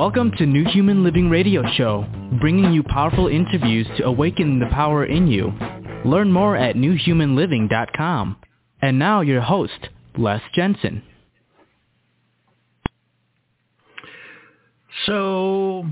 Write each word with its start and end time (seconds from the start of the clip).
Welcome 0.00 0.32
to 0.38 0.46
New 0.46 0.64
Human 0.64 1.04
Living 1.04 1.28
Radio 1.28 1.62
Show, 1.74 2.06
bringing 2.40 2.72
you 2.72 2.82
powerful 2.82 3.28
interviews 3.28 3.86
to 3.98 4.06
awaken 4.06 4.58
the 4.58 4.64
power 4.68 5.04
in 5.04 5.26
you. 5.26 5.52
Learn 6.06 6.32
more 6.32 6.56
at 6.56 6.74
newhumanliving.com. 6.74 8.36
And 8.80 8.98
now 8.98 9.20
your 9.20 9.42
host, 9.42 9.90
Les 10.16 10.40
Jensen. 10.54 11.02
So, 15.04 15.84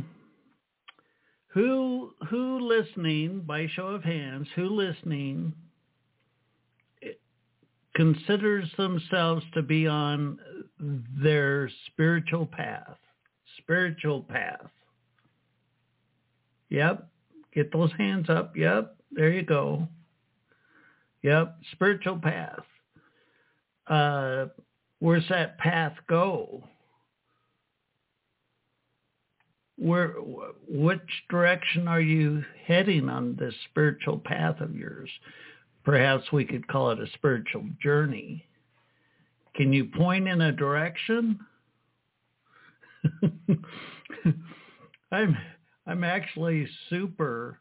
who 1.48 2.14
who 2.30 2.60
listening 2.60 3.42
by 3.46 3.66
show 3.66 3.88
of 3.88 4.04
hands, 4.04 4.48
who 4.56 4.70
listening 4.70 5.52
considers 7.94 8.70
themselves 8.78 9.44
to 9.52 9.60
be 9.60 9.86
on 9.86 10.38
their 10.80 11.70
spiritual 11.92 12.46
path? 12.46 12.96
Spiritual 13.68 14.22
path. 14.22 14.70
Yep. 16.70 17.06
Get 17.54 17.70
those 17.70 17.90
hands 17.98 18.30
up. 18.30 18.56
Yep. 18.56 18.96
There 19.12 19.30
you 19.30 19.42
go. 19.42 19.86
Yep. 21.22 21.58
Spiritual 21.72 22.18
path. 22.18 22.62
Uh, 23.86 24.46
where's 25.00 25.28
that 25.28 25.58
path 25.58 25.92
go? 26.08 26.64
where 29.78 30.08
which 30.68 31.00
direction 31.30 31.86
are 31.86 32.00
you 32.00 32.44
heading 32.66 33.08
on 33.08 33.36
this 33.38 33.54
spiritual 33.70 34.18
path 34.18 34.60
of 34.60 34.74
yours 34.74 35.08
perhaps 35.84 36.24
we 36.32 36.44
could 36.44 36.66
call 36.66 36.90
it 36.90 36.98
a 36.98 37.06
spiritual 37.14 37.64
journey 37.80 38.44
can 39.54 39.72
you 39.72 39.84
point 39.84 40.26
in 40.26 40.40
a 40.40 40.52
direction 40.52 41.38
i'm 45.12 45.36
i'm 45.86 46.04
actually 46.04 46.68
super 46.90 47.60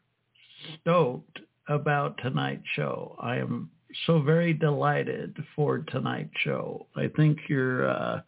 stoked 0.80 1.38
about 1.68 2.18
tonight's 2.18 2.66
show 2.74 3.16
i 3.20 3.36
am 3.36 3.70
so 4.06 4.20
very 4.20 4.52
delighted 4.52 5.36
for 5.56 5.78
tonight's 5.78 6.30
show 6.42 6.86
i 6.96 7.08
think 7.16 7.38
you're 7.48 7.88
uh, 7.88 8.20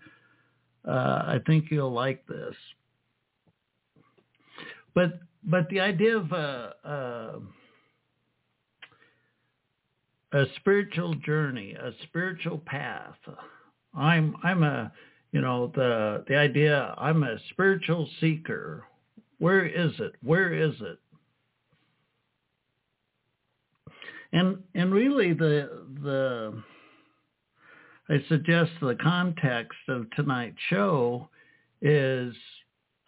uh, 0.87 1.23
i 1.27 1.39
think 1.47 1.67
you'll 1.71 1.93
like 1.93 2.27
this 2.27 2.55
but 4.95 5.21
but 5.45 5.69
the 5.71 5.81
idea 5.81 6.17
of 6.17 6.33
a, 6.33 6.75
a, 6.85 7.41
a 10.39 10.45
spiritual 10.57 11.15
journey, 11.15 11.75
a 11.75 11.93
spiritual 12.05 12.59
path. 12.59 13.17
I'm 13.95 14.37
I'm 14.43 14.63
a 14.63 14.93
you 15.33 15.41
know 15.41 15.73
the 15.75 16.25
the 16.29 16.37
idea 16.37 16.95
I'm 16.99 17.23
a 17.23 17.37
spiritual 17.51 18.09
seeker. 18.21 18.85
Where 19.39 19.65
is 19.65 19.93
it? 19.99 20.15
Where 20.23 20.53
is 20.53 20.75
it? 20.81 20.99
And 24.33 24.59
and 24.75 24.93
really 24.93 25.33
the 25.33 25.85
the 26.03 26.63
I 28.09 28.25
suggest 28.29 28.73
the 28.81 28.97
context 28.97 29.79
of 29.89 30.11
tonight's 30.11 30.59
show 30.69 31.29
is 31.81 32.35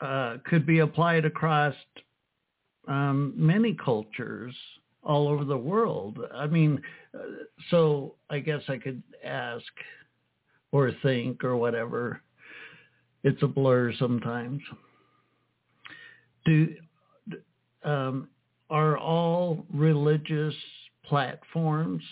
uh, 0.01 0.37
could 0.45 0.65
be 0.65 0.79
applied 0.79 1.25
across 1.25 1.75
um, 2.89 3.33
many 3.37 3.75
cultures 3.75 4.55
all 5.03 5.29
over 5.29 5.45
the 5.45 5.57
world. 5.57 6.19
I 6.33 6.47
mean, 6.47 6.81
uh, 7.15 7.19
so 7.71 8.15
I 8.31 8.39
guess 8.39 8.63
I 8.69 8.79
could 8.79 9.03
ask 9.25 9.65
or 10.73 10.91
think 11.03 11.45
or 11.45 11.57
whatever. 11.57 12.21
It's 13.23 13.43
a 13.43 13.47
blur 13.47 13.93
sometimes. 13.99 14.61
Do 16.45 16.75
um, 17.85 18.29
are 18.71 18.97
all 18.97 19.65
religious 19.73 20.55
platforms 21.05 22.03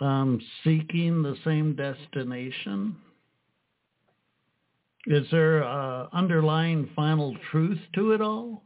um, 0.00 0.40
seeking 0.62 1.22
the 1.22 1.36
same 1.44 1.74
destination? 1.74 2.96
Is 5.06 5.26
there 5.30 5.64
uh, 5.64 6.08
underlying 6.12 6.90
final 6.94 7.36
truth 7.50 7.80
to 7.94 8.12
it 8.12 8.20
all? 8.20 8.62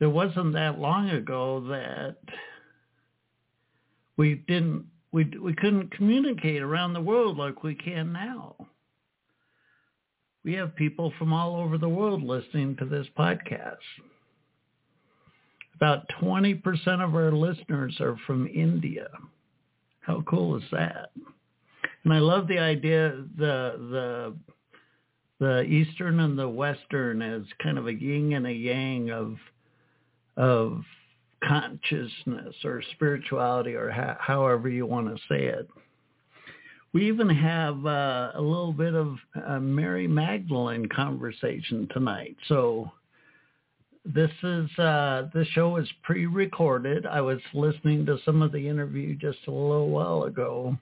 It 0.00 0.06
wasn't 0.06 0.54
that 0.54 0.78
long 0.78 1.10
ago 1.10 1.60
that 1.68 2.16
we 4.16 4.36
didn't 4.46 4.86
we 5.12 5.24
we 5.42 5.54
couldn't 5.54 5.92
communicate 5.92 6.62
around 6.62 6.92
the 6.92 7.00
world 7.00 7.36
like 7.36 7.62
we 7.62 7.74
can 7.74 8.12
now. 8.12 8.56
We 10.44 10.54
have 10.54 10.74
people 10.74 11.12
from 11.18 11.32
all 11.32 11.56
over 11.56 11.78
the 11.78 11.88
world 11.88 12.22
listening 12.22 12.76
to 12.76 12.84
this 12.84 13.06
podcast. 13.16 13.76
About 15.76 16.08
20% 16.20 16.62
of 17.00 17.14
our 17.14 17.30
listeners 17.32 17.96
are 18.00 18.16
from 18.26 18.48
India. 18.48 19.08
How 20.00 20.22
cool 20.28 20.56
is 20.56 20.64
that? 20.72 21.10
And 22.04 22.12
I 22.12 22.18
love 22.18 22.48
the 22.48 22.58
idea 22.58 23.24
the 23.36 23.76
the 23.78 24.36
the 25.38 25.62
Eastern 25.62 26.20
and 26.20 26.38
the 26.38 26.48
Western 26.48 27.20
as 27.22 27.42
kind 27.62 27.78
of 27.78 27.86
a 27.86 27.94
yin 27.94 28.32
and 28.32 28.46
a 28.46 28.52
yang 28.52 29.10
of 29.10 29.36
of 30.36 30.82
consciousness 31.46 32.54
or 32.64 32.82
spirituality 32.92 33.74
or 33.74 33.90
ha- 33.90 34.16
however 34.18 34.68
you 34.68 34.86
want 34.86 35.08
to 35.08 35.22
say 35.28 35.44
it. 35.44 35.68
We 36.92 37.08
even 37.08 37.28
have 37.30 37.86
uh, 37.86 38.32
a 38.34 38.40
little 38.40 38.72
bit 38.72 38.94
of 38.94 39.16
a 39.46 39.58
Mary 39.58 40.06
Magdalene 40.06 40.86
conversation 40.94 41.88
tonight. 41.92 42.36
So 42.48 42.90
this 44.04 44.30
is 44.42 44.78
uh, 44.78 45.28
the 45.32 45.46
show 45.52 45.76
is 45.76 45.88
pre-recorded. 46.02 47.06
I 47.06 47.20
was 47.20 47.38
listening 47.54 48.04
to 48.06 48.18
some 48.24 48.42
of 48.42 48.52
the 48.52 48.68
interview 48.68 49.14
just 49.14 49.38
a 49.46 49.50
little 49.50 49.90
while 49.90 50.24
ago, 50.24 50.76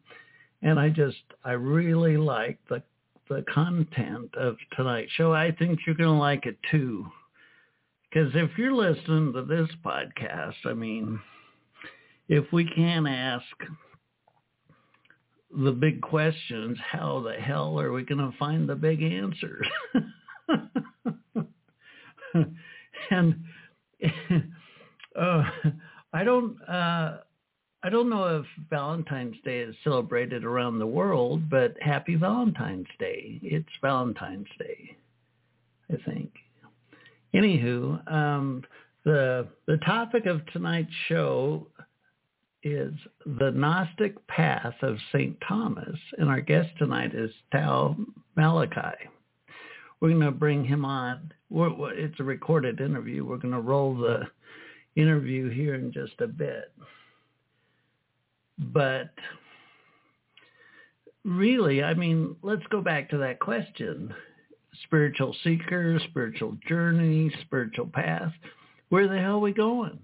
and 0.63 0.81
I 0.81 0.89
just 0.89 1.23
I 1.45 1.53
really 1.53 2.17
like 2.17 2.59
the 2.69 2.83
the 3.29 3.45
content 3.55 4.35
of 4.35 4.57
tonight's 4.77 5.13
show. 5.13 5.33
I 5.33 5.53
think 5.53 5.79
you're 5.87 5.95
going 5.95 6.13
to 6.13 6.19
like 6.19 6.47
it 6.47 6.57
too. 6.71 7.07
Because 8.11 8.33
if 8.35 8.59
you're 8.59 8.75
listening 8.75 9.33
to 9.35 9.45
this 9.45 9.69
podcast, 9.85 10.57
I 10.65 10.73
mean, 10.73 11.21
if 12.29 12.51
we 12.53 12.65
can't 12.65 13.07
ask 13.07 13.45
the 15.57 15.73
big 15.73 16.01
questions, 16.01 16.79
how 16.91 17.21
the 17.21 17.35
hell 17.35 17.79
are 17.79 17.93
we 17.93 18.05
going 18.05 18.19
to 18.19 18.37
find 18.39 18.69
the 18.69 18.75
big 18.75 19.03
answers? 19.03 19.67
and 23.11 23.45
uh, 25.19 25.43
I 26.13 26.25
don't. 26.25 26.61
Uh, 26.69 27.19
I 27.83 27.89
don't 27.89 28.11
know 28.11 28.41
if 28.41 28.45
Valentine's 28.69 29.39
Day 29.43 29.61
is 29.61 29.75
celebrated 29.83 30.45
around 30.45 30.79
the 30.79 30.87
world, 30.87 31.49
but 31.49 31.75
happy 31.81 32.15
Valentine's 32.15 32.89
Day. 32.99 33.41
It's 33.43 33.71
Valentine's 33.81 34.49
Day, 34.59 34.99
I 35.91 35.97
think. 36.05 36.31
Anywho, 37.35 38.13
um, 38.13 38.65
the 39.05 39.47
the 39.67 39.79
topic 39.79 40.27
of 40.27 40.45
tonight's 40.47 40.93
show 41.09 41.67
is 42.63 42.93
the 43.25 43.51
Gnostic 43.51 44.27
path 44.27 44.75
of 44.83 44.99
St. 45.13 45.37
Thomas, 45.47 45.99
and 46.19 46.29
our 46.29 46.41
guest 46.41 46.69
tonight 46.79 47.15
is 47.15 47.31
Tau 47.53 47.97
Malachi. 48.37 49.09
We're 50.01 50.11
going 50.11 50.21
to 50.21 50.31
bring 50.31 50.65
him 50.65 50.85
on. 50.85 51.33
We're, 51.49 51.93
it's 51.93 52.21
a 52.21 52.25
recorded 52.25 52.81
interview. 52.81 53.25
We're 53.25 53.37
going 53.37 53.55
to 53.55 53.61
roll 53.61 53.97
the 53.97 54.27
interview 54.97 55.51
here 55.51 55.75
in 55.75 55.93
just 55.93 56.21
a 56.21 56.27
bit. 56.27 56.73
But 58.59 59.11
really, 61.25 61.83
I 61.83 61.95
mean, 61.95 62.37
let's 62.43 62.67
go 62.71 62.81
back 62.81 63.11
to 63.11 63.19
that 63.19 63.41
question. 63.41 64.15
Spiritual 64.85 65.35
seeker, 65.45 65.99
spiritual 66.11 66.57
journey, 66.69 67.33
spiritual 67.43 67.87
path. 67.87 68.33
Where 68.89 69.09
the 69.09 69.19
hell 69.19 69.37
are 69.37 69.39
we 69.39 69.53
going? 69.53 69.99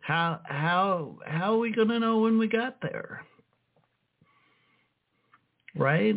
How 0.00 0.40
how 0.44 1.18
how 1.26 1.54
are 1.54 1.58
we 1.58 1.72
going 1.72 1.88
to 1.88 1.98
know 1.98 2.18
when 2.18 2.38
we 2.38 2.46
got 2.46 2.80
there? 2.80 3.24
Right? 5.74 6.14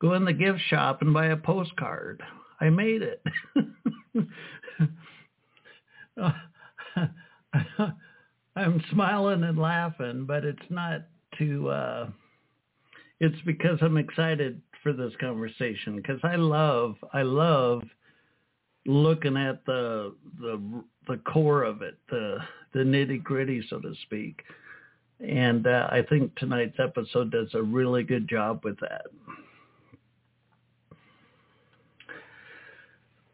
Go 0.00 0.14
in 0.14 0.24
the 0.24 0.32
gift 0.32 0.60
shop 0.68 1.02
and 1.02 1.14
buy 1.14 1.26
a 1.26 1.36
postcard. 1.36 2.22
I 2.60 2.68
made 2.70 3.02
it. 3.02 3.22
I'm 8.56 8.82
smiling 8.90 9.44
and 9.44 9.58
laughing, 9.58 10.24
but 10.26 10.44
it's 10.44 10.58
not 10.68 11.06
to. 11.38 11.68
Uh, 11.68 12.10
it's 13.20 13.40
because 13.44 13.78
I'm 13.82 13.98
excited 13.98 14.60
for 14.82 14.92
this 14.92 15.12
conversation 15.20 15.96
because 15.96 16.20
I 16.24 16.36
love 16.36 16.96
I 17.12 17.22
love 17.22 17.82
looking 18.86 19.36
at 19.36 19.64
the 19.66 20.14
the 20.40 20.82
the 21.06 21.18
core 21.18 21.62
of 21.62 21.82
it, 21.82 21.98
the 22.08 22.38
the 22.72 22.80
nitty 22.80 23.22
gritty, 23.22 23.62
so 23.68 23.78
to 23.78 23.92
speak. 24.06 24.42
And 25.20 25.66
uh, 25.66 25.88
I 25.90 26.02
think 26.08 26.34
tonight's 26.36 26.78
episode 26.82 27.30
does 27.30 27.48
a 27.52 27.62
really 27.62 28.02
good 28.02 28.26
job 28.26 28.62
with 28.64 28.80
that. 28.80 29.06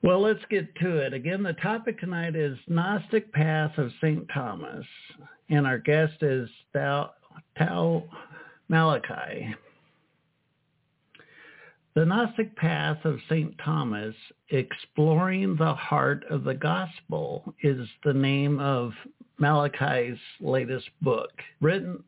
Well, 0.03 0.21
let's 0.21 0.45
get 0.51 0.75
to 0.77 0.99
it. 0.99 1.15
Again, 1.15 1.43
the 1.43 1.53
topic 1.55 2.01
tonight 2.01 2.35
is 2.35 2.57
Gnostic 2.69 3.33
Path 3.33 3.77
of 3.79 3.91
St. 4.01 4.29
Thomas, 4.33 4.85
and 5.49 5.67
our 5.67 5.79
guest 5.79 6.23
is 6.23 6.49
Tau, 6.73 8.05
Malachi. 8.69 9.55
The 11.97 12.05
Gnostic 12.05 12.55
Path 12.57 13.07
of 13.07 13.21
St. 13.27 13.57
Thomas, 13.65 14.15
Exploring 14.51 15.57
the 15.57 15.73
Heart 15.73 16.27
of 16.29 16.45
the 16.45 16.53
Gospel, 16.53 17.55
is 17.63 17.89
the 18.05 18.13
name 18.13 18.61
of 18.61 18.93
Malachi's 19.39 20.19
latest 20.39 20.91
book, 21.01 21.31
written 21.63 22.05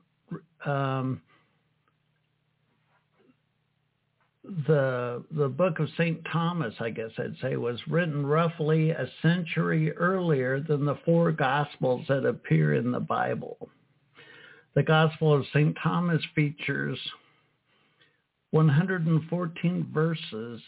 um, 0.67 1.23
the 4.45 5.25
the 5.31 5.49
book 5.49 5.79
of 5.79 5.89
St. 5.97 6.21
Thomas, 6.31 6.75
I 6.81 6.91
guess 6.91 7.13
I'd 7.17 7.39
say, 7.41 7.57
was 7.57 7.81
written 7.89 8.27
roughly 8.27 8.91
a 8.91 9.09
century 9.23 9.97
earlier 9.97 10.61
than 10.61 10.85
the 10.85 10.99
four 11.07 11.33
gospels 11.33 12.05
that 12.11 12.27
appear 12.27 12.75
in 12.75 12.93
the 12.93 13.01
Bible. 13.01 13.71
The 14.75 14.83
Gospel 14.83 15.33
of 15.33 15.47
St. 15.55 15.75
Thomas 15.83 16.23
features 16.35 16.99
114 18.51 19.91
verses 19.93 20.61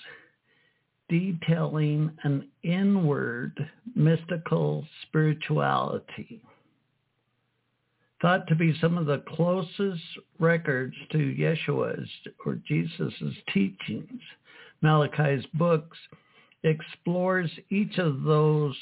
detailing 1.09 2.11
an 2.25 2.49
inward 2.63 3.53
mystical 3.95 4.87
spirituality 5.03 6.43
thought 8.21 8.47
to 8.49 8.55
be 8.55 8.77
some 8.81 8.99
of 8.99 9.07
the 9.07 9.23
closest 9.29 10.03
records 10.39 10.95
to 11.11 11.19
Yeshua's 11.19 12.09
or 12.45 12.59
Jesus's 12.67 13.35
teachings. 13.53 14.21
Malachi's 14.83 15.45
books 15.55 15.97
explores 16.63 17.51
each 17.71 17.99
of 17.99 18.23
those 18.23 18.77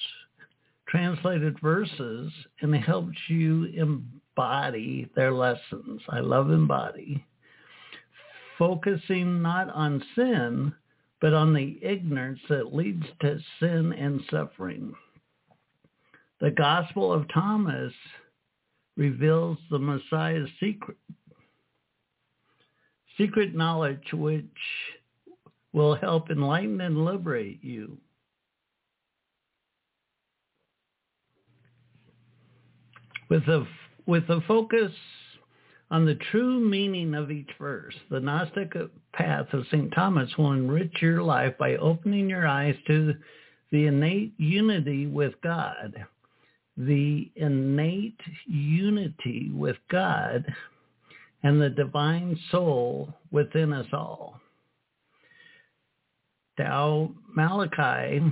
translated 0.88 1.60
verses 1.60 2.32
and 2.60 2.74
helps 2.74 3.18
you 3.28 3.64
embody 3.76 5.08
their 5.14 5.32
lessons. 5.32 6.00
I 6.08 6.20
love 6.20 6.50
embody. 6.50 7.24
Focusing 8.58 9.40
not 9.40 9.70
on 9.70 10.02
sin, 10.16 10.74
but 11.20 11.32
on 11.32 11.54
the 11.54 11.78
ignorance 11.80 12.40
that 12.48 12.74
leads 12.74 13.06
to 13.20 13.38
sin 13.60 13.92
and 13.92 14.20
suffering. 14.30 14.92
The 16.40 16.50
Gospel 16.50 17.12
of 17.12 17.26
Thomas 17.32 17.92
reveals 18.96 19.58
the 19.70 19.78
Messiah's 19.78 20.48
secret. 20.60 20.96
Secret 23.16 23.54
knowledge 23.54 24.12
which 24.12 24.44
will 25.72 25.94
help 25.94 26.30
enlighten 26.30 26.80
and 26.80 27.04
liberate 27.04 27.62
you. 27.62 27.96
With 33.28 33.42
a, 33.44 33.66
with 34.06 34.28
a 34.30 34.40
focus 34.48 34.92
on 35.90 36.04
the 36.04 36.18
true 36.30 36.60
meaning 36.60 37.14
of 37.14 37.30
each 37.30 37.50
verse, 37.58 37.94
the 38.10 38.20
Gnostic 38.20 38.74
path 39.12 39.46
of 39.52 39.66
St. 39.70 39.92
Thomas 39.94 40.30
will 40.36 40.52
enrich 40.52 41.00
your 41.00 41.22
life 41.22 41.56
by 41.58 41.76
opening 41.76 42.28
your 42.28 42.46
eyes 42.46 42.76
to 42.86 43.14
the 43.72 43.86
innate 43.86 44.34
unity 44.38 45.06
with 45.06 45.34
God 45.42 46.06
the 46.78 47.28
innate 47.34 48.20
unity 48.46 49.50
with 49.52 49.76
God 49.90 50.46
and 51.42 51.60
the 51.60 51.70
divine 51.70 52.38
soul 52.50 53.12
within 53.32 53.72
us 53.72 53.86
all. 53.92 54.40
Tau 56.56 57.10
Malachi 57.34 58.22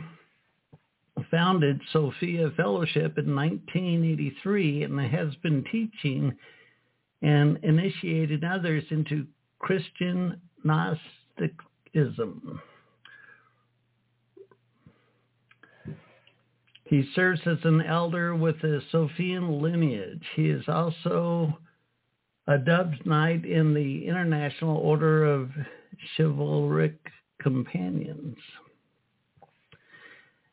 founded 1.31 1.81
Sophia 1.93 2.50
Fellowship 2.56 3.19
in 3.19 3.35
1983 3.35 4.85
and 4.85 5.00
has 5.00 5.35
been 5.43 5.64
teaching 5.73 6.37
and 7.23 7.59
initiated 7.63 8.45
others 8.45 8.85
into 8.91 9.27
Christian 9.59 10.41
Gnosticism. 10.65 12.61
He 16.85 17.09
serves 17.15 17.41
as 17.47 17.59
an 17.65 17.83
elder 17.83 18.35
with 18.37 18.61
the 18.61 18.81
Sophian 18.93 19.61
lineage. 19.61 20.25
He 20.37 20.49
is 20.51 20.69
also 20.69 21.59
a 22.47 22.59
dubbed 22.59 23.05
knight 23.05 23.45
in 23.45 23.75
the 23.75 24.07
International 24.07 24.77
Order 24.77 25.25
of 25.25 25.51
Chivalric 26.17 26.97
Companions, 27.43 28.37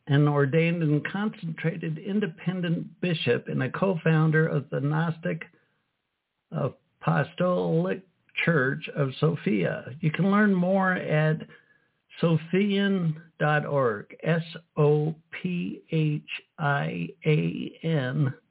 an 0.08 0.26
ordained 0.26 0.82
and 0.82 1.06
consecrated 1.06 1.98
independent 1.98 3.00
bishop 3.00 3.46
and 3.46 3.62
a 3.62 3.70
co-founder 3.70 4.44
of 4.46 4.68
the 4.70 4.80
Gnostic 4.80 5.44
Apostolic 6.54 8.02
Church 8.44 8.88
of 8.96 9.10
Sophia. 9.20 9.84
You 10.00 10.10
can 10.10 10.30
learn 10.30 10.54
more 10.54 10.92
at 10.92 11.46
Sophian.org, 12.20 14.16
S-O-P-H-I-A-N 14.22 15.14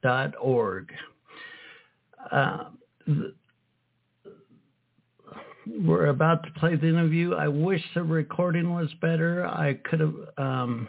dot 0.02 0.34
org. 0.40 0.92
Uh, 2.30 2.64
we're 5.66 6.06
about 6.06 6.42
to 6.44 6.50
play 6.58 6.76
the 6.76 6.88
interview. 6.88 7.34
I 7.34 7.48
wish 7.48 7.82
the 7.94 8.02
recording 8.02 8.74
was 8.74 8.92
better. 9.00 9.46
I 9.46 9.74
could 9.84 10.00
have, 10.00 10.14
um, 10.36 10.88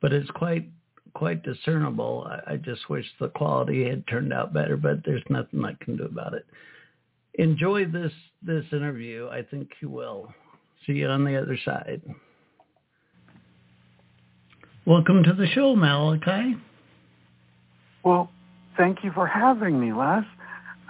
but 0.00 0.12
it's 0.12 0.30
quite 0.30 0.68
quite 1.14 1.42
discernible. 1.42 2.26
I, 2.28 2.54
I 2.54 2.56
just 2.56 2.88
wish 2.90 3.06
the 3.18 3.28
quality 3.28 3.88
had 3.88 4.06
turned 4.06 4.32
out 4.32 4.52
better, 4.52 4.76
but 4.76 5.04
there's 5.04 5.22
nothing 5.28 5.64
I 5.64 5.74
can 5.84 5.96
do 5.96 6.04
about 6.04 6.34
it. 6.34 6.44
Enjoy 7.34 7.86
this 7.86 8.12
this 8.42 8.64
interview. 8.72 9.28
I 9.28 9.42
think 9.42 9.70
you 9.80 9.88
will. 9.88 10.32
See 10.86 10.94
you 10.94 11.08
on 11.08 11.24
the 11.24 11.40
other 11.40 11.58
side. 11.64 12.02
Welcome 14.86 15.22
to 15.24 15.32
the 15.32 15.46
show, 15.46 15.74
Malachi. 15.74 16.56
Well, 18.04 18.30
thank 18.76 19.02
you 19.02 19.10
for 19.12 19.26
having 19.26 19.80
me, 19.80 19.92
Les. 19.94 20.24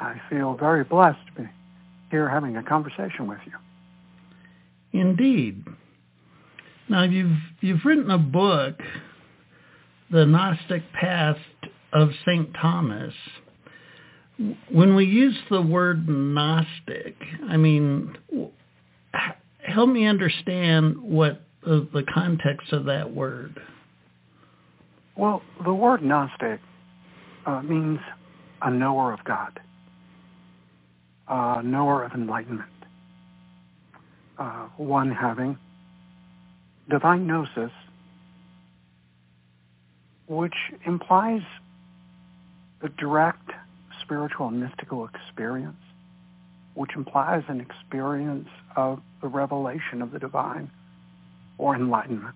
I 0.01 0.21
feel 0.29 0.55
very 0.55 0.83
blessed 0.83 1.25
to 1.29 1.43
be 1.43 1.49
here 2.11 2.29
having 2.29 2.57
a 2.57 2.63
conversation 2.63 3.29
with 3.29 3.39
you. 3.47 5.01
Indeed. 5.01 5.65
Now 6.89 7.05
you've 7.05 7.39
you've 7.61 7.85
written 7.85 8.11
a 8.11 8.19
book, 8.19 8.81
The 10.15 10.25
Gnostic 10.25 10.85
Path 10.93 11.39
of 11.93 12.11
St. 12.25 12.55
Thomas. 12.63 13.13
When 14.71 14.95
we 14.95 15.07
use 15.07 15.37
the 15.51 15.61
word 15.61 16.09
Gnostic, 16.09 17.17
I 17.49 17.57
mean, 17.57 18.17
help 19.59 19.89
me 19.89 20.07
understand 20.07 21.03
what 21.03 21.43
the, 21.65 21.89
the 21.93 22.05
context 22.15 22.73
of 22.73 22.85
that 22.85 23.13
word. 23.13 23.61
Well, 25.17 25.43
the 25.65 25.75
word 25.75 26.01
Gnostic 26.01 26.61
uh, 27.45 27.63
means 27.63 27.99
a 28.63 28.71
knower 28.71 29.13
of 29.13 29.19
God, 29.25 29.59
a 31.27 31.61
knower 31.65 32.05
of 32.05 32.13
enlightenment, 32.13 32.71
uh, 34.39 34.69
one 34.77 35.11
having 35.11 35.59
divine 36.89 37.27
gnosis, 37.27 37.73
which 40.27 40.55
implies 40.87 41.43
a 42.83 42.89
direct 42.89 43.51
spiritual 44.03 44.49
and 44.49 44.61
mystical 44.61 45.09
experience 45.09 45.77
which 46.75 46.91
implies 46.97 47.43
an 47.49 47.61
experience 47.61 48.49
of 48.77 49.01
the 49.23 49.29
revelation 49.29 50.03
of 50.03 50.11
the 50.11 50.19
divine 50.19 50.71
or 51.57 51.75
enlightenment. 51.77 52.35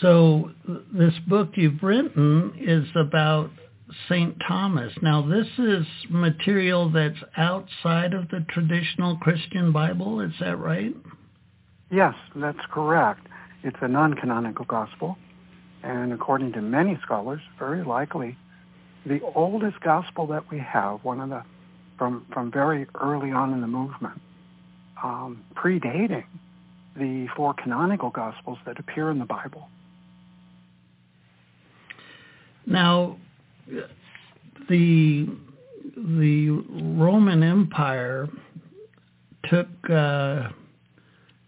So 0.00 0.50
this 0.92 1.14
book 1.26 1.50
you've 1.54 1.82
written 1.82 2.54
is 2.58 2.86
about 2.96 3.50
St. 4.08 4.36
Thomas. 4.46 4.92
Now 5.00 5.26
this 5.26 5.46
is 5.58 5.86
material 6.10 6.90
that's 6.90 7.16
outside 7.36 8.12
of 8.12 8.28
the 8.28 8.44
traditional 8.48 9.16
Christian 9.18 9.72
Bible, 9.72 10.20
is 10.20 10.32
that 10.40 10.58
right? 10.58 10.94
Yes, 11.90 12.14
that's 12.34 12.64
correct. 12.70 13.26
It's 13.62 13.76
a 13.80 13.88
non-canonical 13.88 14.64
gospel, 14.64 15.16
and 15.82 16.12
according 16.12 16.52
to 16.52 16.62
many 16.62 16.98
scholars, 17.02 17.40
very 17.58 17.84
likely 17.84 18.36
the 19.04 19.20
oldest 19.34 19.80
gospel 19.80 20.26
that 20.28 20.50
we 20.50 20.58
have, 20.58 21.04
one 21.04 21.20
of 21.20 21.30
the 21.30 21.42
from 21.96 22.26
from 22.32 22.50
very 22.50 22.86
early 23.00 23.30
on 23.30 23.52
in 23.52 23.60
the 23.60 23.66
movement, 23.66 24.20
um, 25.02 25.44
predating 25.54 26.24
the 26.96 27.28
four 27.36 27.54
canonical 27.54 28.10
gospels 28.10 28.58
that 28.66 28.78
appear 28.78 29.10
in 29.10 29.18
the 29.18 29.24
Bible. 29.24 29.68
Now, 32.66 33.16
the 34.68 35.28
the 35.96 36.50
Roman 36.50 37.42
Empire 37.42 38.28
took 39.44 39.68
uh, 39.88 40.48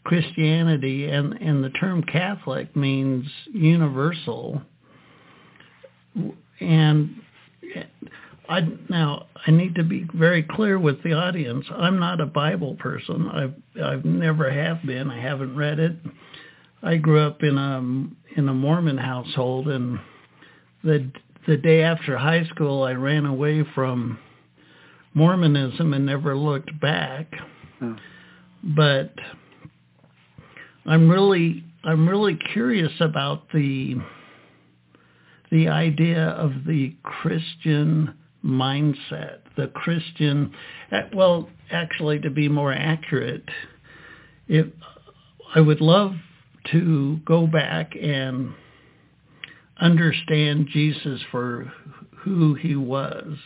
Christianity, 0.08 1.06
and 1.06 1.34
and 1.34 1.62
the 1.62 1.68
term 1.68 2.02
Catholic 2.02 2.74
means 2.74 3.26
universal. 3.52 4.62
And 6.60 7.20
I 8.48 8.66
now 8.88 9.26
I 9.46 9.50
need 9.50 9.74
to 9.74 9.84
be 9.84 10.06
very 10.14 10.42
clear 10.42 10.78
with 10.78 11.02
the 11.02 11.12
audience. 11.12 11.66
I'm 11.76 11.98
not 12.00 12.22
a 12.22 12.26
Bible 12.26 12.74
person. 12.76 13.28
I've 13.28 13.54
I've 13.84 14.04
never 14.06 14.50
have 14.50 14.82
been. 14.86 15.10
I 15.10 15.20
haven't 15.20 15.54
read 15.54 15.78
it. 15.78 15.96
I 16.82 16.96
grew 16.96 17.20
up 17.20 17.42
in 17.42 17.58
a 17.58 18.38
in 18.38 18.48
a 18.48 18.54
Mormon 18.54 18.96
household, 18.96 19.68
and 19.68 19.98
the 20.82 21.12
the 21.46 21.58
day 21.58 21.82
after 21.82 22.16
high 22.16 22.44
school, 22.46 22.82
I 22.82 22.92
ran 22.92 23.26
away 23.26 23.62
from 23.74 24.18
Mormonism 25.12 25.92
and 25.92 26.06
never 26.06 26.34
looked 26.34 26.80
back. 26.80 27.26
Hmm. 27.78 27.96
But 28.64 29.12
I'm 30.88 31.10
really 31.10 31.64
I'm 31.84 32.08
really 32.08 32.38
curious 32.54 32.92
about 32.98 33.52
the 33.52 33.96
the 35.50 35.68
idea 35.68 36.28
of 36.28 36.64
the 36.66 36.94
Christian 37.02 38.14
mindset, 38.42 39.40
the 39.54 39.66
Christian 39.66 40.54
eh, 40.90 41.02
well, 41.14 41.50
actually 41.70 42.20
to 42.20 42.30
be 42.30 42.48
more 42.48 42.72
accurate, 42.72 43.44
if 44.48 44.66
I 45.54 45.60
would 45.60 45.82
love 45.82 46.14
to 46.72 47.20
go 47.26 47.46
back 47.46 47.92
and 47.94 48.54
understand 49.78 50.68
Jesus 50.72 51.20
for 51.30 51.70
who 52.20 52.54
he 52.54 52.76
was 52.76 53.36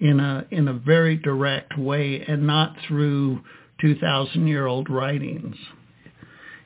in 0.00 0.18
a 0.18 0.46
in 0.50 0.66
a 0.66 0.72
very 0.72 1.16
direct 1.16 1.76
way 1.78 2.24
and 2.26 2.46
not 2.46 2.74
through 2.86 3.42
2000 3.82 4.46
year 4.46 4.66
old 4.66 4.88
writings 4.88 5.56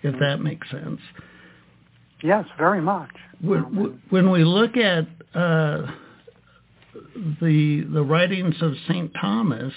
if 0.02 0.18
that 0.20 0.40
makes 0.40 0.68
sense 0.70 1.00
yes 2.22 2.44
very 2.58 2.80
much 2.80 3.10
when, 3.40 4.00
when 4.10 4.30
we 4.30 4.44
look 4.44 4.76
at 4.76 5.06
uh, 5.34 5.86
the 7.40 7.86
the 7.92 8.02
writings 8.02 8.54
of 8.60 8.72
St. 8.88 9.12
Thomas 9.20 9.72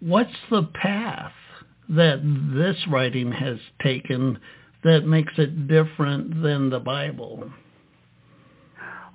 what's 0.00 0.30
the 0.50 0.68
path 0.74 1.32
that 1.88 2.20
this 2.54 2.76
writing 2.88 3.32
has 3.32 3.58
taken 3.82 4.38
that 4.84 5.06
makes 5.06 5.32
it 5.36 5.68
different 5.68 6.42
than 6.42 6.70
the 6.70 6.78
Bible? 6.78 7.50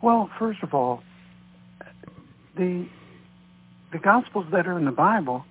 Well, 0.02 0.30
first 0.38 0.60
of 0.62 0.74
all, 0.74 1.02
the 2.56 2.88
the 3.92 4.00
Gospels 4.00 4.46
that 4.52 4.68
are 4.68 4.78
in 4.78 4.84
the 4.84 4.92
Bible, 4.92 5.46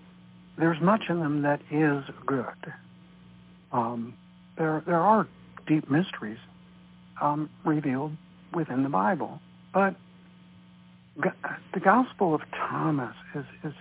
there's 0.59 0.80
much 0.83 1.02
in 1.09 1.18
them 1.18 1.42
that 1.42 1.61
is 1.71 2.04
good. 2.26 2.44
Um, 3.75 4.14
there 4.57 4.83
there 4.87 5.00
are 5.00 5.26
deep 5.66 5.90
mysteries 5.90 6.38
um, 7.21 7.50
revealed 7.64 8.12
within 8.54 8.85
the 8.85 8.88
Bible, 8.88 9.40
but 9.75 9.97
the 11.16 11.81
Gospel 11.81 12.35
of 12.35 12.43
Thomas 12.52 13.14
is 13.35 13.45
is 13.64 13.75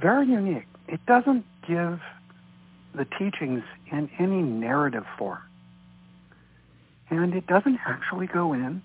very 0.00 0.26
unique. 0.26 0.66
It 0.88 1.04
doesn't 1.06 1.44
give 1.68 2.00
the 2.94 3.04
teachings 3.18 3.62
in 3.92 4.08
any 4.18 4.40
narrative 4.40 5.04
form. 5.18 5.42
And 7.10 7.34
it 7.34 7.46
doesn't 7.46 7.78
actually 7.86 8.26
go 8.26 8.54
in 8.54 8.82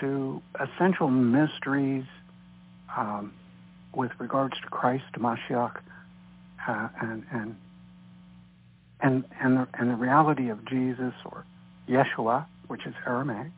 to 0.00 0.42
essential 0.58 1.08
mysteries 1.08 2.04
um, 2.96 3.34
with 3.94 4.12
regards 4.18 4.58
to 4.60 4.66
Christ, 4.68 5.04
Mashiach, 5.18 5.76
uh, 6.66 6.88
and 7.00 7.24
and 7.30 7.56
and 9.00 9.24
and 9.40 9.56
the, 9.56 9.68
and 9.74 9.90
the 9.90 9.94
reality 9.94 10.48
of 10.48 10.64
Jesus 10.66 11.14
or 11.24 11.44
Yeshua, 11.88 12.46
which 12.68 12.86
is 12.86 12.94
Aramaic, 13.06 13.52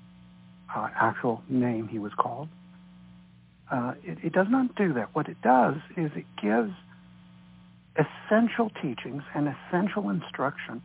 uh, 0.74 0.88
actual 0.94 1.42
name 1.48 1.88
he 1.88 1.98
was 1.98 2.12
called. 2.16 2.48
Uh, 3.70 3.94
it, 4.02 4.18
it 4.24 4.32
does 4.32 4.46
not 4.48 4.74
do 4.76 4.94
that. 4.94 5.14
What 5.14 5.28
it 5.28 5.40
does 5.42 5.76
is 5.96 6.10
it 6.16 6.24
gives 6.40 6.72
essential 7.96 8.70
teachings 8.82 9.22
and 9.34 9.48
essential 9.48 10.08
instruction 10.10 10.82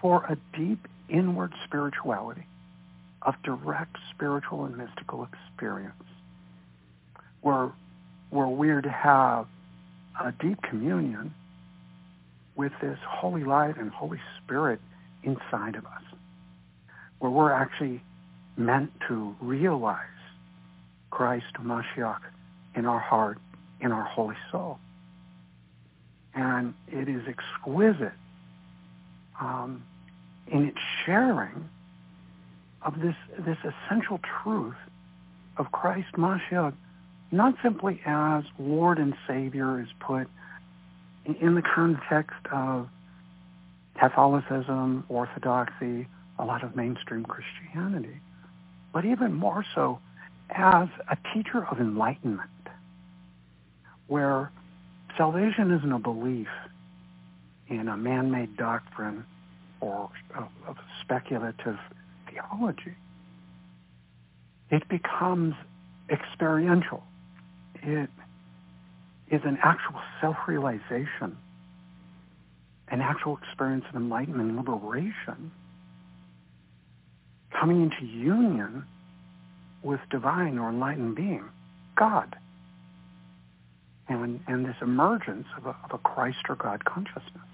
for 0.00 0.24
a 0.24 0.36
deep 0.56 0.86
inward 1.08 1.52
spirituality 1.64 2.46
of 3.22 3.34
direct 3.42 3.96
spiritual 4.14 4.64
and 4.64 4.76
mystical 4.76 5.26
experience 5.26 5.94
where, 7.40 7.70
where 8.30 8.48
we're 8.48 8.80
to 8.80 8.90
have 8.90 9.46
a 10.20 10.32
deep 10.32 10.60
communion 10.62 11.34
with 12.56 12.72
this 12.80 12.98
holy 13.06 13.44
light 13.44 13.76
and 13.76 13.90
Holy 13.90 14.20
Spirit 14.42 14.80
inside 15.22 15.76
of 15.76 15.84
us, 15.84 16.02
where 17.18 17.30
we're 17.30 17.52
actually 17.52 18.02
meant 18.56 18.90
to 19.08 19.36
realize 19.40 20.00
Christ, 21.10 21.52
Mashiach, 21.62 22.20
in 22.74 22.86
our 22.86 22.98
heart, 22.98 23.38
in 23.80 23.92
our 23.92 24.04
holy 24.04 24.36
soul. 24.50 24.78
And 26.34 26.74
it 26.88 27.08
is 27.08 27.22
exquisite 27.28 28.12
um, 29.40 29.82
in 30.46 30.66
its 30.66 30.78
sharing 31.04 31.68
of 32.82 33.00
this 33.00 33.16
this 33.38 33.56
essential 33.64 34.20
truth 34.42 34.76
of 35.56 35.72
Christ 35.72 36.12
Mashiach, 36.16 36.74
not 37.32 37.54
simply 37.62 38.00
as 38.06 38.44
Lord 38.58 38.98
and 38.98 39.14
Savior 39.26 39.80
is 39.80 39.88
put 39.98 40.28
in 41.40 41.54
the 41.54 41.62
context 41.62 42.46
of 42.52 42.88
Catholicism, 43.98 45.04
Orthodoxy, 45.08 46.06
a 46.38 46.44
lot 46.44 46.62
of 46.62 46.76
mainstream 46.76 47.24
Christianity, 47.24 48.20
but 48.92 49.04
even 49.04 49.32
more 49.32 49.64
so 49.74 49.98
as 50.50 50.88
a 51.10 51.16
teacher 51.34 51.66
of 51.66 51.80
enlightenment, 51.80 52.50
where 54.06 54.52
salvation 55.16 55.72
isn't 55.72 55.92
a 55.92 55.98
belief 55.98 56.48
in 57.68 57.88
a 57.88 57.96
man-made 57.96 58.56
doctrine 58.56 59.24
or 59.80 60.10
of 60.36 60.76
speculative 61.02 61.78
theology. 62.30 62.94
It 64.70 64.88
becomes 64.88 65.54
experiential. 66.10 67.02
It 67.82 68.10
is 69.30 69.40
an 69.44 69.58
actual 69.62 70.00
self-realization, 70.20 71.36
an 72.88 73.00
actual 73.00 73.38
experience 73.42 73.84
of 73.88 73.96
enlightenment 73.96 74.50
and 74.50 74.56
liberation, 74.56 75.50
coming 77.58 77.82
into 77.82 78.04
union 78.04 78.84
with 79.82 80.00
divine 80.10 80.58
or 80.58 80.68
enlightened 80.68 81.14
being, 81.16 81.44
God. 81.96 82.36
And, 84.08 84.40
and 84.46 84.64
this 84.64 84.76
emergence 84.80 85.46
of 85.56 85.66
a, 85.66 85.76
of 85.84 85.92
a 85.92 85.98
Christ 85.98 86.38
or 86.48 86.54
God 86.54 86.84
consciousness. 86.84 87.48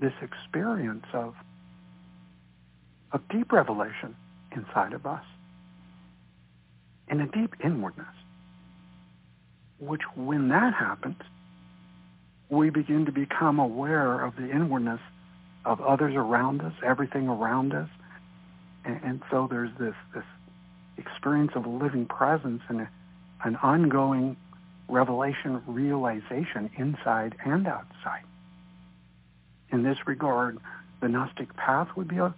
This 0.00 0.14
experience 0.22 1.04
of, 1.12 1.34
of 3.12 3.20
deep 3.28 3.52
revelation 3.52 4.16
inside 4.56 4.94
of 4.94 5.04
us. 5.04 5.24
And 7.08 7.20
a 7.20 7.26
deep 7.26 7.56
inwardness, 7.62 8.06
which 9.80 10.02
when 10.14 10.48
that 10.48 10.74
happens, 10.74 11.20
we 12.48 12.70
begin 12.70 13.06
to 13.06 13.12
become 13.12 13.58
aware 13.58 14.24
of 14.24 14.36
the 14.36 14.50
inwardness 14.50 15.00
of 15.64 15.80
others 15.80 16.14
around 16.14 16.60
us, 16.62 16.72
everything 16.84 17.28
around 17.28 17.74
us. 17.74 17.88
And, 18.84 19.00
and 19.02 19.22
so 19.30 19.46
there's 19.50 19.70
this, 19.78 19.94
this 20.14 20.24
experience 20.96 21.52
of 21.54 21.64
a 21.64 21.68
living 21.68 22.06
presence 22.06 22.62
and 22.68 22.82
a, 22.82 22.90
an 23.44 23.56
ongoing 23.56 24.36
revelation 24.88 25.62
realization 25.66 26.70
inside 26.76 27.36
and 27.44 27.66
outside. 27.66 28.24
In 29.72 29.82
this 29.82 29.98
regard, 30.06 30.58
the 31.00 31.08
Gnostic 31.08 31.54
path 31.56 31.88
would 31.96 32.08
be 32.08 32.18
a, 32.18 32.34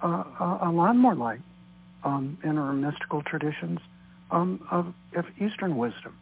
a, 0.00 0.58
a 0.62 0.70
lot 0.72 0.96
more 0.96 1.14
like 1.14 1.40
um, 2.04 2.38
inner 2.42 2.72
mystical 2.72 3.22
traditions 3.22 3.78
um, 4.30 4.66
of, 4.70 4.94
of, 5.14 5.26
Eastern 5.38 5.76
wisdom, 5.76 6.16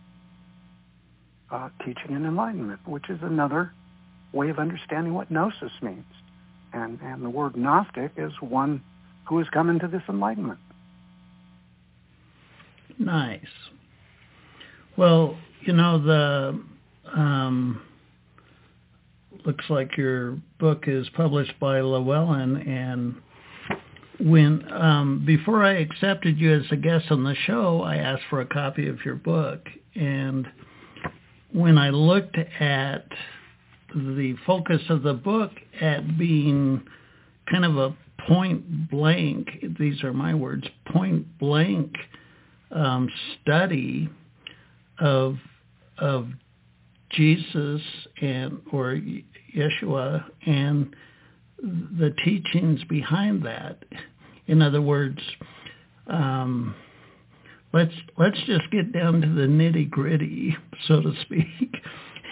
uh, 1.50 1.68
teaching 1.84 2.14
and 2.14 2.24
enlightenment, 2.24 2.80
which 2.86 3.08
is 3.10 3.18
another 3.22 3.72
way 4.32 4.50
of 4.50 4.58
understanding 4.58 5.14
what 5.14 5.30
gnosis 5.30 5.72
means. 5.82 6.04
And, 6.72 7.00
and 7.02 7.24
the 7.24 7.30
word 7.30 7.56
Gnostic 7.56 8.12
is 8.16 8.32
one 8.40 8.82
who 9.28 9.38
has 9.38 9.46
come 9.52 9.70
into 9.70 9.88
this 9.88 10.02
enlightenment. 10.08 10.60
Nice. 12.98 13.40
Well, 14.96 15.36
you 15.62 15.72
know 15.72 15.98
the 15.98 16.60
um, 17.12 17.82
looks 19.44 19.64
like 19.68 19.96
your 19.96 20.38
book 20.58 20.84
is 20.86 21.08
published 21.16 21.58
by 21.58 21.80
Llewellyn, 21.80 22.56
and 22.56 23.14
when 24.20 24.70
um, 24.72 25.24
before 25.24 25.64
I 25.64 25.78
accepted 25.78 26.38
you 26.38 26.54
as 26.54 26.66
a 26.70 26.76
guest 26.76 27.06
on 27.10 27.24
the 27.24 27.34
show, 27.46 27.82
I 27.82 27.96
asked 27.96 28.24
for 28.28 28.40
a 28.42 28.46
copy 28.46 28.88
of 28.88 29.04
your 29.04 29.14
book, 29.14 29.66
and 29.94 30.46
when 31.52 31.78
I 31.78 31.90
looked 31.90 32.36
at 32.36 33.06
the 33.94 34.36
focus 34.46 34.82
of 34.88 35.02
the 35.02 35.14
book 35.14 35.50
at 35.80 36.16
being 36.18 36.82
kind 37.50 37.64
of 37.64 37.76
a 37.76 37.96
point 38.28 38.90
blank, 38.90 39.48
these 39.78 40.02
are 40.04 40.12
my 40.12 40.34
words, 40.34 40.66
point 40.92 41.38
blank 41.38 41.92
um, 42.70 43.08
study 43.42 44.08
of 44.98 45.36
of 45.98 46.28
Jesus 47.10 47.82
and 48.22 48.60
or 48.72 49.00
Yeshua 49.54 50.24
and 50.46 50.94
the 51.62 52.14
teachings 52.24 52.82
behind 52.84 53.44
that. 53.44 53.82
In 54.46 54.62
other 54.62 54.80
words, 54.80 55.18
um, 56.06 56.74
let's 57.72 57.94
let's 58.18 58.38
just 58.46 58.70
get 58.70 58.92
down 58.92 59.20
to 59.20 59.28
the 59.28 59.46
nitty 59.46 59.90
gritty, 59.90 60.56
so 60.86 61.00
to 61.00 61.12
speak. 61.22 61.76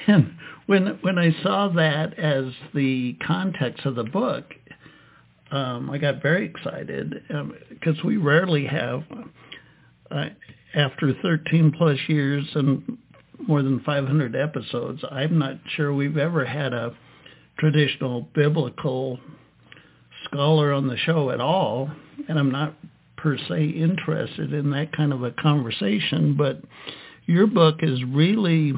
And 0.06 0.36
when 0.66 0.98
when 1.02 1.18
I 1.18 1.34
saw 1.42 1.68
that 1.68 2.18
as 2.18 2.46
the 2.74 3.16
context 3.26 3.84
of 3.84 3.94
the 3.94 4.04
book, 4.04 4.44
um, 5.50 5.90
I 5.90 5.98
got 5.98 6.22
very 6.22 6.46
excited 6.46 7.22
because 7.70 7.98
um, 8.00 8.06
we 8.06 8.16
rarely 8.16 8.66
have, 8.66 9.02
uh, 10.10 10.26
after 10.74 11.14
13 11.22 11.72
plus 11.76 11.98
years 12.06 12.44
and 12.54 12.98
more 13.46 13.62
than 13.62 13.80
500 13.80 14.36
episodes, 14.36 15.02
I'm 15.10 15.38
not 15.38 15.58
sure 15.76 15.94
we've 15.94 16.18
ever 16.18 16.44
had 16.44 16.72
a 16.72 16.94
traditional 17.58 18.28
biblical 18.34 19.18
scholar 20.24 20.72
on 20.72 20.86
the 20.86 20.96
show 20.96 21.30
at 21.30 21.40
all, 21.40 21.90
and 22.28 22.38
I'm 22.38 22.50
not 22.50 22.74
per 23.18 23.36
se 23.36 23.66
interested 23.66 24.52
in 24.52 24.70
that 24.70 24.96
kind 24.96 25.12
of 25.12 25.22
a 25.22 25.32
conversation, 25.32 26.34
but 26.36 26.62
your 27.26 27.46
book 27.46 27.80
is 27.82 28.02
really 28.04 28.72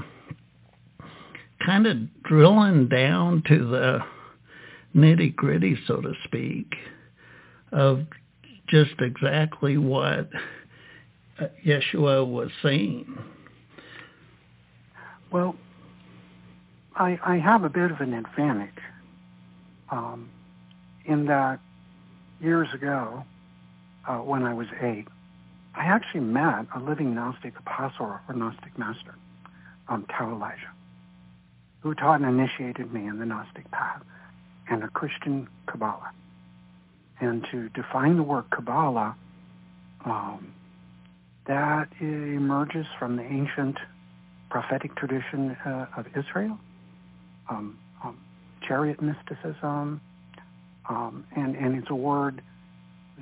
kind 1.64 1.86
of 1.86 1.96
drilling 2.24 2.88
down 2.88 3.42
to 3.46 3.66
the 3.66 3.98
nitty 4.96 5.36
gritty, 5.36 5.78
so 5.86 6.00
to 6.00 6.12
speak, 6.24 6.74
of 7.70 8.06
just 8.68 8.94
exactly 9.00 9.76
what 9.76 10.28
Yeshua 11.64 12.26
was 12.26 12.50
saying. 12.62 13.18
Well, 15.30 15.54
I, 16.96 17.18
I 17.24 17.36
have 17.36 17.64
a 17.64 17.68
bit 17.68 17.90
of 17.90 18.00
an 18.00 18.14
advantage 18.14 18.70
um, 19.90 20.28
in 21.04 21.26
that 21.26 21.60
years 22.40 22.68
ago, 22.74 23.24
uh, 24.06 24.18
when 24.18 24.44
I 24.44 24.54
was 24.54 24.66
eight, 24.80 25.08
I 25.74 25.84
actually 25.84 26.20
met 26.20 26.66
a 26.74 26.80
living 26.80 27.14
Gnostic 27.14 27.58
apostle 27.58 28.06
or 28.06 28.34
Gnostic 28.34 28.76
master, 28.78 29.14
um, 29.88 30.04
Tau 30.06 30.32
Elijah, 30.32 30.72
who 31.80 31.94
taught 31.94 32.20
and 32.20 32.40
initiated 32.40 32.92
me 32.92 33.06
in 33.06 33.18
the 33.18 33.26
Gnostic 33.26 33.70
path 33.70 34.02
and 34.68 34.82
a 34.82 34.88
Christian 34.88 35.48
Kabbalah. 35.66 36.12
And 37.20 37.46
to 37.50 37.68
define 37.70 38.16
the 38.16 38.22
word 38.22 38.50
Kabbalah, 38.50 39.14
um, 40.04 40.54
that 41.46 41.88
emerges 42.00 42.86
from 42.98 43.16
the 43.16 43.22
ancient 43.22 43.76
prophetic 44.50 44.94
tradition 44.96 45.56
uh, 45.64 45.86
of 45.96 46.06
Israel, 46.16 46.58
um, 47.48 47.78
um, 48.02 48.18
chariot 48.66 49.00
mysticism, 49.02 50.00
um, 50.88 51.24
and, 51.36 51.56
and 51.56 51.76
it's 51.76 51.90
a 51.90 51.94
word 51.94 52.42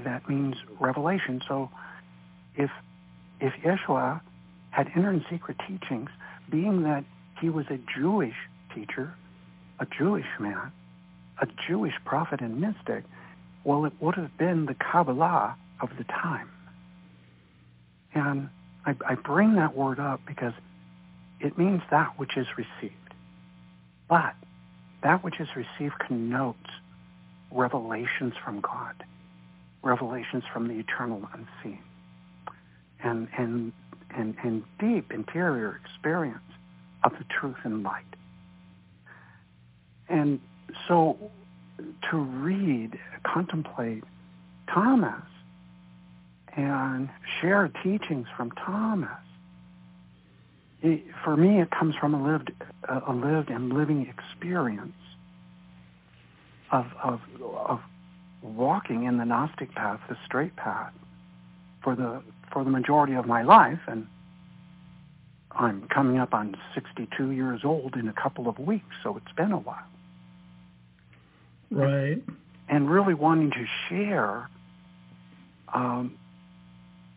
that 0.04 0.28
means 0.28 0.56
revelation. 0.80 1.42
So 1.46 1.70
if, 2.56 2.70
if 3.40 3.52
Yeshua 3.64 4.20
had 4.70 4.90
inner 4.96 5.10
and 5.10 5.24
secret 5.30 5.56
teachings, 5.66 6.10
being 6.50 6.82
that 6.82 7.04
he 7.40 7.50
was 7.50 7.66
a 7.70 7.78
Jewish 7.98 8.34
teacher, 8.74 9.14
a 9.80 9.86
Jewish 9.86 10.26
man, 10.38 10.72
a 11.40 11.46
Jewish 11.68 11.94
prophet 12.04 12.40
and 12.40 12.60
mystic, 12.60 13.04
well, 13.64 13.84
it 13.84 13.92
would 14.00 14.14
have 14.16 14.36
been 14.38 14.66
the 14.66 14.74
Kabbalah 14.74 15.56
of 15.80 15.90
the 15.98 16.04
time. 16.04 16.48
And 18.14 18.48
I, 18.86 18.94
I 19.06 19.14
bring 19.14 19.54
that 19.56 19.76
word 19.76 20.00
up 20.00 20.20
because 20.26 20.54
it 21.40 21.58
means 21.58 21.82
that 21.90 22.18
which 22.18 22.36
is 22.36 22.46
received. 22.56 22.94
But 24.08 24.34
that 25.02 25.22
which 25.22 25.40
is 25.40 25.48
received 25.54 25.98
connotes 25.98 26.58
revelations 27.50 28.34
from 28.44 28.60
God, 28.60 29.04
revelations 29.82 30.44
from 30.52 30.68
the 30.68 30.74
eternal 30.74 31.28
unseen, 31.32 31.82
and, 33.02 33.28
and, 33.36 33.72
and, 34.16 34.34
and 34.42 34.62
deep 34.78 35.12
interior 35.12 35.80
experience 35.84 36.38
of 37.04 37.12
the 37.12 37.24
truth 37.24 37.56
and 37.64 37.82
light. 37.82 38.04
And 40.08 40.40
so 40.86 41.16
to 42.10 42.16
read, 42.16 42.98
contemplate 43.24 44.04
Thomas 44.72 45.22
and 46.56 47.08
share 47.40 47.70
teachings 47.82 48.26
from 48.36 48.50
Thomas, 48.52 49.10
it, 50.82 51.04
for 51.24 51.36
me 51.36 51.60
it 51.60 51.70
comes 51.70 51.94
from 51.96 52.14
a 52.14 52.22
lived, 52.22 52.52
a 52.88 53.12
lived 53.12 53.50
and 53.50 53.72
living 53.72 54.06
experience 54.06 54.92
of, 56.72 56.86
of, 57.02 57.20
of 57.42 57.80
walking 58.42 59.04
in 59.04 59.18
the 59.18 59.24
Gnostic 59.24 59.74
path, 59.74 60.00
the 60.08 60.16
straight 60.24 60.56
path, 60.56 60.92
for 61.82 61.94
the, 61.94 62.22
for 62.52 62.64
the 62.64 62.70
majority 62.70 63.14
of 63.14 63.26
my 63.26 63.42
life. 63.42 63.80
And 63.86 64.06
I'm 65.52 65.88
coming 65.88 66.18
up 66.18 66.34
on 66.34 66.56
62 66.74 67.30
years 67.30 67.62
old 67.64 67.96
in 67.96 68.08
a 68.08 68.12
couple 68.12 68.48
of 68.48 68.58
weeks, 68.58 68.94
so 69.02 69.16
it's 69.16 69.32
been 69.36 69.52
a 69.52 69.58
while. 69.58 69.86
Right. 71.70 72.22
And 72.68 72.90
really 72.90 73.14
wanting 73.14 73.50
to 73.50 73.66
share 73.88 74.48
um, 75.72 76.16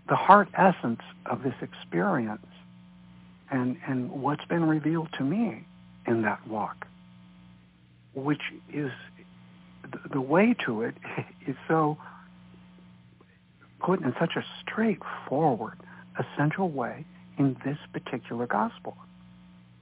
the 0.10 0.16
heart 0.16 0.50
essence 0.58 1.02
of 1.26 1.44
this 1.44 1.54
experience 1.62 2.46
and, 3.50 3.78
and 3.88 4.12
what's 4.12 4.46
been 4.46 4.64
revealed 4.64 5.10
to 5.18 5.24
me 5.24 5.66
in 6.08 6.22
that 6.24 6.46
walk, 6.48 6.88
which 8.14 8.42
is 8.74 8.92
the 10.12 10.22
way 10.22 10.56
to 10.66 10.82
it 10.82 10.96
is 11.48 11.56
so 11.68 11.98
put 13.80 14.02
in 14.02 14.14
such 14.20 14.36
a 14.36 14.44
straightforward, 14.62 15.78
essential 16.20 16.70
way 16.70 17.06
in 17.38 17.58
this 17.66 17.78
particular 17.92 18.46
gospel. 18.46 18.96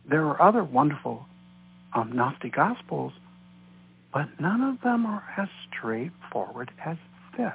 There 0.09 0.25
are 0.25 0.41
other 0.41 0.63
wonderful 0.63 1.25
um, 1.93 2.15
Gnostic 2.15 2.55
gospels, 2.55 3.13
but 4.13 4.27
none 4.39 4.61
of 4.61 4.81
them 4.81 5.05
are 5.05 5.23
as 5.37 5.49
straightforward 5.69 6.71
as 6.85 6.97
this. 7.37 7.53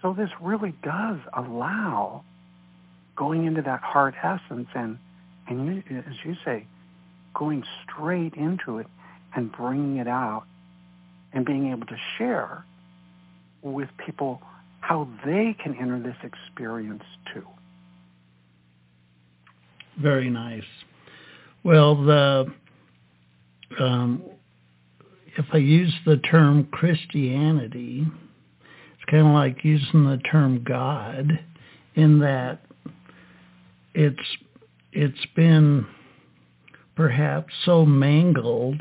So 0.00 0.12
this 0.12 0.30
really 0.40 0.74
does 0.82 1.18
allow 1.32 2.24
going 3.16 3.44
into 3.44 3.62
that 3.62 3.80
heart 3.80 4.14
essence 4.22 4.68
and, 4.74 4.98
and 5.46 5.66
you, 5.66 5.98
as 5.98 6.14
you 6.24 6.34
say, 6.44 6.66
going 7.34 7.64
straight 7.84 8.34
into 8.34 8.78
it 8.78 8.86
and 9.34 9.52
bringing 9.52 9.98
it 9.98 10.08
out 10.08 10.44
and 11.32 11.44
being 11.44 11.70
able 11.70 11.86
to 11.86 11.96
share 12.18 12.64
with 13.62 13.88
people 14.04 14.40
how 14.80 15.08
they 15.24 15.56
can 15.62 15.76
enter 15.80 16.00
this 16.00 16.16
experience 16.22 17.04
too. 17.32 17.46
Very 20.00 20.30
nice. 20.30 20.64
Well, 21.64 22.02
the 22.02 22.52
um, 23.78 24.22
if 25.36 25.46
I 25.52 25.58
use 25.58 25.94
the 26.04 26.16
term 26.18 26.68
Christianity, 26.72 28.06
it's 28.94 29.04
kind 29.10 29.26
of 29.26 29.32
like 29.32 29.64
using 29.64 30.04
the 30.04 30.18
term 30.30 30.62
God, 30.64 31.38
in 31.94 32.18
that 32.20 32.60
it's 33.94 34.36
it's 34.92 35.26
been 35.34 35.86
perhaps 36.96 37.52
so 37.64 37.86
mangled 37.86 38.80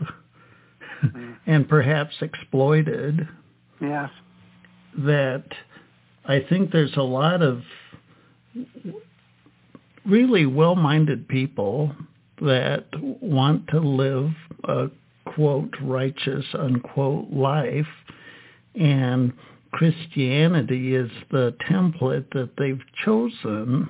mm-hmm. 1.04 1.32
and 1.46 1.68
perhaps 1.68 2.16
exploited. 2.22 3.28
Yes. 3.82 4.10
That 4.98 5.46
I 6.26 6.46
think 6.50 6.72
there's 6.72 6.96
a 6.98 7.02
lot 7.02 7.42
of 7.42 7.62
really 10.06 10.46
well-minded 10.46 11.28
people 11.28 11.96
that 12.42 12.88
want 13.22 13.68
to 13.68 13.80
live 13.80 14.32
a 14.66 14.90
quote 15.36 15.74
righteous 15.82 16.46
unquote 16.54 17.32
life 17.32 17.88
and 18.76 19.34
Christianity 19.72 20.96
is 20.96 21.10
the 21.32 21.56
template 21.70 22.32
that 22.34 22.52
they've 22.58 22.82
chosen 23.06 23.90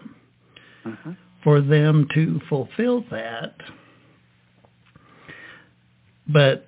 mm-hmm. 0.86 1.12
for 1.43 1.62
them 1.62 2.08
to 2.13 2.39
fulfill 2.47 3.04
that. 3.10 3.56
But 6.28 6.67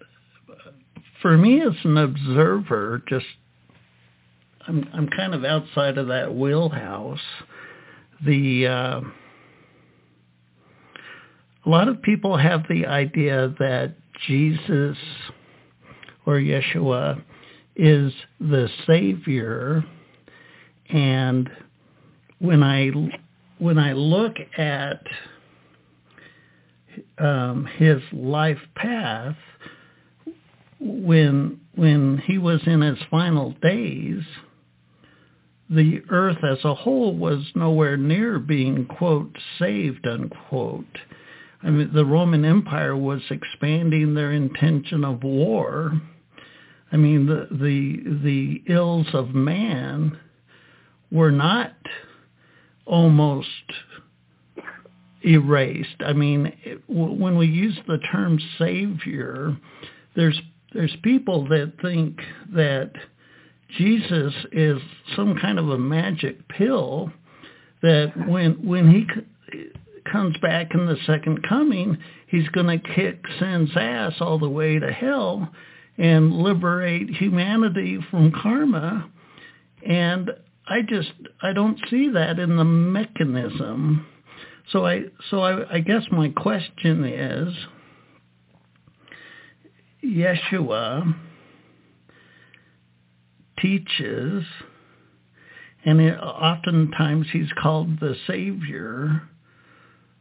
for 1.23 1.37
me 1.37 1.61
as 1.61 1.73
an 1.85 1.97
observer, 1.97 3.01
just 3.07 3.25
I'm 4.67 4.87
I'm 4.93 5.07
kind 5.07 5.33
of 5.33 5.43
outside 5.43 5.97
of 5.97 6.07
that 6.09 6.35
wheelhouse. 6.35 7.17
The 8.23 8.67
uh, 8.67 9.01
a 11.65 11.69
lot 11.69 11.87
of 11.87 12.01
people 12.01 12.37
have 12.37 12.63
the 12.69 12.85
idea 12.85 13.55
that 13.57 13.95
Jesus 14.27 14.97
or 16.25 16.35
Yeshua 16.35 17.23
is 17.75 18.13
the 18.39 18.69
savior 18.85 19.83
and 20.89 21.49
when 22.39 22.61
I 22.63 22.91
when 23.59 23.79
I 23.79 23.93
look 23.93 24.35
at 24.57 25.03
um, 27.17 27.65
his 27.77 28.01
life 28.11 28.59
path 28.75 29.37
when 30.83 31.59
when 31.75 32.21
he 32.25 32.37
was 32.37 32.61
in 32.65 32.81
his 32.81 32.99
final 33.09 33.51
days 33.61 34.23
the 35.69 36.01
earth 36.09 36.43
as 36.43 36.63
a 36.63 36.73
whole 36.75 37.15
was 37.15 37.43
nowhere 37.55 37.97
near 37.97 38.37
being 38.37 38.85
quote 38.85 39.35
saved 39.57 40.05
unquote 40.05 40.97
I 41.61 41.69
mean 41.69 41.91
the 41.93 42.05
Roman 42.05 42.43
Empire 42.43 42.95
was 42.95 43.21
expanding 43.29 44.13
their 44.13 44.31
intention 44.31 45.03
of 45.05 45.23
war 45.23 46.01
I 46.91 46.97
mean 46.97 47.25
the 47.27 47.47
the 47.49 48.03
the 48.23 48.63
ills 48.71 49.07
of 49.13 49.33
man 49.33 50.19
were 51.11 51.31
not 51.31 51.75
almost 52.85 53.47
erased. 55.23 56.01
I 56.05 56.13
mean, 56.13 56.51
it, 56.63 56.81
when 56.87 57.37
we 57.37 57.47
use 57.47 57.77
the 57.87 57.99
term 58.11 58.39
savior, 58.57 59.57
there's 60.15 60.39
there's 60.73 60.95
people 61.03 61.47
that 61.49 61.73
think 61.81 62.19
that 62.53 62.91
Jesus 63.77 64.33
is 64.51 64.79
some 65.15 65.37
kind 65.37 65.57
of 65.59 65.69
a 65.69 65.77
magic 65.77 66.47
pill 66.49 67.11
that 67.81 68.13
when 68.27 68.65
when 68.67 68.89
he 68.89 69.07
comes 70.11 70.35
back 70.41 70.73
in 70.73 70.85
the 70.85 70.97
second 71.05 71.43
coming, 71.47 71.97
he's 72.27 72.47
going 72.49 72.67
to 72.67 72.93
kick 72.95 73.23
sin's 73.39 73.69
ass 73.75 74.13
all 74.19 74.37
the 74.39 74.49
way 74.49 74.79
to 74.79 74.91
hell 74.91 75.49
and 75.97 76.33
liberate 76.33 77.09
humanity 77.09 77.99
from 78.09 78.31
karma. 78.31 79.09
And 79.85 80.31
I 80.67 80.81
just 80.81 81.11
I 81.41 81.53
don't 81.53 81.79
see 81.89 82.09
that 82.09 82.39
in 82.39 82.57
the 82.57 82.63
mechanism. 82.63 84.05
So 84.71 84.85
I 84.85 85.03
so 85.29 85.41
I, 85.41 85.75
I 85.75 85.79
guess 85.79 86.03
my 86.11 86.29
question 86.29 87.03
is 87.05 87.53
Yeshua 90.03 91.15
teaches 93.59 94.43
and 95.85 96.01
it, 96.01 96.17
oftentimes 96.17 97.27
he's 97.31 97.51
called 97.61 97.99
the 97.99 98.15
savior. 98.27 99.23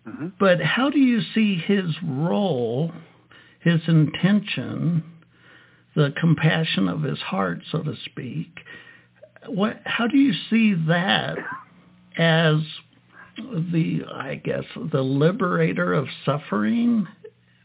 Mm-hmm. 0.06 0.28
but 0.40 0.60
how 0.60 0.90
do 0.90 0.98
you 0.98 1.20
see 1.32 1.54
his 1.56 1.94
role 2.02 2.90
his 3.60 3.80
intention 3.86 5.04
the 5.94 6.12
compassion 6.18 6.88
of 6.88 7.04
his 7.04 7.20
heart 7.20 7.60
so 7.70 7.82
to 7.82 7.94
speak? 8.06 8.50
What 9.46 9.80
how 9.84 10.08
do 10.08 10.16
you 10.18 10.32
see 10.50 10.74
that 10.88 11.38
as 12.18 12.56
the 13.46 14.00
I 14.12 14.34
guess 14.34 14.64
the 14.74 15.02
liberator 15.02 15.92
of 15.92 16.08
suffering? 16.24 17.06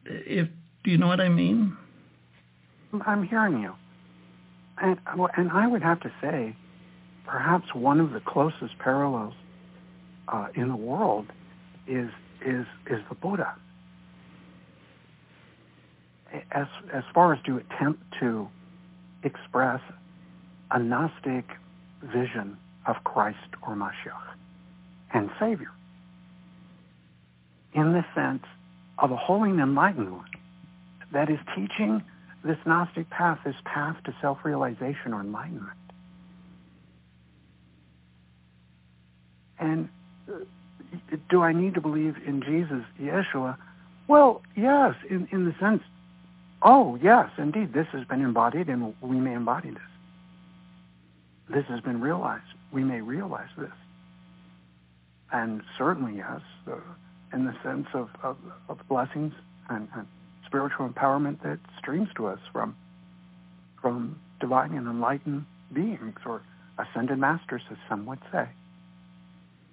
If 0.05 0.47
do 0.83 0.91
you 0.91 0.99
know 0.99 1.07
what 1.07 1.21
I 1.21 1.29
mean 1.29 1.75
I'm 3.05 3.23
hearing 3.23 3.61
you. 3.61 3.73
And 4.79 4.99
and 5.35 5.51
I 5.51 5.67
would 5.67 5.81
have 5.81 5.99
to 6.01 6.11
say 6.21 6.55
perhaps 7.25 7.73
one 7.73 7.99
of 7.99 8.11
the 8.11 8.19
closest 8.19 8.77
parallels 8.79 9.33
uh, 10.27 10.47
in 10.55 10.69
the 10.69 10.75
world 10.75 11.27
is 11.87 12.09
is 12.45 12.65
is 12.85 12.99
the 13.09 13.15
Buddha. 13.15 13.55
As 16.51 16.67
as 16.93 17.03
far 17.13 17.33
as 17.33 17.39
to 17.45 17.57
attempt 17.57 18.03
to 18.19 18.47
express 19.23 19.81
a 20.71 20.79
Gnostic 20.79 21.45
vision 22.01 22.57
of 22.85 23.03
Christ 23.03 23.37
or 23.65 23.75
Mashiach 23.75 24.35
and 25.13 25.29
Savior. 25.39 25.71
In 27.73 27.93
the 27.93 28.05
sense 28.15 28.43
of 28.99 29.11
a 29.11 29.15
holy 29.15 29.49
and 29.51 29.59
enlightened 29.59 30.11
one. 30.11 30.29
That 31.11 31.29
is 31.29 31.39
teaching 31.55 32.03
this 32.47 32.57
Gnostic 32.65 33.09
path, 33.09 33.39
this 33.45 33.55
path 33.65 33.97
to 34.05 34.15
self-realization 34.21 35.13
or 35.13 35.21
enlightenment. 35.21 35.77
And 39.59 39.89
uh, 40.31 40.35
do 41.29 41.41
I 41.41 41.53
need 41.53 41.73
to 41.75 41.81
believe 41.81 42.15
in 42.25 42.41
Jesus, 42.41 42.83
Yeshua? 43.01 43.57
Well, 44.07 44.41
yes, 44.55 44.95
in, 45.09 45.27
in 45.31 45.45
the 45.45 45.55
sense, 45.59 45.83
oh, 46.61 46.97
yes, 47.01 47.29
indeed, 47.37 47.73
this 47.73 47.87
has 47.91 48.05
been 48.05 48.21
embodied 48.21 48.69
and 48.69 48.93
we 49.01 49.17
may 49.17 49.33
embody 49.33 49.71
this 49.71 49.81
this 51.49 51.65
has 51.67 51.79
been 51.81 52.01
realized. 52.01 52.43
We 52.71 52.83
may 52.83 53.01
realize 53.01 53.49
this. 53.57 53.71
And 55.31 55.61
certainly, 55.77 56.17
yes, 56.17 56.41
uh, 56.67 56.75
in 57.33 57.45
the 57.45 57.55
sense 57.63 57.87
of, 57.93 58.09
of, 58.23 58.37
of 58.69 58.79
blessings 58.87 59.33
and, 59.69 59.87
and, 59.95 60.07
spiritual 60.47 60.87
empowerment 60.89 61.41
that 61.43 61.59
streams 61.77 62.09
to 62.15 62.27
us 62.27 62.39
from, 62.51 62.75
from 63.81 64.19
divine 64.39 64.73
and 64.73 64.87
enlightened 64.87 65.45
beings 65.73 66.17
or 66.25 66.41
ascended 66.79 67.19
masters, 67.19 67.61
as 67.71 67.77
some 67.89 68.05
would 68.05 68.19
say. 68.31 68.47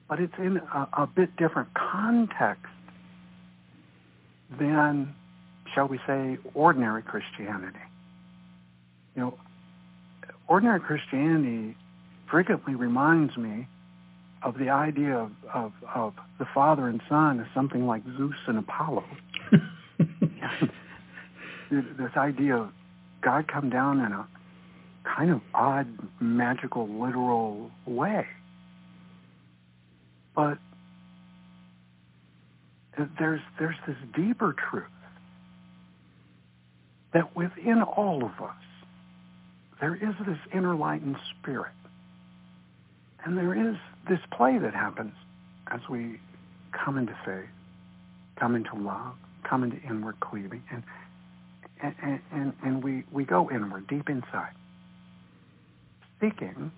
But 0.08 0.20
it's 0.20 0.34
in 0.38 0.58
a, 0.58 0.88
a 0.92 1.06
bit 1.06 1.36
different 1.36 1.68
context 1.74 2.66
than, 4.58 5.14
shall 5.74 5.88
we 5.88 5.98
say, 6.06 6.38
ordinary 6.52 7.02
Christianity. 7.02 7.78
You 9.16 9.22
know, 9.22 9.38
ordinary 10.48 10.80
Christianity 10.80 11.76
frequently 12.30 12.74
reminds 12.74 13.36
me 13.36 13.66
of 14.42 14.58
the 14.58 14.68
idea 14.68 15.16
of, 15.16 15.30
of, 15.52 15.72
of 15.94 16.14
the 16.38 16.44
Father 16.54 16.88
and 16.88 17.00
Son 17.08 17.40
as 17.40 17.46
something 17.54 17.86
like 17.86 18.02
Zeus 18.16 18.34
and 18.46 18.58
Apollo. 18.58 19.04
This 21.70 22.16
idea 22.16 22.56
of 22.56 22.70
God 23.20 23.48
come 23.48 23.70
down 23.70 24.00
in 24.00 24.12
a 24.12 24.26
kind 25.04 25.30
of 25.30 25.40
odd, 25.54 25.86
magical, 26.20 26.88
literal 26.88 27.70
way. 27.86 28.26
But 30.34 30.58
there's 33.18 33.40
there's 33.58 33.76
this 33.86 33.96
deeper 34.14 34.54
truth 34.70 34.84
that 37.12 37.34
within 37.36 37.82
all 37.82 38.24
of 38.24 38.44
us 38.44 38.54
there 39.80 39.94
is 39.94 40.14
this 40.26 40.38
inner 40.52 40.74
light 40.74 41.02
and 41.02 41.16
spirit. 41.30 41.72
And 43.24 43.36
there 43.36 43.70
is 43.70 43.76
this 44.08 44.20
play 44.30 44.58
that 44.58 44.74
happens 44.74 45.12
as 45.70 45.80
we 45.88 46.20
come 46.72 46.98
into 46.98 47.16
faith, 47.24 47.48
come 48.36 48.54
into 48.54 48.74
love, 48.74 49.14
come 49.44 49.62
into 49.62 49.80
inward 49.88 50.18
cleaving, 50.20 50.62
and 50.70 50.82
and, 51.82 52.20
and, 52.32 52.52
and 52.64 52.82
we, 52.82 53.04
we 53.12 53.24
go 53.24 53.50
inward, 53.50 53.86
deep 53.88 54.08
inside, 54.08 54.52
seeking 56.20 56.72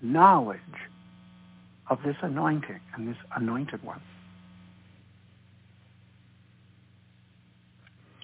knowledge 0.00 0.60
of 1.90 1.98
this 2.04 2.16
anointing 2.22 2.80
and 2.94 3.08
this 3.08 3.16
anointed 3.36 3.82
one. 3.82 4.00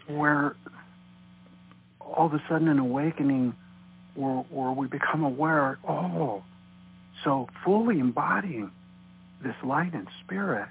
Where 0.06 0.56
all 2.00 2.26
of 2.26 2.34
a 2.34 2.42
sudden 2.48 2.68
an 2.68 2.78
awakening 2.78 3.54
where, 4.14 4.44
where 4.50 4.72
we 4.72 4.86
become 4.86 5.22
aware, 5.22 5.78
oh, 5.86 6.42
so 7.24 7.48
fully 7.64 8.00
embodying 8.00 8.70
this 9.42 9.54
light 9.64 9.92
and 9.92 10.08
spirit, 10.24 10.68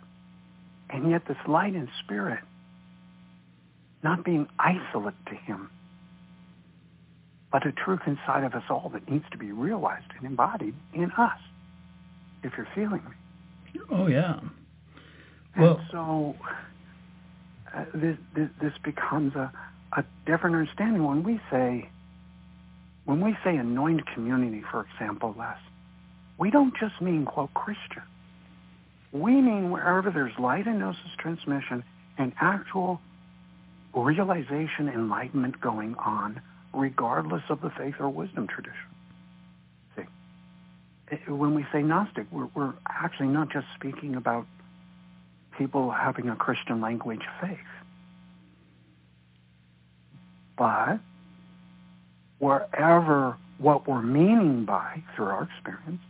and 0.89 1.10
yet 1.12 1.22
this 1.28 1.38
light 1.48 1.74
and 1.74 1.88
spirit 2.04 2.39
not 4.08 4.24
being 4.24 4.48
isolate 4.58 5.15
to 5.26 5.36
him, 5.36 5.70
but 7.52 7.67
a 7.67 7.74
truth 7.74 8.00
inside 8.08 8.46
of 8.46 8.54
us 8.54 8.63
all 8.70 8.89
that 8.93 9.10
needs 9.10 9.26
to 9.32 9.38
be 9.38 9.52
realized 9.52 10.06
and 10.17 10.26
embodied 10.26 10.74
in 10.93 11.12
us, 11.17 11.39
if 12.41 12.54
you're 12.56 12.70
feeling 12.74 13.04
me. 13.04 13.82
Oh, 13.91 14.08
yeah. 14.08 14.39
Well, 15.60 15.78
and 15.78 15.88
so 15.91 16.36
uh, 17.76 17.84
this, 17.93 18.17
this, 18.34 18.50
this 18.62 18.74
becomes 18.82 19.36
a, 19.36 19.52
a 19.98 20.06
different 20.26 20.56
understanding 20.56 21.04
when 21.04 21.24
we 21.24 21.41
say, 21.52 21.89
when 23.04 23.20
we 23.20 23.36
say 23.43 23.58
anointed 23.58 24.08
community, 24.13 24.63
for 24.72 24.86
example, 24.93 25.36
Les, 25.38 25.58
we 26.38 26.50
don't 26.50 26.74
just 26.80 27.02
mean, 27.02 27.26
quote, 27.26 27.54
Christian. 27.54 28.04
We 29.12 29.41
mean 29.41 29.70
wherever 29.70 30.12
there's 30.12 30.38
light 30.39 30.65
and 30.65 30.80
gnosis 30.80 31.02
transmission 31.17 31.84
and 32.17 32.32
actual 32.39 33.02
realization, 33.93 34.89
enlightenment 34.89 35.60
going 35.60 35.95
on, 35.95 36.41
regardless 36.73 37.43
of 37.50 37.62
the 37.62 37.69
faith 37.71 37.95
or 38.00 38.10
wisdom 38.10 38.47
tradition. 38.47 38.76
See? 39.95 40.04
Eh, 41.12 41.32
when 41.32 41.56
we 41.56 41.65
say 41.71 41.82
Gnostic, 41.82 42.28
we're, 42.32 42.50
we're 42.54 42.73
actually 42.88 43.30
not 43.30 43.52
just 43.52 43.67
speaking 43.76 44.15
about 44.15 44.45
people 45.58 45.89
having 45.91 46.30
a 46.30 46.36
Christian 46.36 46.82
language 46.82 47.23
faith. 47.41 47.58
But 50.58 51.00
wherever 52.39 53.38
what 53.58 53.88
we're 53.88 54.02
meaning 54.02 54.65
by, 54.65 55.02
through 55.15 55.26
our 55.26 55.43
experience, 55.43 56.02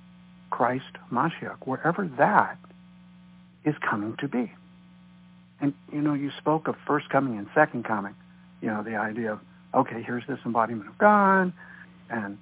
Christ, 0.50 0.86
Mashiach, 1.12 1.66
wherever 1.66 2.10
that 2.18 2.58
is 3.64 3.76
coming 3.90 4.16
to 4.18 4.28
be. 4.28 4.52
And, 5.60 5.74
you 5.92 6.02
know, 6.02 6.14
you 6.14 6.32
spoke 6.38 6.68
of 6.68 6.76
first 6.86 7.10
coming 7.10 7.38
and 7.38 7.48
second 7.56 7.86
coming. 7.86 8.16
You 8.62 8.70
know, 8.70 8.84
the 8.84 8.96
idea 8.96 9.34
of, 9.34 9.40
okay, 9.74 10.04
here's 10.04 10.24
this 10.28 10.40
embodiment 10.46 10.90
of 10.90 10.98
God, 10.98 11.54
and 12.10 12.38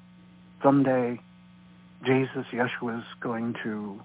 someday 0.61 1.19
Jesus, 2.05 2.45
Yeshua, 2.51 2.99
is 2.99 3.05
going 3.19 3.55
to 3.63 3.99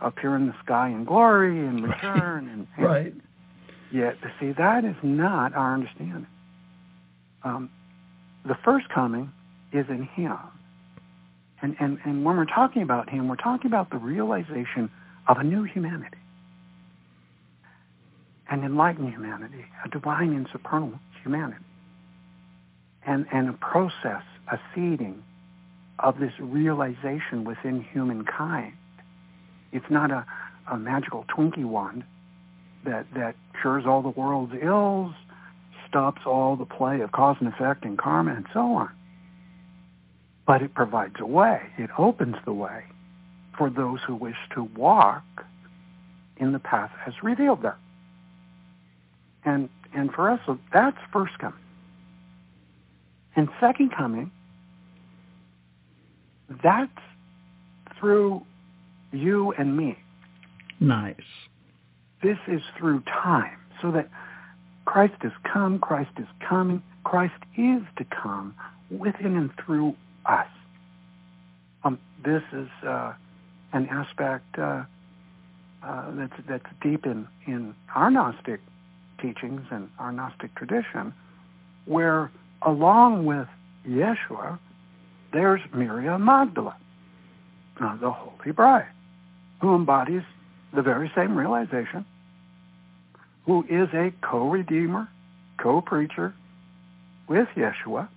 appear 0.00 0.34
in 0.36 0.46
the 0.46 0.54
sky 0.64 0.88
in 0.88 1.04
glory 1.04 1.58
and 1.58 1.84
return. 1.84 2.48
And, 2.48 2.66
and 2.76 2.84
right. 2.86 3.14
Yet, 3.92 4.16
see, 4.40 4.52
that 4.52 4.84
is 4.84 4.96
not 5.02 5.54
our 5.54 5.74
understanding. 5.74 6.26
Um, 7.44 7.70
the 8.44 8.56
first 8.64 8.88
coming 8.88 9.32
is 9.72 9.86
in 9.88 10.02
Him. 10.02 10.36
And, 11.62 11.76
and, 11.78 11.98
and 12.04 12.24
when 12.24 12.36
we're 12.36 12.44
talking 12.44 12.82
about 12.82 13.08
Him, 13.08 13.28
we're 13.28 13.36
talking 13.36 13.68
about 13.68 13.90
the 13.90 13.98
realization 13.98 14.90
of 15.28 15.38
a 15.38 15.44
new 15.44 15.62
humanity, 15.62 16.18
an 18.50 18.64
enlightened 18.64 19.10
humanity, 19.10 19.64
a 19.84 19.88
divine 19.88 20.32
and 20.32 20.46
supernal 20.52 20.92
humanity, 21.22 21.64
and, 23.06 23.26
and 23.32 23.48
a 23.48 23.52
process, 23.54 24.22
a 24.50 24.58
seeding 24.74 25.22
of 25.98 26.18
this 26.18 26.32
realization 26.38 27.44
within 27.44 27.82
humankind. 27.92 28.72
It's 29.72 29.90
not 29.90 30.10
a, 30.10 30.26
a 30.70 30.76
magical 30.76 31.24
Twinkie 31.34 31.64
wand 31.64 32.04
that, 32.84 33.06
that 33.14 33.34
cures 33.60 33.84
all 33.86 34.02
the 34.02 34.10
world's 34.10 34.52
ills, 34.60 35.14
stops 35.88 36.22
all 36.26 36.56
the 36.56 36.66
play 36.66 37.00
of 37.00 37.12
cause 37.12 37.36
and 37.40 37.48
effect 37.48 37.84
and 37.84 37.96
karma 37.96 38.34
and 38.34 38.46
so 38.52 38.60
on. 38.60 38.90
But 40.46 40.60
it 40.60 40.74
provides 40.74 41.14
a 41.20 41.26
way. 41.26 41.62
It 41.78 41.90
opens 41.96 42.36
the 42.44 42.52
way 42.52 42.84
for 43.56 43.70
those 43.70 44.00
who 44.06 44.14
wish 44.14 44.36
to 44.54 44.64
walk 44.76 45.24
in 46.36 46.52
the 46.52 46.58
path 46.58 46.90
as 47.06 47.14
revealed 47.22 47.62
there. 47.62 47.78
And, 49.44 49.68
and 49.94 50.12
for 50.12 50.30
us, 50.30 50.40
so 50.46 50.58
that's 50.72 50.96
first 51.12 51.38
coming. 51.38 51.58
And 53.36 53.48
second 53.60 53.92
coming 53.96 54.30
that's 56.62 56.90
through 57.98 58.42
you 59.12 59.52
and 59.52 59.76
me. 59.76 59.98
Nice. 60.80 61.16
This 62.22 62.38
is 62.48 62.60
through 62.78 63.02
time, 63.02 63.56
so 63.80 63.90
that 63.92 64.08
Christ 64.84 65.14
has 65.20 65.32
come, 65.50 65.78
Christ 65.78 66.10
is 66.18 66.26
coming, 66.46 66.82
Christ 67.04 67.34
is 67.56 67.82
to 67.96 68.04
come 68.04 68.54
within 68.90 69.36
and 69.36 69.50
through 69.64 69.94
us. 70.26 70.46
Um, 71.84 71.98
this 72.24 72.42
is 72.52 72.68
uh, 72.86 73.12
an 73.72 73.88
aspect 73.90 74.58
uh, 74.58 74.84
uh, 75.82 76.10
that's 76.12 76.32
that's 76.48 76.66
deep 76.82 77.04
in 77.04 77.26
in 77.46 77.74
our 77.94 78.10
Gnostic 78.10 78.60
teachings 79.20 79.62
and 79.70 79.88
our 79.98 80.12
Gnostic 80.12 80.54
tradition, 80.54 81.12
where 81.86 82.30
along 82.62 83.26
with 83.26 83.48
Yeshua, 83.86 84.58
there's 85.32 85.60
Miriam 85.74 86.24
Magdala, 86.24 86.76
uh, 87.80 87.96
the 87.96 88.10
Holy 88.10 88.52
Bride, 88.52 88.86
who 89.60 89.74
embodies 89.74 90.22
the 90.72 90.82
very 90.82 91.10
same 91.14 91.36
realization, 91.36 92.04
who 93.46 93.64
is 93.68 93.88
a 93.92 94.12
co-redeemer, 94.22 95.08
co-preacher 95.58 96.34
with 97.28 97.48
Yeshua, 97.56 98.08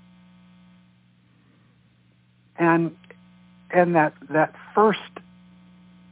and 2.57 2.95
and 3.69 3.95
that 3.95 4.13
that 4.29 4.53
first 4.73 4.99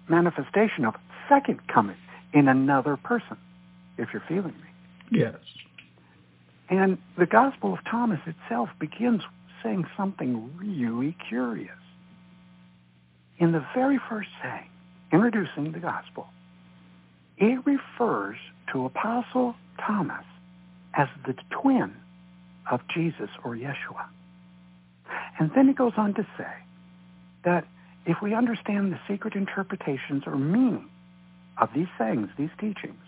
manifestation 0.10 0.86
of 0.86 0.96
second 1.30 1.68
coming 1.68 1.98
in 2.34 2.48
another 2.48 2.98
person, 2.98 3.38
if 3.98 4.10
you're 4.14 4.24
feeling. 4.28 4.54
Yes. 5.12 5.36
And 6.70 6.98
the 7.18 7.26
Gospel 7.26 7.74
of 7.74 7.80
Thomas 7.86 8.20
itself 8.26 8.70
begins 8.80 9.22
saying 9.64 9.86
something 9.98 10.52
really 10.58 11.16
curious. 11.28 11.76
In 13.38 13.52
the 13.52 13.66
very 13.74 14.00
first 14.10 14.30
saying, 14.42 14.70
introducing 15.12 15.72
the 15.72 15.80
gospel, 15.80 16.28
it 17.38 17.60
refers 17.66 18.38
to 18.72 18.86
Apostle 18.86 19.56
Thomas 19.86 20.24
as 20.94 21.08
the 21.26 21.36
twin 21.50 21.94
of 22.72 22.82
Jesus 22.94 23.30
or 23.44 23.56
Yeshua. 23.56 24.06
And 25.38 25.52
then 25.54 25.68
it 25.68 25.76
goes 25.76 25.94
on 25.98 26.14
to 26.14 26.26
say 26.38 26.54
that 27.44 27.66
if 28.06 28.22
we 28.22 28.34
understand 28.34 28.94
the 28.94 29.00
secret 29.08 29.36
interpretations 29.36 30.24
or 30.26 30.38
meaning 30.38 30.90
of 31.58 31.70
these 31.76 31.88
sayings, 31.98 32.30
these 32.38 32.50
teachings, 32.60 33.04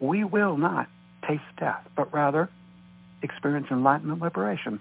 we 0.00 0.24
will 0.24 0.56
not 0.56 0.88
taste 1.26 1.42
death, 1.58 1.86
but 1.96 2.12
rather 2.12 2.48
experience 3.22 3.66
enlightenment 3.70 4.20
liberation 4.20 4.80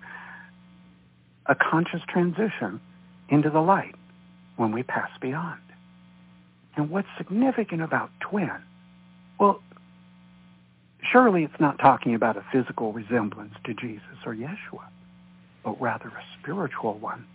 a 1.47 1.55
conscious 1.55 2.01
transition 2.08 2.81
into 3.29 3.49
the 3.49 3.60
light 3.60 3.95
when 4.55 4.71
we 4.71 4.84
pass 4.84 5.10
beyond. 5.21 5.62
And 6.75 6.89
what's 6.89 7.08
significant 7.17 7.81
about 7.81 8.10
twin? 8.19 8.51
Well, 9.39 9.62
surely 11.12 11.43
it's 11.43 11.60
not 11.60 11.79
talking 11.79 12.15
about 12.15 12.38
a 12.38 12.43
physical 12.51 12.93
resemblance 12.93 13.53
to 13.65 13.73
Jesus 13.73 14.01
or 14.25 14.34
Yeshua, 14.34 14.86
but 15.63 15.79
rather 15.79 16.08
a 16.08 16.23
spiritual 16.39 16.97
one. 16.97 17.25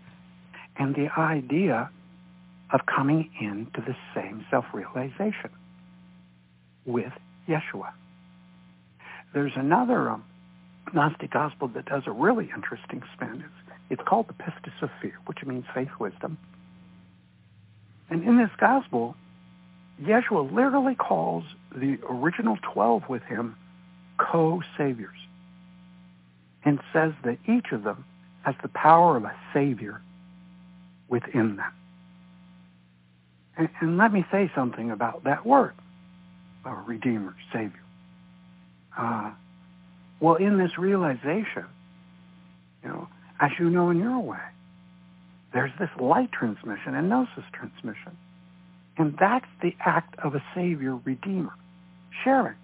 And 0.76 0.94
the 0.94 1.08
idea 1.18 1.90
of 2.72 2.86
coming 2.86 3.30
into 3.40 3.80
the 3.80 3.96
same 4.14 4.44
self-realization 4.50 5.50
with 6.84 7.12
Yeshua. 7.48 7.92
There's 9.32 9.52
another 9.56 10.10
um, 10.10 10.24
Gnostic 10.92 11.30
gospel 11.30 11.68
that 11.68 11.86
does 11.86 12.02
a 12.06 12.12
really 12.12 12.50
interesting 12.54 13.02
spin. 13.14 13.44
It's 13.44 13.70
it's 13.90 14.02
called 14.06 14.28
the 14.28 14.34
Pistis 14.34 14.82
of 14.82 14.90
Fear, 15.02 15.18
which 15.26 15.44
means 15.44 15.64
faith 15.74 15.90
wisdom. 15.98 16.38
And 18.08 18.22
in 18.22 18.38
this 18.38 18.50
gospel, 18.58 19.16
Yeshua 20.00 20.52
literally 20.52 20.94
calls 20.94 21.44
the 21.74 21.98
original 22.08 22.56
12 22.72 23.08
with 23.08 23.22
him 23.24 23.56
co-saviors 24.18 25.16
and 26.64 26.78
says 26.92 27.12
that 27.24 27.38
each 27.48 27.72
of 27.72 27.82
them 27.82 28.04
has 28.42 28.54
the 28.62 28.68
power 28.68 29.16
of 29.16 29.24
a 29.24 29.34
savior 29.52 30.00
within 31.08 31.56
them. 31.56 31.72
And, 33.56 33.68
and 33.80 33.98
let 33.98 34.12
me 34.12 34.24
say 34.30 34.50
something 34.54 34.90
about 34.90 35.24
that 35.24 35.44
word, 35.44 35.74
a 36.64 36.74
redeemer, 36.74 37.34
savior. 37.52 37.82
Uh, 38.96 39.32
well, 40.20 40.34
in 40.34 40.58
this 40.58 40.76
realization, 40.78 41.64
you 42.82 42.88
know, 42.88 43.08
as 43.40 43.50
you 43.58 43.70
know 43.70 43.90
in 43.90 43.98
your 43.98 44.20
way. 44.20 44.38
There's 45.52 45.72
this 45.78 45.90
light 45.98 46.30
transmission 46.30 46.94
and 46.94 47.08
gnosis 47.08 47.44
transmission. 47.52 48.16
And 48.96 49.16
that's 49.18 49.46
the 49.62 49.74
act 49.80 50.18
of 50.20 50.34
a 50.34 50.44
Savior 50.54 50.96
Redeemer, 51.04 51.54
sharing, 52.22 52.56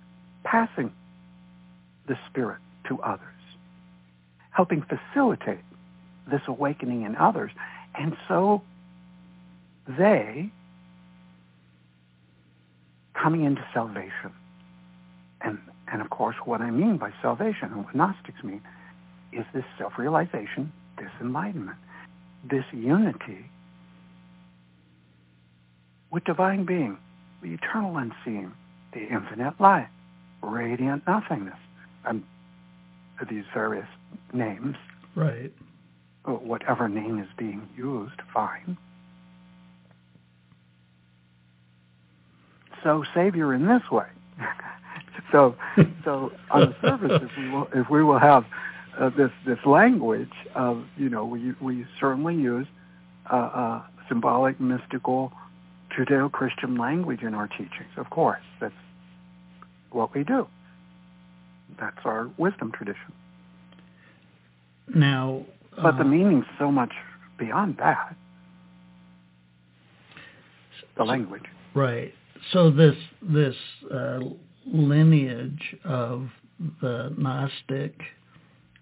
passing 0.45 0.93
the 2.07 2.19
Spirit 2.29 2.59
to 2.89 3.01
others, 3.01 3.23
helping 4.51 4.83
facilitate 4.83 5.65
this 6.31 6.43
awakening 6.47 7.03
in 7.03 7.17
others. 7.17 7.51
And 7.95 8.17
so 8.29 8.63
they 9.89 10.51
coming 13.15 13.45
into 13.45 13.65
salvation. 13.73 14.33
And, 16.17 16.33
and 16.33 16.37
of 16.37 16.37
course, 16.37 16.37
what 16.45 16.61
I 16.61 16.71
mean 16.71 16.97
by 16.97 17.13
salvation 17.23 17.73
and 17.73 17.85
what 17.85 17.95
Gnostics 17.95 18.43
mean 18.43 18.63
is 19.33 19.45
this 19.53 19.65
self-realization, 19.79 20.73
this 20.99 21.11
enlightenment, 21.21 21.77
this 22.51 22.65
unity 22.73 23.51
with 26.11 26.25
divine 26.25 26.65
being, 26.65 26.97
the 27.43 27.53
eternal 27.53 27.97
unseen, 27.99 28.53
the 28.93 29.01
infinite 29.01 29.61
light, 29.61 29.89
radiant 30.43 31.07
nothingness, 31.07 31.59
and 32.05 32.23
these 33.29 33.45
various 33.53 33.89
names. 34.33 34.77
Right. 35.15 35.53
Uh, 36.25 36.33
whatever 36.33 36.89
name 36.89 37.19
is 37.19 37.29
being 37.37 37.69
used, 37.77 38.21
fine. 38.33 38.77
So 42.83 43.05
Savior 43.15 43.53
in 43.55 43.67
this 43.67 43.91
way. 43.91 44.07
so, 45.33 45.57
so 46.05 46.33
on 46.51 46.61
the 46.61 46.77
surface, 46.83 47.23
if 47.23 47.31
we 47.37 47.51
will, 47.51 47.69
if 47.75 47.91
we 47.91 48.03
will 48.05 48.19
have 48.19 48.45
uh, 48.99 49.11
this 49.11 49.31
this 49.47 49.59
language 49.67 50.33
of 50.55 50.85
you 50.97 51.09
know 51.09 51.25
we 51.25 51.53
we 51.61 51.85
certainly 52.01 52.35
use 52.35 52.67
uh, 53.31 53.37
uh, 53.37 53.83
symbolic, 54.09 54.61
mystical, 54.61 55.33
Judeo-Christian 55.97 56.77
language 56.77 57.23
in 57.23 57.35
our 57.35 57.49
teachings. 57.49 57.91
Of 57.97 58.11
course, 58.11 58.43
that's 58.61 58.75
what 59.91 60.15
we 60.15 60.25
do. 60.25 60.47
That's 61.79 61.99
our 62.05 62.31
wisdom 62.39 62.73
tradition. 62.73 63.13
Now, 64.95 65.45
but 65.75 65.95
uh, 65.95 65.99
the 65.99 66.05
meaning's 66.05 66.47
so 66.59 66.71
much 66.71 66.93
beyond 67.39 67.77
that. 67.79 68.15
The 70.97 71.05
language. 71.05 71.43
Right. 71.75 72.15
So 72.53 72.71
this 72.71 72.95
this 73.21 73.55
uh, 73.93 74.21
lineage 74.73 75.77
of 75.85 76.29
the 76.81 77.15
Gnostic 77.17 77.95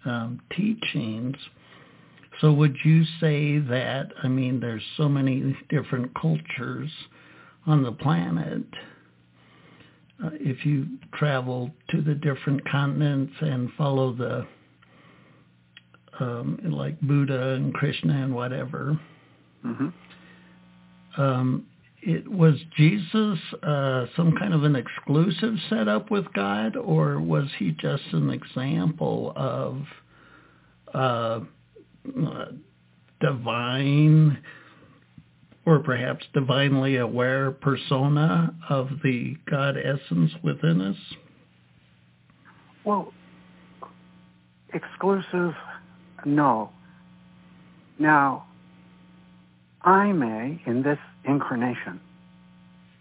um, 0.05 0.41
teachings. 0.57 1.37
So 2.41 2.53
would 2.53 2.77
you 2.85 3.05
say 3.21 3.59
that? 3.59 4.09
I 4.23 4.29
mean, 4.29 4.61
there's 4.61 4.83
so 4.97 5.09
many 5.09 5.57
different 5.71 6.13
cultures 6.21 6.91
on 7.67 7.83
the 7.83 7.93
planet. 7.93 8.65
Uh, 10.23 10.31
if 10.35 10.65
you 10.65 10.87
travel 11.15 11.71
to 11.91 12.01
the 12.01 12.15
different 12.15 12.69
continents 12.69 13.33
and 13.41 13.71
follow 13.77 14.13
the 14.13 14.47
um, 16.21 16.61
like 16.65 17.01
Buddha 17.01 17.55
and 17.55 17.75
Krishna 17.75 18.23
and 18.23 18.35
whatever, 18.35 18.99
Mm-hmm. 19.65 21.21
um, 21.21 21.67
it 22.07 22.31
was 22.31 22.55
Jesus 22.77 23.39
uh, 23.63 24.07
some 24.15 24.37
kind 24.39 24.53
of 24.53 24.63
an 24.65 24.77
exclusive 24.77 25.55
setup 25.71 26.11
with 26.11 26.27
God, 26.35 26.77
or 26.77 27.19
was 27.19 27.49
he 27.59 27.71
just 27.71 28.03
an 28.13 28.29
example 28.31 29.33
of 29.35 29.85
uh, 30.93 31.41
divine, 33.21 34.39
or 35.65 35.79
perhaps 35.79 36.27
divinely 36.35 36.97
aware 36.97 37.51
persona 37.51 38.55
of 38.69 38.91
the 39.03 39.37
God 39.51 39.77
essence 39.79 40.31
within 40.43 40.83
us? 40.83 40.97
Well, 42.85 43.15
exclusive, 44.75 45.55
no. 46.27 46.71
Now, 47.99 48.45
I 49.81 50.13
may, 50.13 50.61
in 50.67 50.83
this 50.83 50.99
incarnation, 51.25 52.01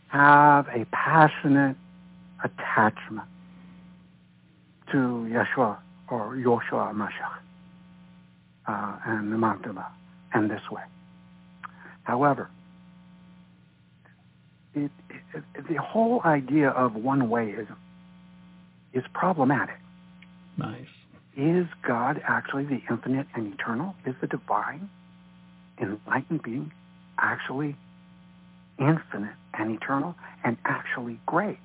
have 0.08 0.68
a 0.68 0.86
passionate 0.92 1.76
attachment 2.44 3.28
to 4.92 4.98
Yeshua 4.98 5.78
or 6.10 6.36
Yoshua 6.36 6.94
Mashiach 6.94 7.38
uh, 8.68 8.98
and 9.06 9.32
the 9.32 9.38
Magdala 9.38 9.88
and 10.34 10.50
this 10.50 10.62
way. 10.70 10.84
However, 12.04 12.50
it, 14.76 14.92
it, 15.10 15.44
the 15.70 15.82
whole 15.82 16.22
idea 16.26 16.70
of 16.70 16.96
one 16.96 17.30
wayism 17.30 17.76
is 18.94 19.04
problematic. 19.14 19.78
Nice. 20.58 20.86
Is 21.36 21.66
God 21.82 22.22
actually 22.28 22.66
the 22.66 22.82
infinite 22.90 23.28
and 23.36 23.54
eternal? 23.54 23.96
Is 24.06 24.14
the 24.22 24.28
divine, 24.28 24.90
enlightened 25.82 26.44
being 26.44 26.72
actually 27.18 27.76
infinite 28.84 29.36
and 29.58 29.76
eternal 29.76 30.16
and 30.44 30.58
actually 30.66 31.20
great? 31.26 31.60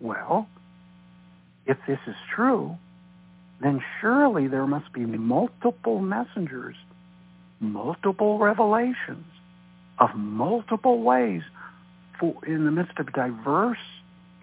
Well, 0.00 0.48
if 1.66 1.78
this 1.86 1.98
is 2.06 2.16
true, 2.34 2.76
then 3.60 3.82
surely 4.00 4.46
there 4.46 4.66
must 4.66 4.92
be 4.92 5.00
multiple 5.00 6.00
messengers, 6.00 6.76
multiple 7.60 8.38
revelations 8.38 9.26
of 9.98 10.14
multiple 10.14 11.02
ways 11.02 11.42
for 12.20 12.34
in 12.46 12.64
the 12.64 12.70
midst 12.70 12.98
of 12.98 13.12
diverse 13.12 13.78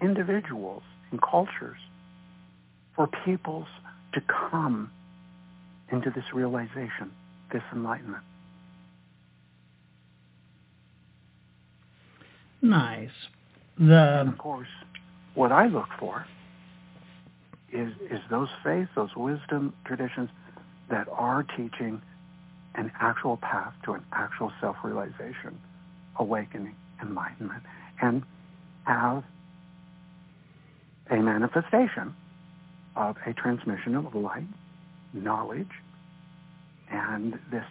individuals 0.02 0.82
and 1.10 1.20
cultures 1.22 1.78
for 2.94 3.08
peoples 3.24 3.68
to 4.12 4.20
come 4.50 4.90
into 5.90 6.10
this 6.10 6.24
realization, 6.32 7.10
this 7.52 7.62
enlightenment. 7.72 8.24
Nice. 12.66 13.10
And 13.78 14.28
of 14.28 14.38
course, 14.38 14.68
what 15.34 15.52
I 15.52 15.66
look 15.66 15.88
for 15.98 16.26
is 17.72 17.92
is 18.10 18.20
those 18.30 18.48
faiths, 18.64 18.90
those 18.94 19.14
wisdom 19.16 19.74
traditions 19.84 20.30
that 20.90 21.06
are 21.12 21.42
teaching 21.42 22.00
an 22.74 22.90
actual 23.00 23.36
path 23.36 23.72
to 23.84 23.92
an 23.92 24.04
actual 24.12 24.52
self-realization, 24.60 25.58
awakening, 26.18 26.74
enlightenment, 27.02 27.62
and 28.00 28.22
have 28.84 29.24
a 31.10 31.16
manifestation 31.16 32.14
of 32.96 33.16
a 33.26 33.32
transmission 33.32 33.94
of 33.94 34.14
light, 34.14 34.46
knowledge, 35.12 35.70
and 36.90 37.38
this 37.50 37.64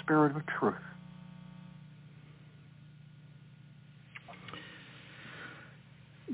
spirit 0.00 0.36
of 0.36 0.42
truth. 0.46 0.74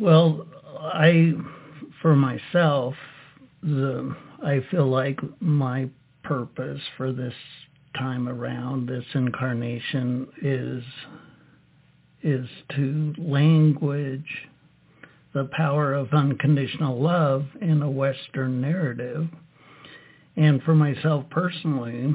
Well, 0.01 0.47
I, 0.81 1.33
for 2.03 2.17
myself, 2.17 2.95
the 3.63 4.15
I 4.45 4.61
feel 4.71 4.89
like 4.89 5.19
my 5.41 5.89
purpose 6.23 6.81
for 6.97 7.13
this 7.13 7.35
time 7.97 8.29
around, 8.29 8.89
this 8.89 9.05
incarnation, 9.15 10.29
is 10.43 10.85
is 12.23 12.49
to 12.75 13.15
language 13.19 14.49
the 15.35 15.45
power 15.53 15.95
of 15.95 16.13
unconditional 16.13 17.01
love 17.01 17.45
in 17.61 17.83
a 17.83 17.91
Western 17.91 18.61
narrative. 18.61 19.29
And 20.37 20.63
for 20.63 20.75
myself 20.75 21.25
personally, 21.31 22.15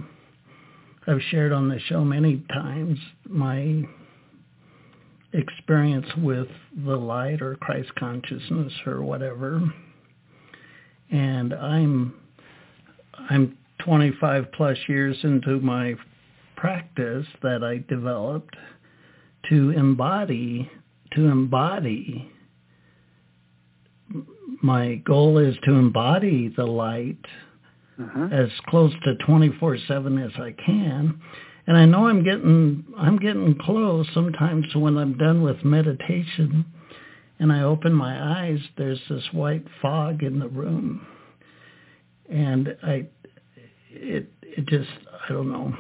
I've 1.08 1.22
shared 1.30 1.52
on 1.52 1.70
the 1.70 1.80
show 1.80 2.04
many 2.04 2.44
times 2.52 2.98
my 3.28 3.84
experience 5.34 6.08
with 6.18 6.48
the 6.86 6.96
light 6.96 7.42
or 7.42 7.56
Christ 7.56 7.94
consciousness 7.96 8.74
or 8.86 9.02
whatever. 9.02 9.62
And 11.12 11.54
I'm 11.54 12.14
I'm 13.30 13.58
25 13.80 14.52
plus 14.54 14.78
years 14.88 15.18
into 15.24 15.60
my 15.60 15.96
practice 16.56 17.26
that 17.42 17.64
I 17.64 17.84
developed 17.94 18.56
to 19.50 19.72
embody 19.72 20.70
to 21.14 21.28
embody 21.28 22.32
my 24.62 24.96
goal 25.06 25.38
is 25.38 25.56
to 25.64 25.72
embody 25.74 26.50
the 26.50 26.66
light 26.66 27.26
Mhm. 28.00 28.32
as 28.32 28.52
close 28.62 28.94
to 29.04 29.16
24/7 29.18 30.18
as 30.18 30.36
I 30.38 30.52
can. 30.54 31.20
And 31.70 31.78
I 31.78 31.86
know 31.86 32.08
I'm 32.08 32.24
getting 32.24 32.84
I'm 32.98 33.18
getting 33.18 33.54
close 33.54 34.08
sometimes 34.16 34.66
when 34.74 34.98
I'm 34.98 35.20
done 35.20 35.44
with 35.44 35.64
meditation 35.64 36.66
and 37.40 37.52
I 37.52 37.62
open 37.62 37.94
my 37.94 38.42
eyes 38.42 38.58
there's 38.76 39.00
this 39.08 39.24
white 39.34 39.68
fog 39.80 40.24
in 40.24 40.40
the 40.40 40.48
room. 40.48 41.06
And 42.28 42.76
I 42.82 43.06
it 43.92 44.34
it 44.42 44.66
just 44.66 44.90
I 45.30 45.32
don't 45.32 45.52
know. 45.52 45.78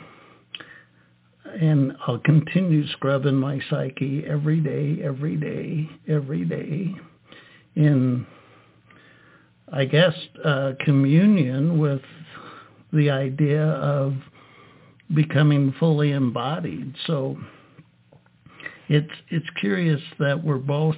And 1.59 1.93
I'll 2.05 2.19
continue 2.19 2.87
scrubbing 2.89 3.37
my 3.37 3.59
psyche 3.71 4.23
every 4.27 4.59
day, 4.59 5.03
every 5.03 5.37
day, 5.37 5.89
every 6.07 6.45
day 6.45 6.93
in 7.75 8.27
I 9.73 9.85
guess 9.85 10.13
uh, 10.45 10.73
communion 10.85 11.79
with 11.79 12.03
the 12.93 13.09
idea 13.09 13.65
of 13.65 14.13
becoming 15.13 15.73
fully 15.79 16.11
embodied. 16.11 16.95
So 17.07 17.37
it's 18.87 19.11
it's 19.29 19.49
curious 19.59 20.01
that 20.19 20.43
we're 20.43 20.57
both 20.57 20.95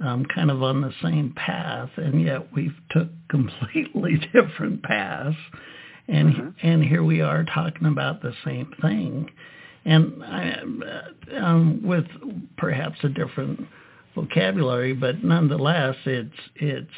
um, 0.00 0.24
kind 0.34 0.50
of 0.50 0.62
on 0.62 0.80
the 0.80 0.92
same 1.02 1.34
path, 1.36 1.90
and 1.96 2.22
yet 2.22 2.52
we've 2.54 2.76
took 2.90 3.08
completely 3.28 4.18
different 4.32 4.82
paths, 4.82 5.36
and 6.08 6.34
Mhm. 6.34 6.54
and 6.62 6.84
here 6.84 7.02
we 7.02 7.20
are 7.20 7.44
talking 7.44 7.86
about 7.86 8.22
the 8.22 8.34
same 8.44 8.72
thing, 8.80 9.30
and 9.84 10.22
I, 10.24 10.60
um, 11.36 11.82
with 11.82 12.06
perhaps 12.56 12.98
a 13.04 13.08
different 13.08 13.66
vocabulary, 14.14 14.92
but 14.92 15.22
nonetheless, 15.22 15.96
it's 16.04 16.34
it's 16.56 16.90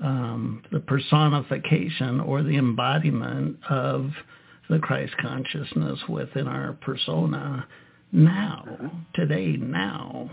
um, 0.00 0.62
the 0.72 0.80
personification 0.80 2.20
or 2.20 2.42
the 2.42 2.56
embodiment 2.56 3.58
of 3.68 4.10
the 4.68 4.78
Christ 4.78 5.14
consciousness 5.20 5.98
within 6.08 6.46
our 6.46 6.72
persona 6.72 7.66
now, 8.12 8.64
today, 9.14 9.56
now, 9.58 10.30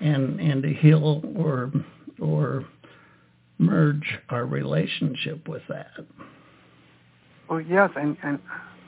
and 0.00 0.40
and 0.40 0.62
to 0.62 0.72
heal 0.72 1.22
or 1.36 1.72
or 2.20 2.64
merge 3.58 4.18
our 4.28 4.44
relationship 4.44 5.48
with 5.48 5.62
that. 5.68 5.90
Well, 7.48 7.60
yes, 7.60 7.90
and, 7.96 8.16
and 8.22 8.38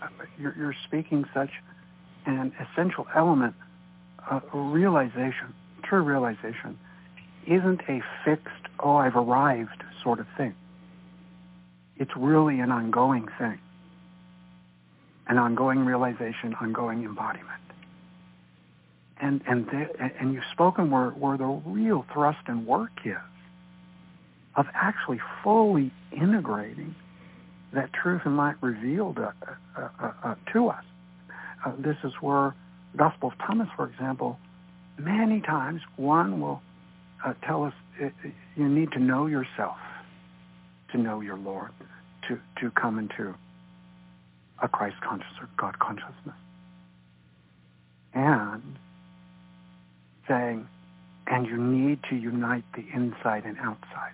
uh, 0.02 0.08
you're, 0.38 0.54
you're 0.58 0.74
speaking 0.86 1.24
such 1.32 1.50
an 2.26 2.52
essential 2.60 3.06
element 3.16 3.54
of 4.30 4.42
realization, 4.52 5.54
true 5.84 6.02
realization, 6.02 6.78
isn't 7.46 7.80
a 7.88 8.02
fixed, 8.24 8.66
oh, 8.78 8.96
I've 8.96 9.16
arrived 9.16 9.82
sort 10.02 10.20
of 10.20 10.26
thing. 10.36 10.54
It's 11.96 12.12
really 12.16 12.60
an 12.60 12.70
ongoing 12.70 13.28
thing, 13.38 13.58
an 15.26 15.38
ongoing 15.38 15.84
realization, 15.84 16.54
ongoing 16.60 17.04
embodiment. 17.04 17.44
And, 19.20 19.42
and, 19.48 19.66
the, 19.66 19.88
and 20.20 20.32
you've 20.32 20.44
spoken 20.52 20.90
where, 20.90 21.10
where 21.10 21.36
the 21.36 21.44
real 21.44 22.06
thrust 22.12 22.38
and 22.46 22.66
work 22.66 22.92
is 23.04 23.16
of 24.54 24.66
actually 24.74 25.20
fully 25.42 25.92
integrating 26.12 26.94
that 27.72 27.92
truth 27.92 28.22
and 28.24 28.36
light 28.36 28.56
revealed 28.60 29.18
uh, 29.18 29.30
uh, 29.76 29.88
uh, 30.00 30.12
uh 30.24 30.34
to 30.52 30.68
us. 30.68 30.84
Uh, 31.64 31.72
this 31.78 31.96
is 32.04 32.12
where 32.20 32.54
the 32.92 32.98
Gospel 32.98 33.30
of 33.30 33.38
Thomas, 33.38 33.68
for 33.76 33.86
example, 33.88 34.38
many 34.98 35.40
times 35.40 35.82
one 35.96 36.40
will 36.40 36.62
uh, 37.24 37.34
tell 37.44 37.64
us 37.64 37.74
you 38.56 38.68
need 38.68 38.92
to 38.92 38.98
know 38.98 39.26
yourself 39.26 39.76
to 40.92 40.98
know 40.98 41.20
your 41.20 41.36
Lord, 41.36 41.70
to, 42.28 42.38
to 42.60 42.70
come 42.70 42.98
into 42.98 43.34
a 44.62 44.68
Christ 44.68 44.96
consciousness 45.00 45.38
or 45.40 45.48
God 45.56 45.78
consciousness. 45.78 46.34
And 48.14 48.78
saying, 50.26 50.66
and 51.26 51.46
you 51.46 51.56
need 51.56 52.00
to 52.10 52.16
unite 52.16 52.64
the 52.74 52.84
inside 52.92 53.44
and 53.44 53.58
outside. 53.58 54.12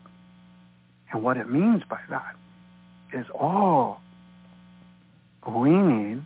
And 1.12 1.22
what 1.22 1.36
it 1.36 1.48
means 1.48 1.82
by 1.88 2.00
that 2.10 2.34
is 3.12 3.26
all 3.30 4.00
we 5.46 5.70
need 5.70 6.22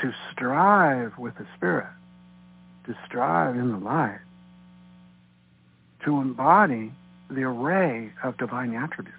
to 0.00 0.14
strive 0.32 1.18
with 1.18 1.36
the 1.36 1.46
Spirit, 1.56 1.88
to 2.86 2.96
strive 3.06 3.56
in 3.56 3.72
the 3.72 3.78
light, 3.78 4.20
to 6.04 6.20
embody 6.20 6.92
the 7.30 7.42
array 7.42 8.12
of 8.22 8.36
divine 8.38 8.74
attributes, 8.74 9.16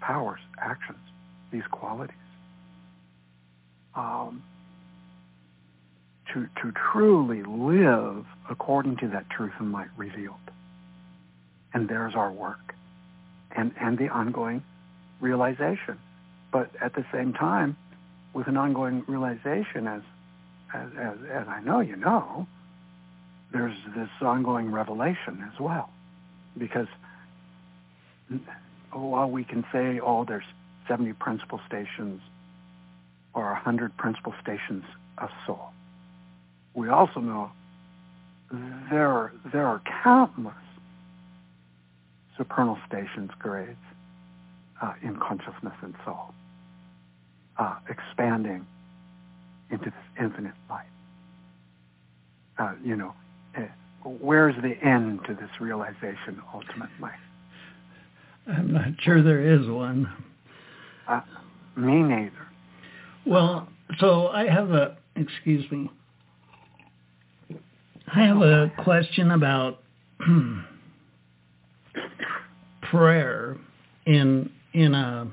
powers, 0.00 0.40
actions, 0.58 0.98
these 1.50 1.66
qualities. 1.70 2.16
Um, 3.94 4.42
to, 6.32 6.48
to 6.62 6.72
truly 6.72 7.42
live 7.42 8.24
according 8.48 8.96
to 8.98 9.08
that 9.08 9.28
truth 9.28 9.52
and 9.58 9.72
light 9.72 9.88
revealed. 9.96 10.36
And 11.74 11.88
there's 11.88 12.14
our 12.14 12.32
work 12.32 12.74
and, 13.54 13.72
and 13.78 13.98
the 13.98 14.08
ongoing 14.08 14.62
realization. 15.20 15.98
But 16.50 16.70
at 16.80 16.94
the 16.94 17.04
same 17.12 17.32
time, 17.32 17.76
with 18.34 18.46
an 18.46 18.56
ongoing 18.56 19.04
realization, 19.06 19.86
as, 19.86 20.02
as, 20.74 20.88
as, 20.98 21.18
as 21.30 21.48
I 21.48 21.60
know 21.60 21.80
you 21.80 21.96
know, 21.96 22.46
there's 23.52 23.76
this 23.94 24.08
ongoing 24.20 24.70
revelation 24.70 25.44
as 25.52 25.60
well. 25.60 25.90
Because 26.56 26.88
while 28.92 29.30
we 29.30 29.44
can 29.44 29.64
say, 29.72 30.00
oh, 30.00 30.24
there's 30.24 30.44
70 30.88 31.14
principal 31.14 31.60
stations 31.66 32.20
or 33.34 33.52
100 33.52 33.96
principal 33.96 34.34
stations 34.42 34.84
of 35.18 35.30
soul, 35.46 35.70
we 36.74 36.88
also 36.88 37.20
know 37.20 37.50
there 38.90 39.08
are, 39.08 39.32
there 39.52 39.66
are 39.66 39.80
countless 40.02 40.54
supernal 42.36 42.78
stations 42.86 43.30
grades 43.38 43.76
uh, 44.82 44.94
in 45.02 45.16
consciousness 45.16 45.74
and 45.82 45.94
soul, 46.04 46.34
uh, 47.58 47.76
expanding 47.88 48.66
into 49.70 49.86
this 49.86 49.94
infinite 50.20 50.54
light. 50.68 50.86
Uh, 52.58 52.74
you 52.84 52.96
know, 52.96 53.14
where's 54.04 54.54
the 54.62 54.74
end 54.86 55.20
to 55.26 55.34
this 55.34 55.50
realization 55.60 56.40
ultimately? 56.52 57.10
I'm 58.46 58.72
not 58.72 58.88
sure 59.00 59.22
there 59.22 59.54
is 59.54 59.66
one. 59.68 60.10
Uh, 61.08 61.20
me 61.76 62.02
neither. 62.02 62.32
Well, 63.24 63.68
so 63.98 64.28
I 64.28 64.48
have 64.48 64.70
a, 64.70 64.96
excuse 65.16 65.70
me, 65.70 65.90
I 68.14 68.26
have 68.26 68.42
a 68.42 68.72
question 68.82 69.30
about 69.30 69.80
prayer 72.90 73.56
in 74.06 74.50
in 74.74 74.94
a 74.94 75.30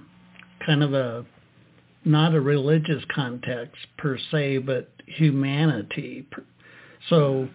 kind 0.66 0.84
of 0.84 0.94
a 0.94 1.26
not 2.06 2.34
a 2.34 2.42
religious 2.42 3.04
context 3.14 3.76
per 3.98 4.18
se, 4.32 4.60
but 4.60 4.90
humanity. 5.06 6.28
So 7.10 7.50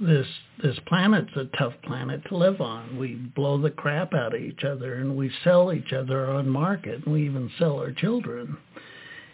this 0.00 0.26
this 0.62 0.78
planet's 0.86 1.34
a 1.36 1.44
tough 1.58 1.74
planet 1.84 2.22
to 2.28 2.36
live 2.36 2.60
on. 2.60 2.98
We 2.98 3.14
blow 3.14 3.60
the 3.60 3.70
crap 3.70 4.14
out 4.14 4.34
of 4.34 4.40
each 4.40 4.64
other, 4.64 4.94
and 4.94 5.16
we 5.16 5.30
sell 5.44 5.72
each 5.72 5.92
other 5.92 6.30
on 6.30 6.48
market, 6.48 7.04
and 7.04 7.14
we 7.14 7.26
even 7.26 7.50
sell 7.58 7.78
our 7.78 7.92
children. 7.92 8.56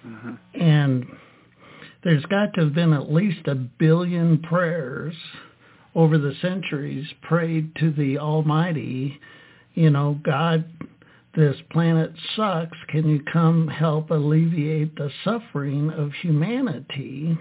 Mm-hmm. 0.06 0.60
And 0.60 1.06
there's 2.04 2.24
got 2.26 2.54
to 2.54 2.62
have 2.62 2.74
been 2.74 2.92
at 2.92 3.12
least 3.12 3.46
a 3.46 3.54
billion 3.54 4.38
prayers 4.38 5.14
over 5.94 6.18
the 6.18 6.34
centuries 6.40 7.06
prayed 7.22 7.74
to 7.76 7.92
the 7.92 8.18
Almighty, 8.18 9.20
you 9.74 9.90
know, 9.90 10.18
God, 10.22 10.64
this 11.34 11.56
planet 11.70 12.12
sucks. 12.36 12.76
Can 12.88 13.08
you 13.08 13.22
come 13.32 13.68
help 13.68 14.10
alleviate 14.10 14.96
the 14.96 15.10
suffering 15.24 15.90
of 15.90 16.12
humanity? 16.14 17.38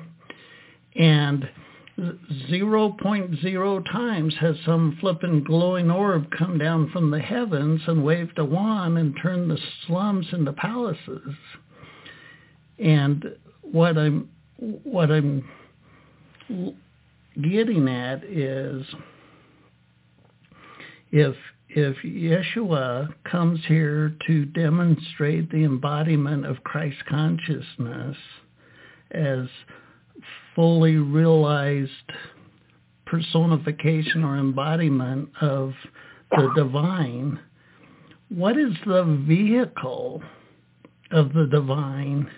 And 0.95 1.49
0.0 2.01 3.91
times 3.91 4.35
has 4.39 4.55
some 4.65 4.97
flippin' 4.99 5.43
glowing 5.43 5.91
orb 5.91 6.31
come 6.31 6.57
down 6.57 6.89
from 6.89 7.11
the 7.11 7.19
heavens 7.19 7.81
and 7.87 8.03
waved 8.03 8.39
a 8.39 8.45
wand 8.45 8.97
and 8.97 9.15
turned 9.21 9.51
the 9.51 9.59
slums 9.85 10.27
into 10.31 10.51
palaces. 10.53 11.35
And 12.79 13.35
what 13.61 13.97
I'm 13.97 14.29
what 14.57 15.11
I'm 15.11 15.43
getting 17.41 17.87
at 17.87 18.23
is 18.23 18.85
if 21.11 21.35
if 21.69 21.97
Yeshua 22.03 23.13
comes 23.23 23.59
here 23.67 24.15
to 24.27 24.45
demonstrate 24.45 25.51
the 25.51 25.63
embodiment 25.63 26.45
of 26.45 26.63
Christ 26.63 26.97
consciousness 27.07 28.17
as 29.11 29.47
fully 30.55 30.97
realized 30.97 31.91
personification 33.05 34.23
or 34.23 34.37
embodiment 34.37 35.29
of 35.41 35.73
the 36.31 36.51
divine, 36.55 37.39
what 38.29 38.57
is 38.57 38.71
the 38.85 39.03
vehicle 39.27 40.23
of 41.11 41.33
the 41.33 41.47
divine? 41.47 42.29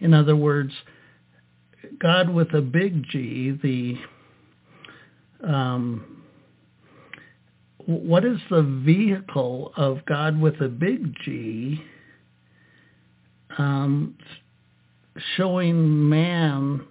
In 0.00 0.12
other 0.12 0.36
words, 0.36 0.72
God 2.00 2.30
with 2.30 2.52
a 2.54 2.60
big 2.60 3.04
G, 3.10 3.56
the 3.62 3.96
um, 5.48 6.22
what 7.86 8.24
is 8.24 8.38
the 8.50 8.62
vehicle 8.84 9.72
of 9.76 10.04
God 10.06 10.40
with 10.40 10.60
a 10.60 10.68
big 10.68 11.14
G 11.24 11.82
um, 13.56 14.16
showing 15.36 16.08
man 16.08 16.86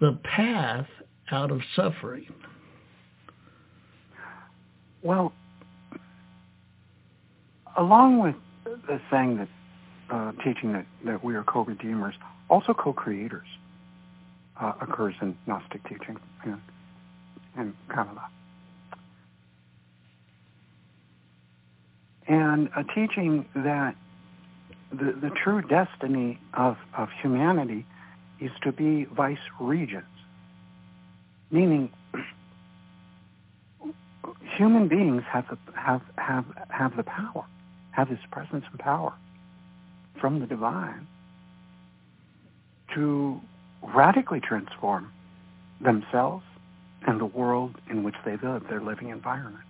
the 0.00 0.18
path 0.24 0.86
out 1.30 1.50
of 1.50 1.60
suffering? 1.74 2.26
Well, 5.02 5.32
along 7.76 8.22
with 8.22 8.34
the 8.86 9.00
saying 9.10 9.38
that 9.38 9.48
uh, 10.10 10.32
teaching 10.44 10.72
that, 10.72 10.86
that 11.04 11.24
we 11.24 11.34
are 11.34 11.44
co-redeemers, 11.44 12.14
also 12.48 12.74
co-creators 12.74 13.46
uh, 14.60 14.72
occurs 14.80 15.14
in 15.20 15.36
Gnostic 15.46 15.82
teaching 15.84 16.16
in, 16.44 16.60
in 17.58 17.74
Kabbalah. 17.88 18.28
And 22.26 22.70
a 22.76 22.84
teaching 22.94 23.46
that 23.54 23.94
the, 24.90 25.12
the 25.20 25.30
true 25.42 25.60
destiny 25.62 26.38
of, 26.54 26.76
of 26.96 27.08
humanity 27.20 27.84
is 28.44 28.52
to 28.62 28.72
be 28.72 29.06
vice 29.06 29.38
regents, 29.58 30.06
meaning 31.50 31.90
human 34.56 34.88
beings 34.88 35.22
have 35.30 35.46
the, 35.48 35.58
have, 35.78 36.02
have, 36.18 36.44
have 36.68 36.96
the 36.96 37.04
power, 37.04 37.44
have 37.92 38.08
this 38.10 38.20
presence 38.30 38.64
and 38.70 38.78
power 38.78 39.14
from 40.20 40.40
the 40.40 40.46
divine 40.46 41.06
to 42.94 43.40
radically 43.82 44.40
transform 44.40 45.10
themselves 45.80 46.44
and 47.06 47.20
the 47.20 47.26
world 47.26 47.76
in 47.90 48.02
which 48.02 48.14
they 48.24 48.36
live, 48.36 48.62
their 48.68 48.80
living 48.80 49.08
environment. 49.10 49.64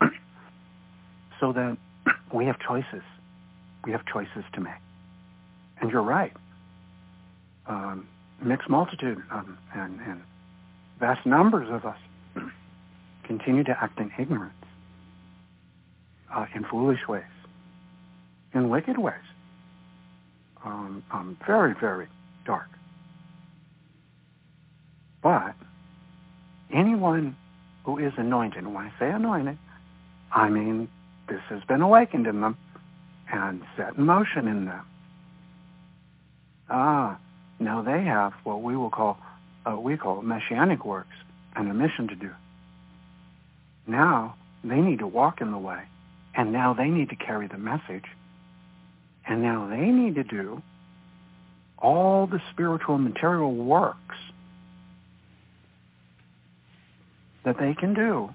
so 1.40 1.52
that 1.52 1.76
we 2.34 2.46
have 2.46 2.58
choices. 2.58 3.02
We 3.84 3.92
have 3.92 4.04
choices 4.06 4.44
to 4.54 4.60
make. 4.60 4.72
And 5.80 5.90
you're 5.90 6.02
right. 6.02 6.32
um, 7.66 8.08
mixed 8.42 8.68
multitude 8.68 9.22
um, 9.30 9.58
and, 9.74 10.00
and 10.00 10.22
vast 10.98 11.24
numbers 11.26 11.68
of 11.70 11.84
us 11.84 11.98
continue 13.24 13.64
to 13.64 13.76
act 13.82 13.98
in 13.98 14.10
ignorance, 14.18 14.52
uh, 16.34 16.46
in 16.54 16.64
foolish 16.64 17.06
ways, 17.08 17.22
in 18.54 18.68
wicked 18.68 18.98
ways, 18.98 19.14
um, 20.64 21.02
um, 21.10 21.36
very, 21.46 21.74
very 21.74 22.06
dark. 22.44 22.68
But 25.22 25.54
anyone 26.72 27.36
who 27.84 27.98
is 27.98 28.12
anointed, 28.16 28.58
and 28.58 28.74
when 28.74 28.86
I 28.86 28.92
say 28.98 29.10
anointed, 29.10 29.58
I 30.32 30.48
mean 30.48 30.88
this 31.28 31.40
has 31.48 31.62
been 31.64 31.80
awakened 31.80 32.26
in 32.26 32.40
them 32.40 32.56
and 33.32 33.62
set 33.76 33.96
in 33.96 34.04
motion 34.04 34.48
in 34.48 34.66
them. 34.66 34.86
Ah, 36.68 37.18
now 37.64 37.82
they 37.82 38.04
have 38.04 38.32
what 38.44 38.62
we 38.62 38.76
will 38.76 38.90
call, 38.90 39.18
uh, 39.66 39.76
we 39.78 39.96
call 39.96 40.22
messianic 40.22 40.84
works 40.84 41.16
and 41.56 41.70
a 41.70 41.74
mission 41.74 42.08
to 42.08 42.14
do. 42.14 42.30
Now 43.86 44.36
they 44.62 44.80
need 44.80 45.00
to 45.00 45.06
walk 45.06 45.40
in 45.40 45.50
the 45.50 45.58
way, 45.58 45.82
and 46.34 46.52
now 46.52 46.74
they 46.74 46.88
need 46.88 47.10
to 47.10 47.16
carry 47.16 47.48
the 47.48 47.58
message, 47.58 48.04
and 49.26 49.42
now 49.42 49.68
they 49.68 49.86
need 49.86 50.14
to 50.16 50.24
do 50.24 50.62
all 51.78 52.26
the 52.26 52.40
spiritual 52.52 52.98
material 52.98 53.54
works 53.54 54.16
that 57.44 57.58
they 57.58 57.74
can 57.74 57.92
do 57.94 58.30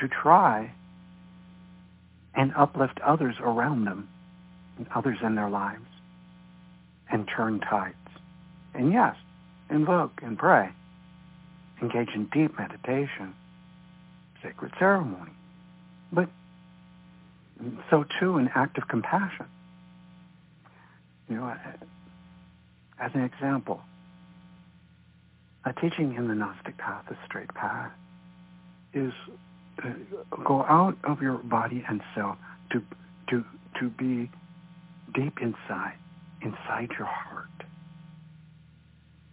to 0.00 0.08
try 0.08 0.72
and 2.34 2.52
uplift 2.56 2.98
others 3.04 3.34
around 3.40 3.84
them 3.84 4.08
and 4.78 4.86
others 4.94 5.18
in 5.22 5.34
their 5.34 5.50
lives 5.50 5.84
and 7.10 7.28
turn 7.28 7.60
tides. 7.60 7.96
And 8.74 8.92
yes, 8.92 9.16
invoke 9.70 10.20
and 10.22 10.38
pray. 10.38 10.70
Engage 11.80 12.10
in 12.14 12.24
deep 12.32 12.58
meditation, 12.58 13.34
sacred 14.42 14.72
ceremony. 14.78 15.30
But 16.12 16.28
so 17.90 18.04
too 18.18 18.36
an 18.36 18.50
act 18.54 18.78
of 18.78 18.88
compassion. 18.88 19.46
You 21.28 21.36
know, 21.36 21.54
as 22.98 23.10
an 23.14 23.22
example, 23.22 23.80
a 25.64 25.72
teaching 25.72 26.14
in 26.14 26.28
the 26.28 26.34
Gnostic 26.34 26.78
path, 26.78 27.04
the 27.08 27.16
straight 27.26 27.52
path, 27.54 27.92
is 28.94 29.12
uh, 29.84 29.90
go 30.44 30.62
out 30.62 30.96
of 31.04 31.20
your 31.20 31.38
body 31.38 31.84
and 31.88 32.00
self 32.14 32.38
to 32.72 32.82
to 33.28 33.44
to 33.78 33.90
be 33.90 34.30
deep 35.14 35.38
inside, 35.40 35.94
inside 36.42 36.90
your 36.98 37.06
heart, 37.06 37.48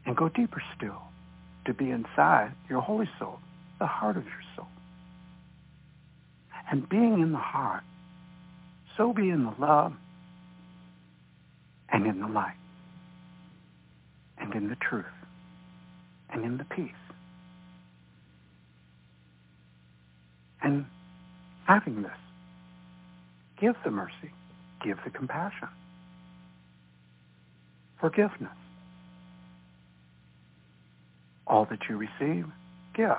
and 0.05 0.15
go 0.15 0.29
deeper 0.29 0.61
still, 0.75 1.01
to 1.65 1.73
be 1.73 1.89
inside 1.89 2.51
your 2.69 2.81
holy 2.81 3.09
soul, 3.19 3.39
the 3.79 3.87
heart 3.87 4.17
of 4.17 4.23
your 4.23 4.41
soul, 4.55 4.67
and 6.69 6.87
being 6.87 7.21
in 7.21 7.31
the 7.31 7.37
heart, 7.37 7.83
so 8.97 9.13
be 9.13 9.29
in 9.29 9.43
the 9.43 9.53
love 9.59 9.93
and 11.91 12.05
in 12.05 12.19
the 12.19 12.27
light 12.27 12.55
and 14.37 14.53
in 14.53 14.69
the 14.69 14.75
truth 14.75 15.05
and 16.31 16.43
in 16.45 16.57
the 16.57 16.65
peace. 16.65 16.91
And 20.61 20.85
having 21.67 22.01
this, 22.01 22.11
give 23.59 23.75
the 23.83 23.91
mercy, 23.91 24.31
give 24.83 24.97
the 25.03 25.11
compassion, 25.11 25.69
forgiveness. 27.99 28.51
All 31.55 31.65
that 31.69 31.79
you 31.87 31.95
receive, 31.95 32.47
give. 32.97 33.15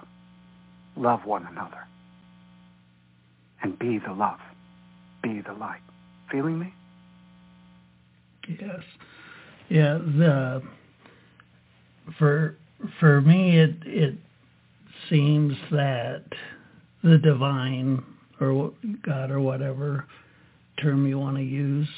Love 0.94 1.20
one 1.24 1.46
another. 1.46 1.86
And 3.62 3.78
be 3.78 3.98
the 4.06 4.12
love. 4.12 4.40
Be 5.22 5.40
the 5.40 5.54
light. 5.54 5.80
Feeling 6.30 6.58
me? 6.58 6.74
Yes. 8.46 8.82
Yeah, 9.70 9.94
the 9.94 10.62
for 12.18 12.58
for 13.00 13.22
me 13.22 13.58
it 13.58 13.76
it 13.86 14.14
seems 15.08 15.56
that 15.70 16.24
the 17.02 17.16
divine 17.16 18.04
or 18.38 18.74
God 19.00 19.30
or 19.30 19.40
whatever 19.40 20.04
term 20.82 21.06
you 21.06 21.18
want 21.18 21.38
to 21.38 21.42
use. 21.42 21.88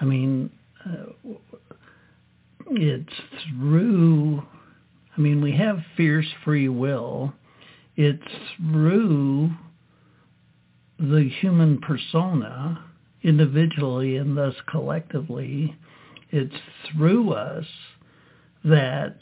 I 0.00 0.06
mean, 0.06 0.50
uh, 0.86 1.34
it's 2.70 3.12
through, 3.58 4.42
I 5.20 5.22
mean, 5.22 5.42
we 5.42 5.52
have 5.52 5.84
fierce 5.98 6.32
free 6.46 6.70
will. 6.70 7.34
It's 7.94 8.22
through 8.56 9.50
the 10.98 11.28
human 11.42 11.78
persona, 11.78 12.82
individually 13.22 14.16
and 14.16 14.34
thus 14.34 14.54
collectively, 14.70 15.76
it's 16.30 16.54
through 16.90 17.34
us 17.34 17.66
that 18.64 19.18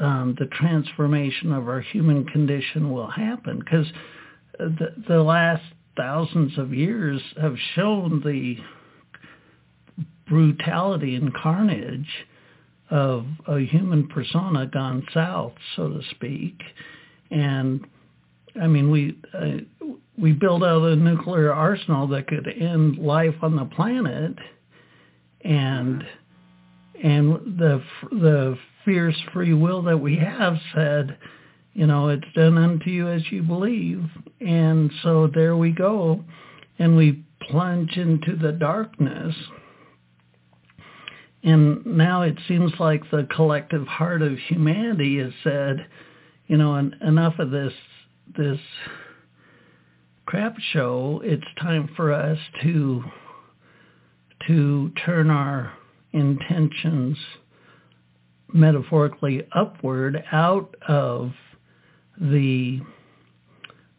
um, 0.00 0.36
the 0.38 0.46
transformation 0.46 1.52
of 1.52 1.68
our 1.68 1.82
human 1.82 2.24
condition 2.24 2.90
will 2.90 3.10
happen 3.10 3.58
because 3.58 3.86
the, 4.58 4.94
the 5.06 5.22
last 5.22 5.64
thousands 5.98 6.56
of 6.56 6.72
years 6.72 7.20
have 7.38 7.56
shown 7.74 8.22
the 8.24 8.56
brutality 10.26 11.14
and 11.14 11.34
carnage 11.34 12.08
of 12.92 13.24
a 13.48 13.58
human 13.60 14.06
persona 14.08 14.66
gone 14.66 15.04
south, 15.14 15.54
so 15.76 15.88
to 15.88 16.00
speak. 16.10 16.60
And 17.30 17.86
I 18.60 18.66
mean, 18.66 18.90
we 18.90 19.18
uh, 19.32 19.94
we 20.18 20.32
build 20.32 20.62
out 20.62 20.82
a 20.82 20.94
nuclear 20.94 21.52
arsenal 21.52 22.06
that 22.08 22.26
could 22.26 22.46
end 22.46 22.98
life 22.98 23.34
on 23.40 23.56
the 23.56 23.64
planet, 23.64 24.34
and 25.42 26.04
and 27.02 27.58
the 27.58 27.82
the 28.10 28.58
fierce 28.84 29.16
free 29.32 29.54
will 29.54 29.80
that 29.82 29.96
we 29.96 30.16
have 30.16 30.58
said, 30.74 31.16
you 31.72 31.86
know, 31.86 32.10
it's 32.10 32.26
done 32.34 32.58
unto 32.58 32.90
you 32.90 33.08
as 33.08 33.22
you 33.30 33.42
believe. 33.42 34.04
And 34.40 34.90
so 35.02 35.30
there 35.32 35.56
we 35.56 35.72
go. 35.72 36.22
And 36.78 36.96
we 36.96 37.24
plunge 37.48 37.96
into 37.96 38.36
the 38.36 38.52
darkness. 38.52 39.34
And 41.42 41.84
now 41.84 42.22
it 42.22 42.38
seems 42.46 42.72
like 42.78 43.10
the 43.10 43.26
collective 43.34 43.86
heart 43.86 44.22
of 44.22 44.38
humanity 44.38 45.18
has 45.18 45.32
said, 45.42 45.86
you 46.46 46.56
know, 46.56 46.76
enough 46.76 47.38
of 47.38 47.50
this 47.50 47.72
this 48.36 48.60
crap 50.26 50.56
show. 50.72 51.20
It's 51.24 51.42
time 51.60 51.90
for 51.96 52.12
us 52.12 52.38
to 52.62 53.04
to 54.46 54.92
turn 55.04 55.30
our 55.30 55.72
intentions 56.12 57.16
metaphorically 58.52 59.46
upward 59.52 60.22
out 60.30 60.74
of 60.86 61.32
the 62.20 62.80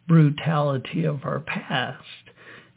brutality 0.06 1.04
of 1.04 1.24
our 1.24 1.40
past. 1.40 2.04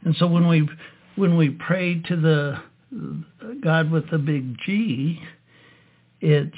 And 0.04 0.14
so 0.16 0.26
when 0.26 0.48
we 0.48 0.68
when 1.16 1.36
we 1.36 1.50
pray 1.50 2.00
to 2.02 2.16
the 2.16 2.62
God 3.62 3.90
with 3.90 4.10
the 4.10 4.18
big 4.18 4.56
G, 4.64 5.20
it's 6.20 6.56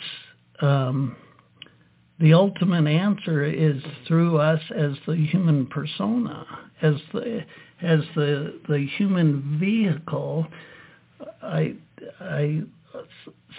um, 0.61 1.17
the 2.19 2.35
ultimate 2.35 2.87
answer 2.87 3.45
is 3.45 3.83
through 4.07 4.39
us 4.39 4.61
as 4.77 4.93
the 5.07 5.17
human 5.17 5.67
persona, 5.67 6.47
as 6.83 6.95
the 7.13 7.45
as 7.83 8.01
the 8.15 8.61
the 8.69 8.87
human 8.97 9.59
vehicle. 9.59 10.47
I 11.43 11.75
I 12.21 12.63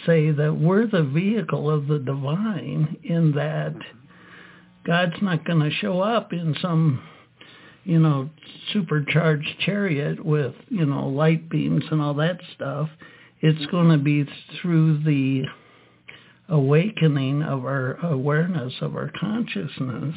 say 0.05 0.31
that 0.31 0.55
we're 0.55 0.87
the 0.87 1.03
vehicle 1.03 1.69
of 1.69 1.87
the 1.87 1.99
divine 1.99 2.97
in 3.03 3.31
that 3.33 3.75
God's 4.85 5.21
not 5.21 5.45
going 5.45 5.59
to 5.59 5.71
show 5.75 6.01
up 6.01 6.33
in 6.33 6.55
some, 6.61 7.01
you 7.83 7.99
know, 7.99 8.29
supercharged 8.73 9.47
chariot 9.65 10.23
with, 10.23 10.53
you 10.69 10.85
know, 10.85 11.07
light 11.07 11.49
beams 11.49 11.83
and 11.91 12.01
all 12.01 12.13
that 12.15 12.39
stuff. 12.55 12.89
It's 13.41 13.65
going 13.71 13.89
to 13.89 13.97
be 13.97 14.25
through 14.61 15.03
the 15.03 15.45
awakening 16.49 17.41
of 17.41 17.65
our 17.65 17.93
awareness 18.05 18.73
of 18.81 18.95
our 18.95 19.11
consciousness, 19.19 20.15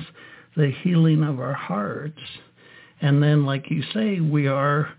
the 0.57 0.73
healing 0.83 1.23
of 1.23 1.41
our 1.41 1.55
hearts. 1.55 2.21
And 3.01 3.23
then, 3.23 3.47
like 3.47 3.71
you 3.71 3.83
say, 3.95 4.21
we 4.21 4.47
are 4.47 4.91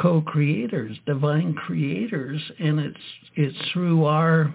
co-creators, 0.00 0.96
divine 1.06 1.54
creators, 1.54 2.40
and 2.58 2.78
it's 2.78 2.96
it's 3.34 3.70
through 3.72 4.04
our 4.04 4.54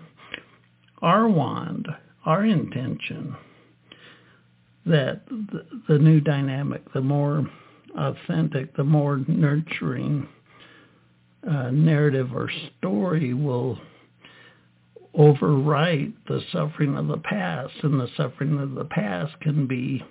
our 1.01 1.27
wand, 1.27 1.87
our 2.25 2.45
intention 2.45 3.35
that 4.85 5.25
the, 5.87 5.97
new 5.97 6.19
dynamic, 6.19 6.81
the 6.93 7.01
more 7.01 7.49
authentic, 7.97 8.75
the 8.75 8.83
more 8.83 9.21
nurturing 9.27 10.27
uh, 11.49 11.69
narrative 11.71 12.33
or 12.33 12.49
story 12.77 13.33
will 13.33 13.79
overwrite 15.17 16.13
the 16.27 16.41
suffering 16.51 16.97
of 16.97 17.07
the 17.07 17.17
past, 17.17 17.73
and 17.83 17.99
the 17.99 18.09
suffering 18.17 18.59
of 18.59 18.75
the 18.75 18.85
past 18.85 19.39
can 19.41 19.65
be 19.65 20.03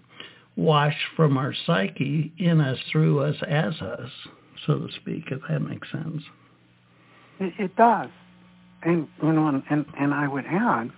washed 0.57 0.97
from 1.17 1.37
our 1.37 1.53
psyche 1.67 2.33
in 2.39 2.61
us, 2.61 2.79
through 2.91 3.21
us, 3.21 3.37
as 3.49 3.75
us, 3.81 4.11
so 4.67 4.79
to 4.79 4.89
speak, 5.01 5.25
if 5.31 5.41
that 5.49 5.61
makes 5.61 5.91
sense. 5.91 6.23
It, 7.41 7.77
does. 7.77 8.09
And, 8.83 9.09
you 9.23 9.33
know, 9.33 9.63
and, 9.71 9.85
and 9.99 10.15
I 10.15 10.29
would 10.29 10.45
add, 10.47 10.91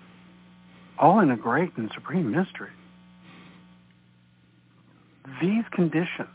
all 0.98 1.20
in 1.20 1.30
a 1.30 1.36
great 1.36 1.70
and 1.76 1.90
supreme 1.94 2.30
mystery. 2.30 2.70
These 5.40 5.64
conditions 5.72 6.28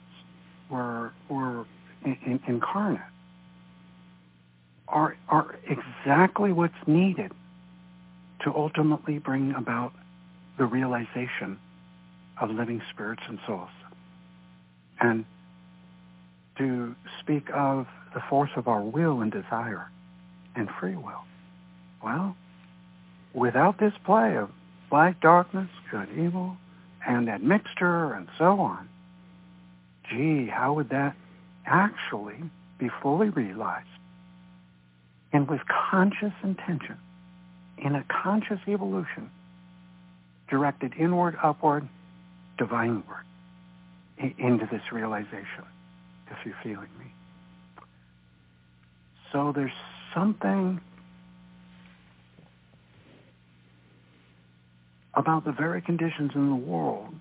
were, 0.70 1.14
were 1.30 1.66
in, 2.04 2.18
in, 2.26 2.40
incarnate 2.48 3.02
are, 4.88 5.16
are 5.30 5.56
exactly 5.68 6.52
what's 6.52 6.74
needed 6.86 7.32
to 8.44 8.54
ultimately 8.54 9.18
bring 9.20 9.54
about 9.54 9.94
the 10.58 10.66
realization 10.66 11.58
of 12.40 12.50
living 12.50 12.82
spirits 12.94 13.22
and 13.28 13.40
souls. 13.48 13.70
And 15.00 15.26
to 16.58 16.96
speak 17.20 17.48
of 17.54 17.88
the 18.14 18.22
force 18.30 18.52
of 18.56 18.68
our 18.68 18.82
will 18.82 19.22
and 19.22 19.32
desire 19.32 19.90
and 20.56 20.70
free 20.80 20.96
will. 20.96 21.24
Well, 22.04 22.36
without 23.34 23.80
this 23.80 23.94
play 24.04 24.36
of 24.36 24.50
light, 24.92 25.20
darkness, 25.22 25.70
good, 25.90 26.10
evil, 26.18 26.58
and 27.08 27.28
that 27.28 27.42
mixture 27.42 28.14
and 28.14 28.28
so 28.38 28.60
on, 28.60 28.88
gee, 30.10 30.48
how 30.48 30.74
would 30.74 30.90
that 30.90 31.16
actually 31.66 32.38
be 32.78 32.90
fully 33.02 33.30
realized? 33.30 33.88
And 35.34 35.48
with 35.48 35.62
conscious 35.68 36.34
intention, 36.44 36.98
in 37.78 37.96
a 37.96 38.04
conscious 38.04 38.60
evolution, 38.68 39.30
directed 40.50 40.94
inward, 40.98 41.38
upward, 41.42 41.88
divineward, 42.58 43.26
into 44.38 44.68
this 44.72 44.92
realization, 44.92 45.66
if 46.30 46.38
you're 46.46 46.56
feeling 46.62 46.90
me. 47.00 47.06
So 49.32 49.52
there's 49.52 49.72
something 50.14 50.82
about 55.22 55.46
the 55.46 55.52
very 55.52 55.82
conditions 55.84 56.32
in 56.34 56.50
the 56.50 56.56
world 56.56 57.14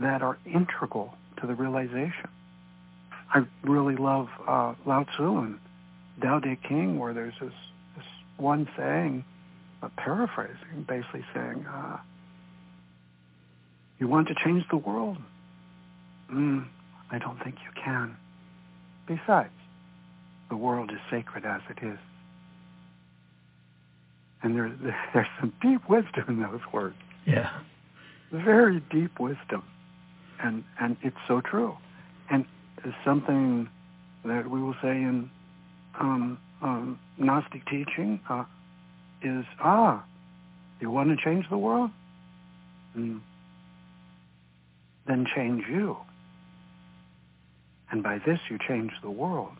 that 0.00 0.20
are 0.20 0.36
integral 0.44 1.14
to 1.40 1.46
the 1.46 1.54
realization. 1.54 2.28
I 3.32 3.44
really 3.62 3.94
love 3.94 4.26
uh, 4.48 4.74
Lao 4.84 5.04
Tzu 5.04 5.38
and 5.38 5.60
Tao 6.20 6.40
Te 6.40 6.58
Ching, 6.68 6.98
where 6.98 7.14
there's 7.14 7.34
this, 7.40 7.52
this 7.96 8.04
one 8.36 8.68
saying, 8.76 9.24
a 9.80 9.88
paraphrasing, 9.90 10.84
basically 10.88 11.24
saying, 11.32 11.64
uh, 11.66 11.98
"You 14.00 14.08
want 14.08 14.26
to 14.28 14.34
change 14.44 14.64
the 14.70 14.76
world? 14.76 15.18
Mm, 16.32 16.66
I 17.12 17.18
don't 17.18 17.42
think 17.44 17.54
you 17.64 17.82
can. 17.82 18.16
Besides, 19.06 19.54
the 20.48 20.56
world 20.56 20.90
is 20.90 20.98
sacred 21.10 21.44
as 21.44 21.60
it 21.70 21.86
is." 21.86 21.98
And 24.42 24.56
there, 24.56 24.72
there's 25.14 25.26
some 25.38 25.52
deep 25.60 25.88
wisdom 25.88 26.24
in 26.28 26.40
those 26.40 26.60
words. 26.72 26.96
Yeah. 27.26 27.50
Very 28.32 28.80
deep 28.90 29.18
wisdom. 29.18 29.64
And, 30.42 30.64
and 30.80 30.96
it's 31.02 31.16
so 31.28 31.40
true. 31.40 31.76
And 32.30 32.46
it's 32.84 32.96
something 33.04 33.68
that 34.24 34.48
we 34.48 34.60
will 34.62 34.76
say 34.82 34.90
in 34.90 35.30
um, 35.98 36.38
um, 36.62 36.98
Gnostic 37.18 37.66
teaching 37.66 38.20
uh, 38.28 38.44
is, 39.22 39.44
ah, 39.60 40.04
you 40.80 40.90
want 40.90 41.10
to 41.10 41.22
change 41.22 41.48
the 41.50 41.58
world? 41.58 41.90
Mm. 42.96 43.20
Then 45.06 45.26
change 45.34 45.64
you. 45.68 45.96
And 47.90 48.02
by 48.02 48.18
this 48.18 48.38
you 48.48 48.58
change 48.66 48.92
the 49.02 49.10
world. 49.10 49.52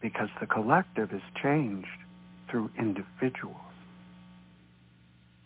Because 0.00 0.28
the 0.40 0.46
collective 0.46 1.12
is 1.12 1.22
changed 1.42 1.88
through 2.50 2.70
individuals. 2.78 3.56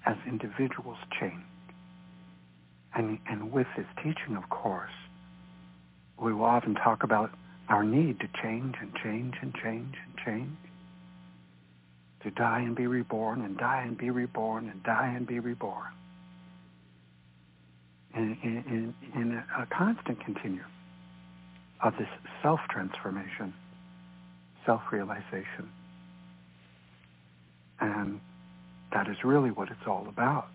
As 0.06 0.16
individuals 0.26 0.98
change. 1.18 1.44
And, 2.94 3.18
and 3.28 3.52
with 3.52 3.66
this 3.76 3.86
teaching, 3.96 4.36
of 4.36 4.48
course, 4.48 4.90
we 6.20 6.32
will 6.32 6.44
often 6.44 6.74
talk 6.74 7.02
about 7.02 7.30
our 7.68 7.84
need 7.84 8.18
to 8.20 8.28
change 8.42 8.74
and 8.80 8.92
change 9.02 9.34
and 9.40 9.54
change 9.54 9.94
and 10.04 10.24
change. 10.24 10.56
To 12.24 12.30
die 12.30 12.60
and 12.60 12.74
be 12.74 12.86
reborn 12.86 13.42
and 13.42 13.56
die 13.56 13.84
and 13.86 13.96
be 13.96 14.10
reborn 14.10 14.68
and 14.68 14.82
die 14.82 15.12
and 15.16 15.26
be 15.26 15.38
reborn. 15.38 15.92
In, 18.14 18.36
in, 18.42 18.94
in 19.14 19.32
a, 19.32 19.62
a 19.62 19.66
constant 19.66 20.22
continuum 20.24 20.66
of 21.82 21.94
this 21.96 22.08
self-transformation, 22.42 23.54
self-realization. 24.66 25.70
And 27.80 28.20
that 28.92 29.08
is 29.08 29.16
really 29.24 29.50
what 29.50 29.68
it's 29.68 29.86
all 29.86 30.06
about. 30.08 30.48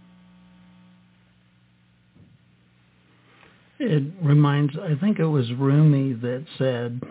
It 3.80 4.03
reminds, 4.21 4.78
I 4.78 4.95
think 4.95 5.19
it 5.19 5.26
was 5.26 5.51
Rumi 5.53 6.13
that 6.13 6.45
said, 6.57 7.01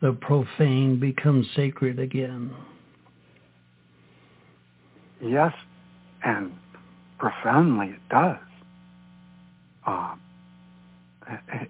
the 0.00 0.12
profane 0.12 0.98
becomes 0.98 1.46
sacred 1.54 1.98
again. 1.98 2.52
Yes, 5.22 5.52
and 6.24 6.52
profoundly 7.18 7.88
it 7.88 8.08
does. 8.10 8.36
Uh, 9.86 10.14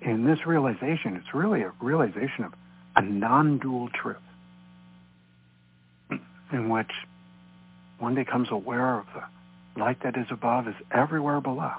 in 0.03 0.25
this 0.25 0.47
realization, 0.47 1.17
it's 1.17 1.35
really 1.35 1.63
a 1.63 1.73
realization 1.81 2.45
of 2.45 2.53
a 2.97 3.03
non-dual 3.03 3.91
truth 3.91 4.17
in 6.53 6.69
which 6.69 6.91
one 7.99 8.15
becomes 8.15 8.49
aware 8.51 8.99
of 8.99 9.07
the 9.15 9.81
light 9.81 10.03
that 10.03 10.17
is 10.17 10.27
above 10.31 10.69
is 10.69 10.75
everywhere 10.91 11.41
below. 11.41 11.73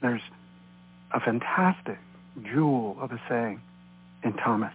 There's 0.00 0.22
a 1.12 1.20
fantastic 1.20 1.98
jewel 2.42 2.96
of 3.00 3.12
a 3.12 3.20
saying 3.28 3.60
in 4.22 4.32
Thomas 4.34 4.72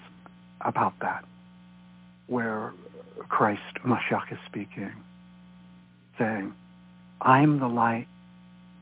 about 0.62 0.94
that, 1.02 1.24
where 2.28 2.74
Christ, 3.30 3.62
Mashiach, 3.86 4.32
is 4.32 4.40
speaking, 4.46 4.92
saying, 6.18 6.54
I'm 7.22 7.60
the 7.60 7.68
light 7.68 8.08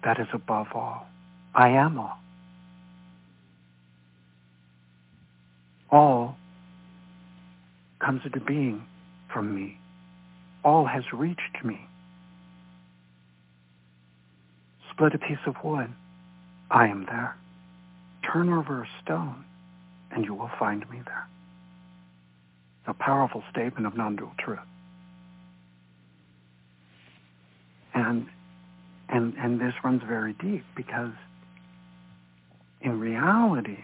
that 0.03 0.19
is 0.19 0.27
above 0.33 0.67
all. 0.73 1.07
I 1.53 1.69
am 1.69 1.99
all. 1.99 2.17
All 5.91 6.37
comes 7.99 8.21
into 8.25 8.39
being 8.39 8.83
from 9.31 9.53
me. 9.53 9.77
All 10.63 10.85
has 10.85 11.03
reached 11.11 11.63
me. 11.63 11.87
Split 14.91 15.15
a 15.15 15.17
piece 15.17 15.39
of 15.45 15.55
wood. 15.63 15.91
I 16.69 16.87
am 16.87 17.05
there. 17.05 17.35
Turn 18.31 18.49
over 18.49 18.83
a 18.83 18.87
stone, 19.03 19.43
and 20.11 20.25
you 20.25 20.33
will 20.33 20.51
find 20.59 20.87
me 20.89 21.01
there. 21.05 21.27
A 22.87 22.93
powerful 22.93 23.43
statement 23.49 23.87
of 23.87 23.97
non-dual 23.97 24.33
truth. 24.39 24.59
And, 27.93 28.27
and, 29.09 29.33
and 29.37 29.59
this 29.59 29.73
runs 29.83 30.01
very 30.07 30.33
deep 30.33 30.63
because 30.75 31.11
in 32.81 32.99
reality, 32.99 33.77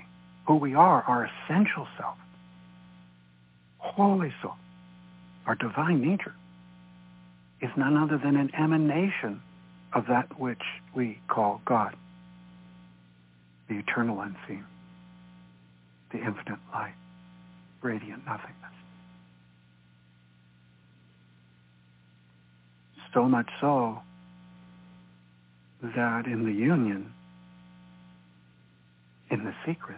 who 0.48 0.56
we 0.56 0.74
are, 0.74 1.04
our 1.04 1.30
essential 1.30 1.88
self, 1.98 2.18
holy 3.80 4.34
soul, 4.42 4.56
our 5.46 5.56
divine 5.56 6.02
nature, 6.02 6.34
is 7.62 7.70
none 7.76 7.98
other 7.98 8.18
than 8.18 8.36
an 8.36 8.52
emanation 8.56 9.42
of 9.94 10.06
that 10.08 10.40
which 10.40 10.62
we 10.94 11.20
call 11.28 11.62
God, 11.66 11.96
the 13.68 13.76
eternal 13.76 14.20
unseen, 14.22 14.66
the 16.12 16.20
infinite 16.20 16.60
light, 16.72 16.94
radiant 17.82 18.26
nothingness. 18.26 18.54
So 23.14 23.28
much 23.28 23.50
so 23.60 24.00
that 25.82 26.26
in 26.26 26.46
the 26.46 26.52
union, 26.52 27.12
in 29.32 29.44
the 29.44 29.54
secret, 29.66 29.98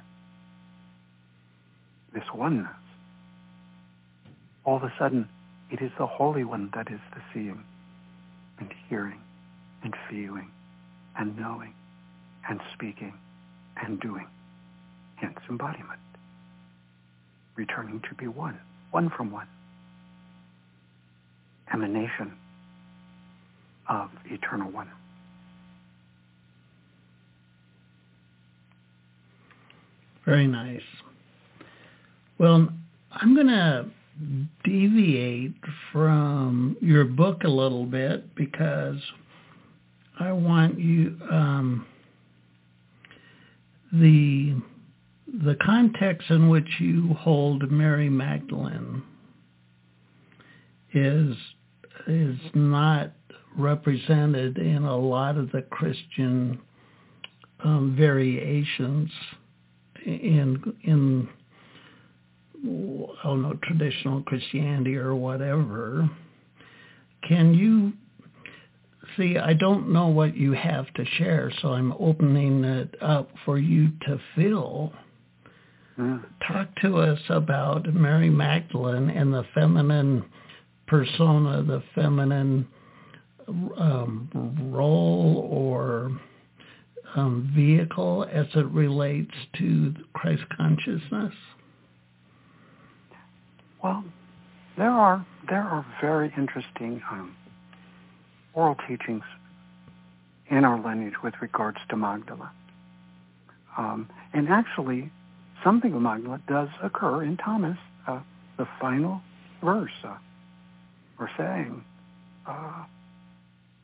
this 2.13 2.23
oneness, 2.33 2.67
all 4.63 4.77
of 4.77 4.83
a 4.83 4.93
sudden 4.97 5.27
it 5.71 5.81
is 5.81 5.91
the 5.97 6.07
Holy 6.07 6.43
One 6.43 6.69
that 6.75 6.91
is 6.91 6.99
the 7.13 7.21
seeing 7.33 7.63
and 8.59 8.73
hearing 8.89 9.19
and 9.83 9.95
feeling 10.09 10.49
and 11.17 11.37
knowing 11.37 11.73
and 12.49 12.59
speaking 12.73 13.13
and 13.83 13.99
doing, 13.99 14.27
hence 15.15 15.37
embodiment, 15.49 15.99
returning 17.55 18.01
to 18.09 18.15
be 18.15 18.27
one, 18.27 18.59
one 18.91 19.09
from 19.09 19.31
one. 19.31 19.47
emanation 21.73 22.33
of 23.87 24.09
eternal 24.25 24.71
one. 24.71 24.89
Very 30.25 30.47
nice. 30.47 30.81
Well, 32.37 32.69
I'm 33.11 33.35
going 33.35 33.47
to 33.47 33.85
deviate 34.63 35.55
from 35.91 36.75
your 36.81 37.05
book 37.05 37.43
a 37.43 37.49
little 37.49 37.85
bit 37.85 38.35
because 38.35 38.97
I 40.19 40.31
want 40.31 40.79
you 40.79 41.17
um, 41.31 41.85
the 43.93 44.61
the 45.43 45.55
context 45.63 46.29
in 46.29 46.49
which 46.49 46.67
you 46.79 47.13
hold 47.13 47.71
Mary 47.71 48.09
Magdalene 48.09 49.03
is 50.93 51.35
is 52.07 52.37
not 52.53 53.11
represented 53.57 54.57
in 54.57 54.83
a 54.83 54.97
lot 54.97 55.37
of 55.37 55.51
the 55.51 55.61
Christian 55.63 56.59
um, 57.63 57.95
variations 57.97 59.09
in 60.05 60.73
in 60.83 61.29
I 62.63 63.23
don't 63.23 63.41
know 63.41 63.57
traditional 63.63 64.21
Christianity 64.23 64.95
or 64.95 65.15
whatever. 65.15 66.09
Can 67.27 67.53
you 67.53 67.93
see? 69.17 69.37
I 69.37 69.53
don't 69.53 69.91
know 69.91 70.07
what 70.07 70.35
you 70.35 70.53
have 70.53 70.93
to 70.93 71.05
share, 71.17 71.51
so 71.61 71.69
I'm 71.69 71.93
opening 71.99 72.63
it 72.63 72.95
up 73.01 73.29
for 73.45 73.57
you 73.57 73.89
to 74.07 74.19
fill. 74.35 74.93
Mm. 75.97 76.23
Talk 76.47 76.69
to 76.81 76.97
us 76.97 77.19
about 77.29 77.93
Mary 77.93 78.29
Magdalene 78.29 79.09
and 79.09 79.33
the 79.33 79.45
feminine 79.53 80.25
persona, 80.87 81.61
the 81.63 81.83
feminine 81.93 82.67
um, 83.77 84.29
role 84.71 85.49
or 85.51 86.11
um, 87.15 87.51
vehicle 87.55 88.27
as 88.31 88.45
it 88.55 88.65
relates 88.67 89.33
to 89.57 89.93
Christ 90.13 90.43
consciousness? 90.55 91.33
Well, 93.83 94.03
there 94.77 94.91
are 94.91 95.25
there 95.47 95.63
are 95.63 95.85
very 96.01 96.33
interesting 96.37 97.01
um, 97.09 97.35
oral 98.53 98.75
teachings 98.87 99.23
in 100.49 100.65
our 100.65 100.79
lineage 100.79 101.21
with 101.23 101.35
regards 101.41 101.77
to 101.89 101.95
Magdala. 101.95 102.51
Um, 103.77 104.09
and 104.33 104.49
actually, 104.49 105.11
something 105.63 105.93
of 105.93 106.01
Magdala 106.01 106.41
does 106.47 106.69
occur 106.83 107.23
in 107.23 107.37
Thomas, 107.37 107.77
uh, 108.07 108.19
the 108.57 108.67
final 108.81 109.21
verse, 109.63 109.91
uh, 110.03 110.17
or 111.19 111.29
saying, 111.37 111.83
uh, 112.47 112.83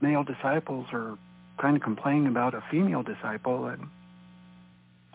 male 0.01 0.23
disciples 0.23 0.87
are 0.91 1.17
kind 1.61 1.77
of 1.77 1.83
complaining 1.83 2.27
about 2.27 2.53
a 2.53 2.63
female 2.69 3.03
disciple 3.03 3.67
and 3.67 3.87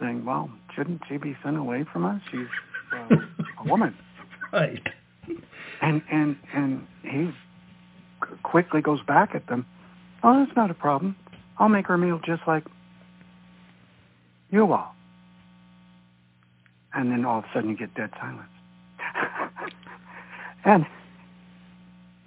saying, 0.01 0.25
well, 0.25 0.51
shouldn't 0.75 1.03
she 1.09 1.19
be 1.19 1.37
sent 1.43 1.57
away 1.57 1.85
from 1.93 2.05
us? 2.07 2.23
She's 2.31 2.49
uh, 2.93 3.17
a 3.65 3.69
woman. 3.69 3.95
Right. 4.53 4.83
And, 5.81 6.03
and, 6.11 6.37
and 6.53 6.87
he 7.03 7.31
quickly 8.43 8.81
goes 8.81 9.03
back 9.03 9.35
at 9.35 9.47
them. 9.47 9.67
Oh, 10.23 10.45
that's 10.45 10.57
not 10.57 10.71
a 10.71 10.75
problem. 10.75 11.17
I'll 11.59 11.69
make 11.69 11.87
her 11.87 11.99
meal 11.99 12.21
just 12.25 12.43
like 12.47 12.65
you 14.51 14.73
all. 14.73 14.95
And 16.93 17.11
then 17.11 17.25
all 17.25 17.39
of 17.39 17.45
a 17.45 17.49
sudden 17.55 17.71
you 17.71 17.77
get 17.77 17.95
dead 17.95 18.11
silence. 18.19 18.49
and 20.65 20.87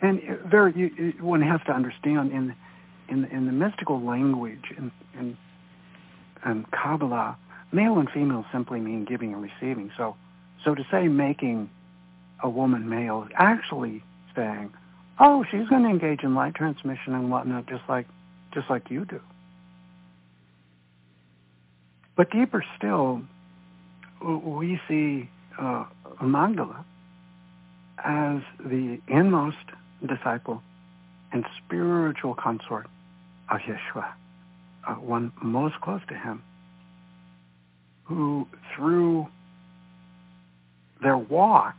and 0.02 0.22
very, 0.46 0.74
you, 0.76 1.14
one 1.22 1.42
has 1.42 1.62
to 1.66 1.72
understand 1.72 2.32
in 2.32 2.56
in 3.10 3.26
in 3.26 3.46
the 3.46 3.52
mystical 3.52 4.02
language 4.02 4.66
in 4.78 4.92
in, 5.18 5.38
in 6.46 6.66
Kabbalah, 6.72 7.38
male 7.72 7.98
and 8.00 8.10
female 8.10 8.46
simply 8.52 8.80
mean 8.80 9.06
giving 9.06 9.34
and 9.34 9.42
receiving. 9.42 9.92
So 9.98 10.16
so 10.64 10.76
to 10.76 10.86
say 10.92 11.08
making 11.08 11.70
a 12.44 12.50
woman 12.50 12.88
male 12.90 13.28
actually 13.36 14.04
saying, 14.36 14.72
oh, 15.20 15.46
she's 15.50 15.68
going 15.70 15.84
to 15.84 15.90
engage 15.90 16.24
in 16.24 16.36
light 16.36 16.54
transmission 16.54 17.14
and 17.14 17.32
whatnot, 17.32 17.68
just 17.68 17.84
like 17.88 18.06
just 18.54 18.70
like 18.70 18.92
you 18.92 19.06
do. 19.06 19.20
But 22.16 22.30
deeper 22.30 22.64
still, 22.78 23.24
we 24.24 24.80
see 24.88 25.30
uh, 25.60 25.86
Magdala 26.22 26.86
as 28.04 28.42
the 28.60 29.00
inmost 29.08 29.58
disciple 30.08 30.62
and 31.32 31.46
spiritual 31.66 32.36
consort 32.36 32.86
of 33.50 33.60
Yeshua, 33.62 34.12
uh, 34.88 34.94
one 34.96 35.32
most 35.42 35.80
close 35.82 36.02
to 36.10 36.14
him, 36.14 36.44
who 38.04 38.48
through 38.76 39.28
their 41.02 41.18
walk 41.18 41.76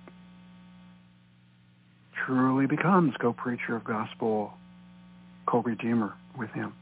truly 2.24 2.66
becomes 2.66 3.14
co-preacher 3.20 3.76
of 3.76 3.84
gospel, 3.84 4.52
co-redeemer 5.46 6.14
with 6.38 6.50
him. 6.50 6.72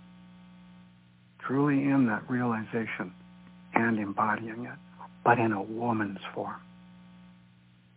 Truly 1.40 1.82
in 1.82 2.06
that 2.06 2.28
realization 2.30 3.12
and 3.74 3.98
embodying 3.98 4.66
it, 4.66 4.78
but 5.24 5.38
in 5.38 5.52
a 5.52 5.62
woman's 5.62 6.20
form. 6.34 6.60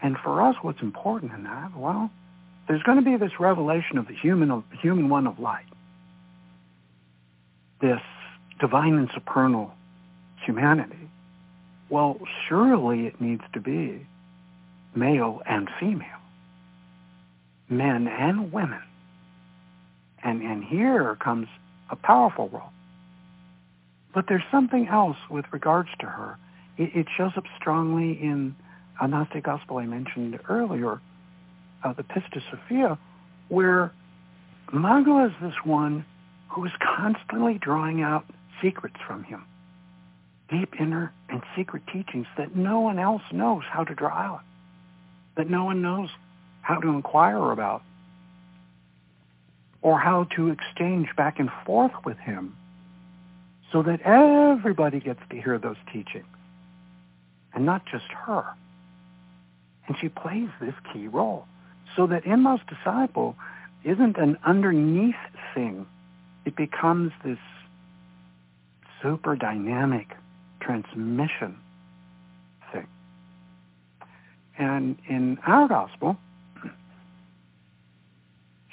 And 0.01 0.17
for 0.17 0.41
us, 0.41 0.55
what's 0.61 0.81
important 0.81 1.33
in 1.33 1.43
that? 1.43 1.75
Well, 1.75 2.09
there's 2.67 2.83
going 2.83 2.97
to 2.97 3.03
be 3.03 3.17
this 3.17 3.39
revelation 3.39 3.97
of 3.97 4.07
the 4.07 4.15
human, 4.15 4.51
of, 4.51 4.63
human 4.81 5.09
one 5.09 5.27
of 5.27 5.39
light, 5.39 5.65
this 7.81 8.01
divine 8.59 8.95
and 8.95 9.09
supernal 9.13 9.71
humanity. 10.45 11.09
Well, 11.89 12.19
surely 12.47 13.05
it 13.05 13.21
needs 13.21 13.43
to 13.53 13.59
be 13.59 14.05
male 14.95 15.41
and 15.45 15.69
female, 15.79 16.14
men 17.69 18.07
and 18.07 18.51
women. 18.51 18.81
And, 20.23 20.41
and 20.41 20.63
here 20.63 21.15
comes 21.15 21.47
a 21.89 21.95
powerful 21.95 22.49
role. 22.49 22.71
But 24.13 24.25
there's 24.27 24.43
something 24.51 24.87
else 24.87 25.17
with 25.29 25.45
regards 25.51 25.89
to 25.99 26.05
her. 26.05 26.37
It, 26.77 26.95
it 26.95 27.07
shows 27.17 27.33
up 27.35 27.43
strongly 27.57 28.11
in 28.11 28.55
a 28.99 29.07
Gnostic 29.07 29.43
Gospel 29.43 29.77
I 29.77 29.85
mentioned 29.85 30.39
earlier, 30.49 31.01
uh, 31.83 31.93
the 31.93 32.03
Pistis 32.03 32.41
Sophia, 32.49 32.97
where 33.49 33.91
Magdala 34.71 35.27
is 35.27 35.33
this 35.41 35.53
one 35.63 36.05
who 36.49 36.65
is 36.65 36.71
constantly 36.81 37.57
drawing 37.59 38.01
out 38.01 38.25
secrets 38.61 38.95
from 39.05 39.23
him, 39.23 39.45
deep 40.49 40.79
inner 40.79 41.11
and 41.29 41.41
secret 41.55 41.83
teachings 41.91 42.27
that 42.37 42.55
no 42.55 42.79
one 42.79 42.97
else 42.97 43.21
knows 43.31 43.63
how 43.69 43.83
to 43.83 43.93
draw 43.93 44.15
out, 44.15 44.41
that 45.35 45.49
no 45.49 45.65
one 45.65 45.81
knows 45.81 46.09
how 46.65 46.79
to 46.79 46.89
inquire 46.89 47.51
about, 47.51 47.83
or 49.83 49.99
how 49.99 50.23
to 50.35 50.49
exchange 50.49 51.07
back 51.15 51.37
and 51.39 51.51
forth 51.63 51.91
with 52.03 52.17
him 52.17 52.57
so 53.71 53.83
that 53.83 54.01
everybody 54.01 54.99
gets 54.99 55.19
to 55.29 55.39
hear 55.39 55.59
those 55.59 55.75
teachings 55.93 56.25
and 57.53 57.67
not 57.67 57.85
just 57.85 58.05
her. 58.05 58.43
And 59.87 59.95
she 60.01 60.09
plays 60.09 60.49
this 60.59 60.73
key 60.91 61.07
role 61.07 61.45
so 61.95 62.07
that 62.07 62.25
inmost 62.25 62.63
disciple 62.65 63.35
isn't 63.83 64.17
an 64.17 64.35
underneath 64.43 65.13
thing. 65.53 65.85
It 66.45 66.55
becomes 66.55 67.11
this 67.23 67.37
super 69.03 69.35
dynamic 69.35 70.17
transmission 70.61 71.57
thing. 72.73 72.87
And 74.57 74.97
in 75.07 75.37
our 75.45 75.67
gospel, 75.67 76.17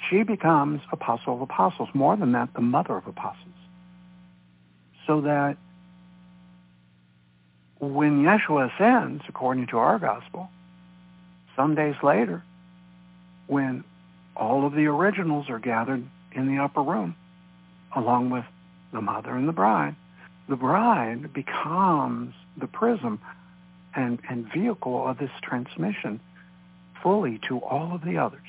she 0.09 0.23
becomes 0.23 0.81
apostle 0.91 1.35
of 1.35 1.41
apostles. 1.41 1.89
More 1.93 2.15
than 2.15 2.33
that, 2.33 2.53
the 2.53 2.61
mother 2.61 2.95
of 2.95 3.07
apostles. 3.07 3.55
So 5.07 5.21
that 5.21 5.57
when 7.79 8.23
Yeshua 8.23 8.73
ascends, 8.73 9.23
according 9.27 9.67
to 9.67 9.77
our 9.77 9.99
gospel, 9.99 10.49
some 11.55 11.75
days 11.75 11.95
later, 12.01 12.43
when 13.47 13.83
all 14.35 14.65
of 14.65 14.73
the 14.73 14.85
originals 14.85 15.49
are 15.49 15.59
gathered 15.59 16.03
in 16.31 16.47
the 16.47 16.63
upper 16.63 16.81
room, 16.81 17.15
along 17.95 18.29
with 18.29 18.45
the 18.91 19.01
mother 19.01 19.31
and 19.31 19.47
the 19.47 19.53
bride, 19.53 19.95
the 20.47 20.55
bride 20.55 21.33
becomes 21.33 22.33
the 22.57 22.67
prism 22.67 23.19
and, 23.95 24.19
and 24.29 24.51
vehicle 24.51 25.07
of 25.07 25.17
this 25.17 25.31
transmission 25.41 26.19
fully 27.01 27.39
to 27.47 27.59
all 27.59 27.93
of 27.93 28.03
the 28.03 28.17
others. 28.17 28.41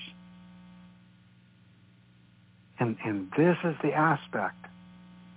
And, 2.79 2.97
and 3.05 3.31
this 3.37 3.57
is 3.65 3.77
the 3.83 3.93
aspect 3.93 4.67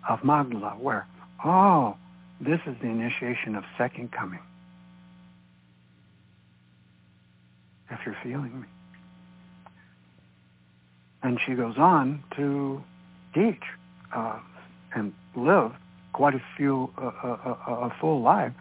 of 0.08 0.24
Magdala 0.24 0.76
where, 0.80 1.06
oh, 1.44 1.96
this 2.40 2.60
is 2.66 2.76
the 2.82 2.88
initiation 2.88 3.56
of 3.56 3.64
second 3.78 4.12
coming. 4.12 4.40
If 7.90 8.00
you're 8.06 8.18
feeling 8.24 8.62
me. 8.62 8.68
And 11.24 11.40
she 11.46 11.54
goes 11.54 11.78
on 11.78 12.24
to 12.36 12.84
teach 13.34 13.64
uh, 14.16 14.40
and 14.94 15.14
live 15.36 15.74
quite 16.14 16.36
a 16.36 16.42
few, 16.56 16.92
uh, 16.98 17.02
a, 17.02 17.08
uh, 17.08 17.58
uh, 17.68 17.72
a, 17.72 17.96
full 18.00 18.22
life, 18.22 18.54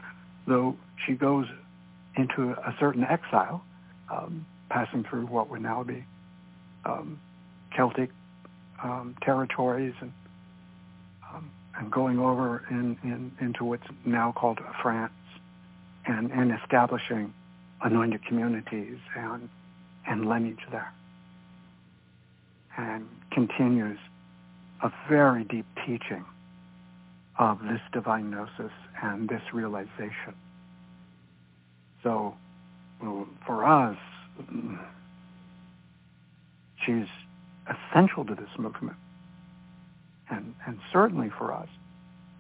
though 0.47 0.77
she 1.07 1.15
goes 1.15 1.47
into 2.17 2.51
a 2.51 2.75
certain 2.79 3.05
exile, 3.05 3.63
um, 4.13 4.47
passing 4.69 5.05
through 5.05 5.27
what 5.27 5.49
would 5.51 5.63
now 5.63 5.83
be 5.83 6.05
um, 6.85 7.21
Celtic 7.75 8.11
um, 8.83 9.17
territories 9.23 9.95
and 10.01 10.13
um, 11.33 11.51
and 11.79 11.91
going 11.91 12.19
over 12.19 12.65
in, 12.71 12.97
in, 13.03 13.33
into 13.41 13.65
what's 13.65 13.87
now 14.05 14.33
called 14.33 14.61
France 14.83 15.13
and, 16.07 16.31
and 16.31 16.53
establishing 16.63 17.33
anointed 17.83 18.25
communities 18.25 18.99
and, 19.15 19.49
and 20.07 20.27
lineage 20.27 20.61
there. 20.71 20.93
And 22.79 23.07
continues 23.31 23.99
a 24.83 24.91
very 25.09 25.45
deep 25.45 25.67
teaching 25.87 26.25
of 27.39 27.61
this 27.61 27.81
divine 27.93 28.31
gnosis 28.31 28.73
and 29.03 29.29
this 29.29 29.43
realization. 29.53 30.35
So 32.03 32.35
for 33.47 33.65
us, 33.65 33.99
she's 36.85 37.07
essential 37.69 38.25
to 38.25 38.35
this 38.35 38.51
movement. 38.59 38.97
And, 40.31 40.55
and 40.67 40.79
certainly 40.93 41.31
for 41.37 41.53
us, 41.53 41.69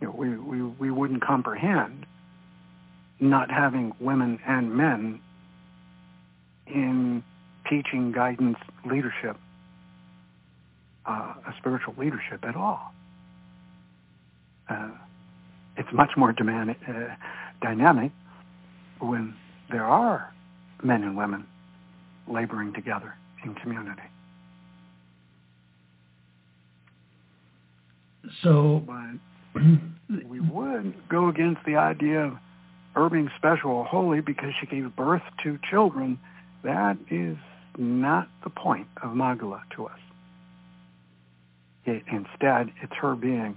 you 0.01 0.09
know, 0.09 0.15
we, 0.15 0.37
we, 0.37 0.63
we 0.63 0.91
wouldn't 0.91 1.23
comprehend 1.23 2.07
not 3.21 3.51
having 3.51 3.93
women 3.99 4.39
and 4.47 4.75
men 4.75 5.21
in 6.67 7.23
teaching, 7.69 8.13
guidance, 8.13 8.59
leadership, 8.85 9.37
uh, 11.07 11.35
a 11.47 11.55
spiritual 11.59 11.95
leadership 11.97 12.45
at 12.45 12.57
all. 12.57 12.93
Uh, 14.69 14.91
it's 15.77 15.93
much 15.93 16.11
more 16.17 16.33
demand, 16.33 16.75
uh, 16.89 16.93
dynamic 17.63 18.11
when 18.99 19.35
there 19.71 19.85
are 19.85 20.33
men 20.83 21.03
and 21.03 21.17
women 21.17 21.47
laboring 22.29 22.73
together 22.73 23.15
in 23.45 23.55
community. 23.55 24.03
So, 28.43 28.83
we 29.55 30.41
would 30.41 30.95
go 31.09 31.29
against 31.29 31.61
the 31.67 31.77
idea 31.77 32.25
of 32.25 32.33
her 32.95 33.11
being 33.11 33.31
special 33.37 33.71
or 33.71 33.85
holy 33.85 34.21
because 34.21 34.51
she 34.61 34.67
gave 34.67 34.95
birth 34.97 35.23
to 35.45 35.59
children. 35.71 36.19
That 36.65 36.97
is 37.11 37.37
not 37.79 38.29
the 38.43 38.51
point 38.51 38.89
of 39.03 39.15
Magdala 39.15 39.63
to 39.77 39.87
us. 39.87 39.99
It, 41.85 42.03
instead, 42.11 42.73
it's 42.83 42.93
her 43.01 43.15
being 43.15 43.57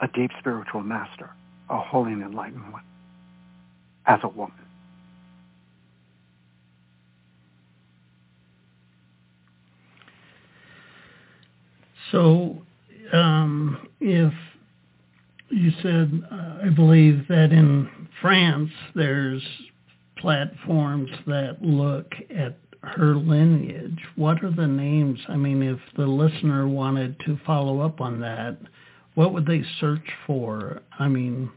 a 0.00 0.08
deep 0.08 0.30
spiritual 0.38 0.82
master, 0.82 1.30
a 1.70 1.80
holy 1.80 2.12
and 2.12 2.22
enlightened 2.22 2.72
one, 2.72 2.82
as 4.06 4.20
a 4.22 4.28
woman. 4.28 4.54
So 12.12 12.62
um, 13.12 13.88
if 14.00 14.32
you 15.50 15.70
said, 15.82 16.22
uh, 16.30 16.66
I 16.66 16.70
believe 16.70 17.26
that 17.28 17.52
in 17.52 17.88
France 18.20 18.70
there's 18.94 19.42
platforms 20.18 21.10
that 21.26 21.62
look 21.62 22.12
at 22.34 22.58
her 22.82 23.14
lineage. 23.14 23.98
What 24.16 24.42
are 24.44 24.50
the 24.50 24.66
names? 24.66 25.18
I 25.28 25.36
mean, 25.36 25.62
if 25.62 25.78
the 25.96 26.06
listener 26.06 26.68
wanted 26.68 27.18
to 27.26 27.38
follow 27.46 27.80
up 27.80 28.00
on 28.00 28.20
that, 28.20 28.58
what 29.14 29.32
would 29.32 29.46
they 29.46 29.62
search 29.80 30.06
for? 30.26 30.80
I 30.98 31.08
mean, 31.08 31.50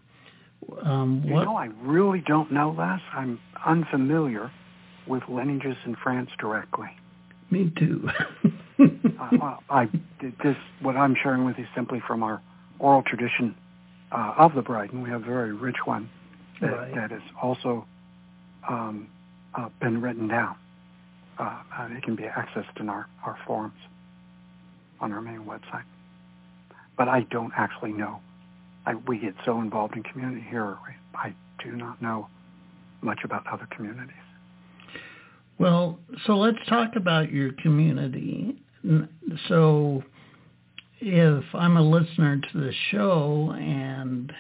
um, 0.84 1.24
what? 1.30 1.42
You 1.42 1.46
know, 1.46 1.58
I 1.58 1.70
really 1.84 2.24
don't 2.28 2.52
know, 2.52 2.76
Les. 2.78 3.00
I'm 3.14 3.40
unfamiliar 3.66 4.52
with 5.08 5.24
lineages 5.30 5.76
in 5.86 5.96
France 6.04 6.30
directly. 6.40 6.90
Me 7.50 7.72
too. 7.78 8.08
uh, 9.22 9.30
well, 9.40 9.64
I 9.70 9.88
this 10.44 10.56
what 10.82 10.96
I'm 10.96 11.16
sharing 11.22 11.46
with 11.46 11.58
you 11.58 11.66
simply 11.76 12.02
from 12.08 12.24
our 12.24 12.42
oral 12.80 13.04
tradition 13.04 13.56
uh, 14.12 14.34
of 14.38 14.54
the 14.56 14.62
bride, 14.62 14.92
and 14.92 15.04
we 15.04 15.10
have 15.10 15.22
a 15.22 15.26
very 15.26 15.54
rich 15.54 15.78
one 15.86 16.10
that, 16.60 16.68
right. 16.68 16.96
that 16.96 17.12
has 17.12 17.22
also 17.42 17.86
um, 18.68 19.08
uh, 19.56 19.70
been 19.80 20.02
written 20.02 20.28
down. 20.28 20.56
Uh, 21.38 21.62
it 21.92 22.04
can 22.04 22.16
be 22.16 22.24
accessed 22.24 22.80
in 22.80 22.90
our, 22.90 23.08
our 23.26 23.38
forums 23.48 23.78
on 25.00 25.12
our 25.12 25.22
main 25.22 25.44
website. 25.46 25.84
But 26.98 27.08
I 27.08 27.22
don't 27.32 27.52
actually 27.58 27.94
know. 27.94 28.20
I, 28.86 28.96
we 28.96 29.18
get 29.18 29.34
so 29.46 29.60
involved 29.60 29.96
in 29.96 30.04
community 30.04 30.46
here, 30.50 30.78
I 31.16 31.34
do 31.64 31.72
not 31.72 32.02
know 32.02 32.28
much 33.02 33.20
about 33.24 33.46
other 33.48 33.68
communities. 33.76 34.16
Well, 35.58 36.00
so 36.26 36.38
let's 36.38 36.58
talk 36.68 36.96
about 36.96 37.32
your 37.32 37.52
community. 37.54 38.62
So 39.48 40.04
if 41.00 41.44
I'm 41.54 41.78
a 41.78 41.82
listener 41.82 42.40
to 42.52 42.58
the 42.60 42.74
show 42.92 43.54
and 43.58 44.34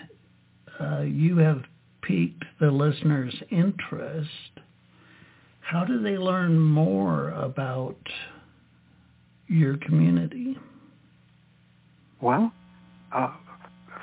uh, 0.80 1.02
you 1.02 1.38
have 1.38 1.64
piqued 2.02 2.44
the 2.60 2.72
listener's 2.72 3.36
interest, 3.50 4.30
how 5.60 5.86
do 5.86 6.02
they 6.02 6.18
learn 6.18 6.60
more 6.60 7.30
about 7.30 7.98
your 9.48 9.78
community? 9.78 10.58
Well, 12.20 12.52
uh, 13.14 13.34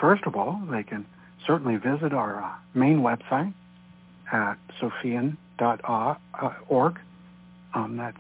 first 0.01 0.23
of 0.27 0.35
all, 0.37 0.63
they 0.71 0.83
can 0.83 1.07
certainly 1.47 1.77
visit 1.77 2.13
our 2.13 2.43
uh, 2.43 2.53
main 2.75 2.99
website 3.01 3.53
at 4.33 4.57
sophian.org. 4.81 5.37
Um, 7.75 7.97
that's 7.97 8.17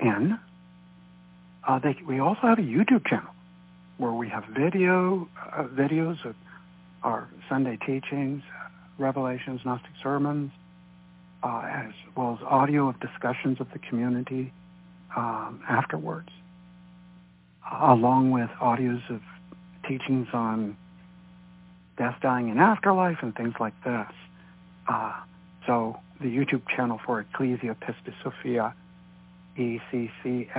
S-O-P-H-I-A-N. 0.00 0.38
Uh, 1.66 1.78
they, 1.78 1.96
we 2.06 2.20
also 2.20 2.40
have 2.42 2.58
a 2.58 2.62
YouTube 2.62 3.06
channel 3.06 3.30
where 3.98 4.12
we 4.12 4.28
have 4.28 4.44
video 4.44 5.28
uh, 5.52 5.64
videos 5.64 6.24
of 6.24 6.34
our 7.02 7.28
Sunday 7.48 7.76
teachings, 7.84 8.42
revelations, 8.98 9.60
Gnostic 9.64 9.90
sermons, 10.02 10.50
uh, 11.42 11.62
as 11.66 11.92
well 12.16 12.38
as 12.40 12.46
audio 12.46 12.88
of 12.88 12.98
discussions 13.00 13.60
of 13.60 13.70
the 13.72 13.78
community 13.78 14.52
um, 15.16 15.62
afterwards, 15.68 16.30
along 17.80 18.30
with 18.30 18.50
audios 18.60 19.08
of 19.10 19.20
teachings 19.86 20.28
on 20.32 20.76
death, 21.96 22.16
dying, 22.22 22.50
and 22.50 22.60
afterlife, 22.60 23.18
and 23.22 23.34
things 23.34 23.54
like 23.60 23.74
this. 23.84 24.06
Uh, 24.88 25.12
so 25.66 25.98
the 26.20 26.26
YouTube 26.26 26.62
channel 26.74 27.00
for 27.04 27.20
Ecclesia 27.20 27.76
Pistis 27.76 28.14
Sophia, 28.22 28.74
E-C-C-L-E-S-I-A, 29.58 30.54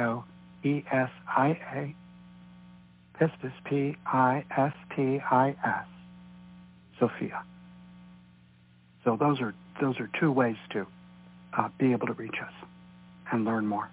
Pistis, 3.19 3.53
P-I-S-T-I-S, 3.65 3.95
Sophia. 6.99 7.43
So 9.03 9.17
those 9.19 9.39
are 9.41 9.53
those 9.81 9.99
are 9.99 10.09
two 10.19 10.31
ways 10.31 10.57
to 10.71 10.85
uh, 11.57 11.69
be 11.79 11.91
able 11.93 12.07
to 12.07 12.13
reach 12.13 12.35
us 12.45 12.51
and 13.31 13.45
learn 13.45 13.65
more. 13.65 13.89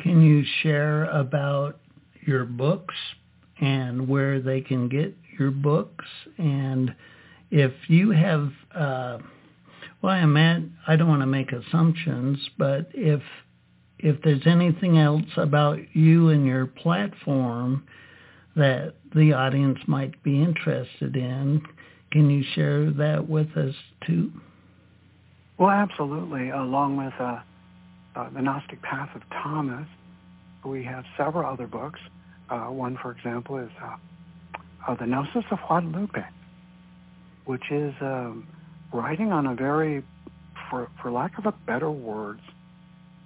Can 0.00 0.20
you 0.20 0.44
share 0.62 1.04
about 1.04 1.78
your 2.22 2.44
books 2.44 2.94
and 3.60 4.08
where 4.08 4.40
they 4.40 4.60
can 4.60 4.88
get 4.88 5.14
your 5.38 5.52
books 5.52 6.04
and 6.38 6.94
if 7.50 7.72
you 7.88 8.10
have, 8.10 8.50
uh, 8.74 9.18
well, 10.06 10.14
I 10.14 10.62
I 10.86 10.94
don't 10.94 11.08
want 11.08 11.22
to 11.22 11.26
make 11.26 11.50
assumptions, 11.50 12.38
but 12.56 12.86
if 12.94 13.20
if 13.98 14.22
there's 14.22 14.46
anything 14.46 14.98
else 14.98 15.26
about 15.36 15.78
you 15.94 16.28
and 16.28 16.46
your 16.46 16.66
platform 16.66 17.84
that 18.54 18.94
the 19.16 19.32
audience 19.32 19.78
might 19.88 20.22
be 20.22 20.40
interested 20.40 21.16
in, 21.16 21.60
can 22.12 22.30
you 22.30 22.44
share 22.54 22.92
that 22.92 23.28
with 23.28 23.56
us 23.56 23.74
too? 24.06 24.30
Well, 25.58 25.70
absolutely. 25.70 26.50
Along 26.50 26.96
with 26.96 27.14
uh, 27.18 27.40
uh, 28.14 28.30
the 28.30 28.42
Gnostic 28.42 28.80
Path 28.82 29.08
of 29.16 29.22
Thomas, 29.42 29.88
we 30.64 30.84
have 30.84 31.04
several 31.16 31.50
other 31.50 31.66
books. 31.66 31.98
Uh, 32.48 32.66
one, 32.66 32.96
for 33.02 33.10
example, 33.10 33.58
is 33.58 33.70
uh, 33.82 33.96
uh, 34.86 34.94
the 34.94 35.06
Gnosis 35.06 35.44
of 35.50 35.58
Guadalupe 35.66 36.22
which 37.46 37.70
is 37.70 37.94
um, 38.00 38.46
writing 38.92 39.32
on 39.32 39.46
a 39.46 39.54
very, 39.54 40.02
for, 40.70 40.88
for 41.00 41.10
lack 41.10 41.38
of 41.38 41.46
a 41.46 41.52
better 41.66 41.90
word, 41.90 42.40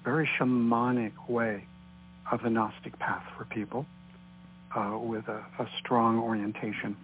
very 0.05 0.29
shamanic 0.39 1.29
way 1.29 1.67
of 2.31 2.43
the 2.43 2.51
Gnostic 2.51 2.99
path 2.99 3.25
for 3.37 3.45
people 3.45 3.87
uh, 4.75 4.99
with 5.01 5.27
a, 5.29 5.45
a, 5.59 5.69
strong 5.79 6.19
orientation 6.19 6.97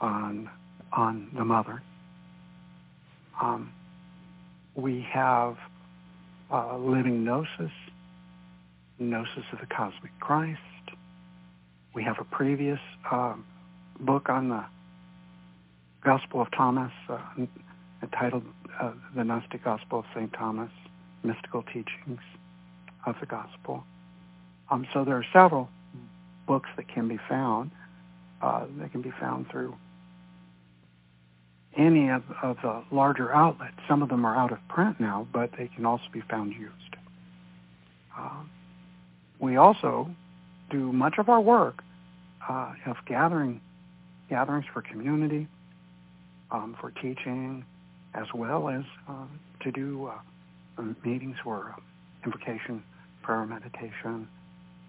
on, 0.00 0.50
on 0.92 1.28
the 1.36 1.44
mother. 1.44 1.82
Um, 3.40 3.72
we 4.74 5.06
have 5.12 5.56
uh, 6.52 6.76
Living 6.76 7.24
Gnosis, 7.24 7.72
Gnosis 8.98 9.44
of 9.52 9.60
the 9.60 9.66
Cosmic 9.66 10.18
Christ. 10.20 10.60
We 11.94 12.02
have 12.04 12.16
a 12.20 12.24
previous 12.24 12.80
uh, 13.10 13.34
book 14.00 14.28
on 14.28 14.48
the 14.48 14.64
Gospel 16.06 16.40
of 16.40 16.48
Thomas 16.52 16.92
uh, 17.08 17.18
entitled 18.00 18.44
uh, 18.80 18.92
The 19.16 19.24
Gnostic 19.24 19.64
Gospel 19.64 19.98
of 19.98 20.04
St. 20.14 20.32
Thomas, 20.32 20.70
Mystical 21.24 21.64
Teachings 21.64 22.20
of 23.06 23.16
the 23.18 23.26
Gospel. 23.26 23.82
Um, 24.70 24.86
so 24.94 25.04
there 25.04 25.16
are 25.16 25.26
several 25.32 25.68
books 26.46 26.68
that 26.76 26.86
can 26.86 27.08
be 27.08 27.18
found. 27.28 27.72
Uh, 28.40 28.66
they 28.78 28.88
can 28.88 29.02
be 29.02 29.12
found 29.18 29.50
through 29.50 29.74
any 31.76 32.08
of, 32.08 32.22
of 32.40 32.56
the 32.62 32.84
larger 32.92 33.34
outlets. 33.34 33.74
Some 33.88 34.00
of 34.00 34.08
them 34.08 34.24
are 34.24 34.36
out 34.36 34.52
of 34.52 34.58
print 34.68 35.00
now, 35.00 35.26
but 35.32 35.50
they 35.58 35.66
can 35.74 35.84
also 35.84 36.04
be 36.12 36.22
found 36.30 36.52
used. 36.52 36.72
Uh, 38.16 38.44
we 39.40 39.56
also 39.56 40.08
do 40.70 40.92
much 40.92 41.14
of 41.18 41.28
our 41.28 41.40
work 41.40 41.82
uh, 42.48 42.74
of 42.86 42.96
gathering 43.06 43.60
gatherings 44.30 44.66
for 44.72 44.82
community, 44.82 45.48
um, 46.50 46.76
for 46.80 46.90
teaching, 46.90 47.64
as 48.14 48.26
well 48.34 48.68
as 48.68 48.84
uh, 49.08 49.26
to 49.62 49.72
do 49.72 50.10
uh, 50.78 50.82
meetings 51.04 51.36
for 51.42 51.74
invocation, 52.24 52.82
prayer, 53.22 53.44
meditation, 53.46 54.28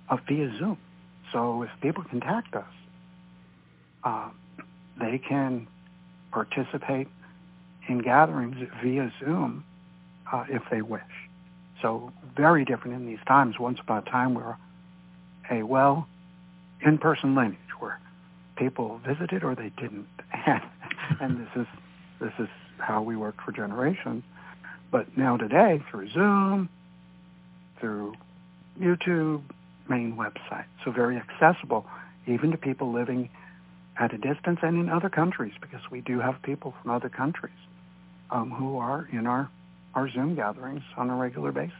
uh, 0.10 0.18
via 0.28 0.52
Zoom. 0.58 0.78
So 1.32 1.64
if 1.64 1.70
people 1.82 2.04
contact 2.10 2.56
us, 2.56 2.66
uh, 4.04 4.30
they 5.00 5.18
can 5.18 5.68
participate 6.32 7.08
in 7.90 8.00
gatherings 8.00 8.58
via 8.82 9.12
Zoom 9.20 9.64
uh, 10.32 10.46
if 10.50 10.64
they 10.70 10.82
wish. 10.82 11.02
So 11.82 12.12
very 12.36 12.66
different 12.66 12.96
in 12.96 13.06
these 13.06 13.24
times. 13.28 13.60
Once 13.60 13.80
upon 13.80 14.00
a 14.00 14.10
time, 14.10 14.34
we 14.34 14.42
were 14.42 14.58
a 15.52 15.64
well 15.64 16.08
in-person 16.86 17.36
lineage 17.36 17.58
where 17.80 18.00
people 18.56 19.00
visited 19.06 19.44
or 19.44 19.56
they 19.56 19.72
didn't, 19.78 20.08
and 21.20 21.40
this 21.40 21.50
is 21.56 21.68
this 22.20 22.34
is 22.40 22.48
how 22.80 23.02
we 23.02 23.16
worked 23.16 23.42
for 23.42 23.52
generations. 23.52 24.24
But 24.92 25.18
now 25.18 25.38
today, 25.38 25.82
through 25.92 26.10
Zoom, 26.12 26.70
through 27.80 28.16
YouTube, 28.80 29.44
main 29.90 30.16
website, 30.16 30.66
so 30.84 30.92
very 30.92 31.18
accessible 31.18 31.86
even 32.28 32.52
to 32.52 32.58
people 32.58 32.92
living 32.92 33.30
at 34.00 34.14
a 34.14 34.18
distance 34.18 34.60
and 34.62 34.78
in 34.78 34.90
other 34.90 35.10
countries 35.10 35.54
because 35.62 35.82
we 35.92 36.02
do 36.02 36.20
have 36.20 36.36
people 36.44 36.74
from 36.82 36.92
other 36.92 37.10
countries 37.10 37.56
um, 38.32 38.52
who 38.52 38.78
are 38.78 39.08
in 39.12 39.26
our, 39.26 39.50
our 39.96 40.10
Zoom 40.12 40.36
gatherings 40.36 40.84
on 40.98 41.10
a 41.10 41.16
regular 41.16 41.52
basis. 41.52 41.74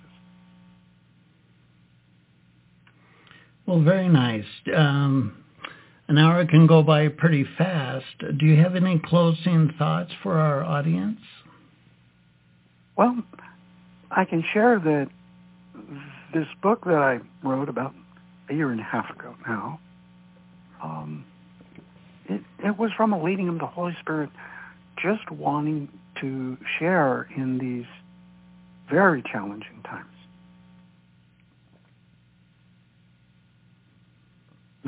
Well, 3.66 3.82
very 3.82 4.08
nice. 4.08 4.46
Um, 4.74 5.44
an 6.08 6.18
hour 6.18 6.46
can 6.46 6.68
go 6.68 6.84
by 6.84 7.10
pretty 7.10 7.46
fast. 7.58 8.06
Do 8.38 8.46
you 8.46 8.62
have 8.62 8.76
any 8.76 9.00
closing 9.00 9.74
thoughts 9.78 10.12
for 10.24 10.38
our 10.38 10.64
audience? 10.64 11.20
Well, 12.96 13.24
I 14.10 14.26
can 14.26 14.44
share 14.54 14.80
that 14.80 15.10
this 16.34 16.48
book 16.62 16.86
that 16.86 16.96
I 16.96 17.20
wrote 17.48 17.70
about 17.70 17.94
a 18.50 18.54
year 18.54 18.72
and 18.72 18.80
a 18.80 18.84
half 18.84 19.10
ago 19.10 19.36
now, 19.46 19.80
um, 20.82 21.26
it, 22.30 22.42
it 22.64 22.78
was 22.78 22.92
from 22.96 23.14
a 23.14 23.22
leading 23.22 23.50
of 23.50 23.60
the 23.60 23.66
Holy 23.66 23.96
Spirit 24.00 24.30
just 25.02 25.30
wanting 25.32 25.90
to 26.22 26.58
share 26.80 27.28
in 27.36 27.58
these 27.58 27.86
very 28.90 29.22
challenging 29.32 29.82
times. 29.84 30.06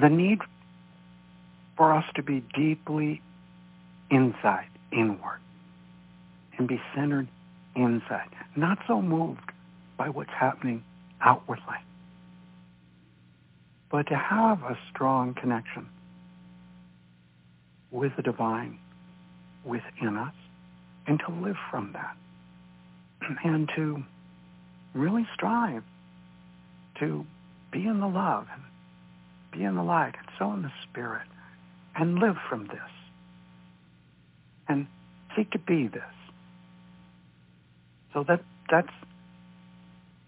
The 0.01 0.09
need 0.09 0.39
for 1.79 1.93
us 1.93 2.03
to 2.13 2.21
be 2.21 2.43
deeply 2.53 3.21
inside, 4.11 4.67
inward, 4.91 5.39
and 6.57 6.67
be 6.67 6.77
centered 6.93 7.29
inside, 7.73 8.27
not 8.57 8.77
so 8.85 9.01
moved 9.01 9.53
by 9.97 10.09
what's 10.09 10.29
happening 10.37 10.83
outwardly, 11.21 11.77
but 13.89 14.05
to 14.07 14.15
have 14.15 14.61
a 14.63 14.77
strong 14.89 15.33
connection 15.33 15.87
with 17.91 18.11
the 18.17 18.23
divine 18.23 18.77
within 19.63 20.17
us 20.17 20.35
and 21.07 21.21
to 21.25 21.31
live 21.31 21.55
from 21.71 21.93
that 21.93 22.17
and 23.45 23.69
to 23.77 24.03
really 24.93 25.25
strive 25.33 25.83
to 26.99 27.25
be 27.71 27.85
in 27.85 28.01
the 28.01 28.07
love 28.07 28.47
and 28.51 28.63
be 29.53 29.63
in 29.63 29.75
the 29.75 29.83
light 29.83 30.15
and 30.17 30.27
so 30.37 30.51
in 30.51 30.61
the 30.61 30.71
spirit 30.83 31.25
and 31.95 32.19
live 32.19 32.37
from 32.49 32.67
this 32.67 32.79
and 34.67 34.87
seek 35.35 35.51
to 35.51 35.59
be 35.59 35.87
this. 35.87 36.01
So 38.13 38.23
that 38.27 38.41
that's 38.69 38.93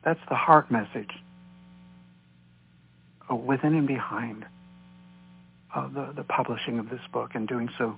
that's 0.04 0.20
the 0.30 0.36
heart 0.36 0.72
message 0.72 1.12
within 3.30 3.76
and 3.76 3.88
behind 3.88 4.46
uh, 5.74 5.88
the, 5.88 6.14
the 6.16 6.24
publishing 6.24 6.80
of 6.80 6.90
this 6.90 7.02
book 7.14 7.32
and 7.34 7.48
doing 7.48 7.70
so 7.78 7.96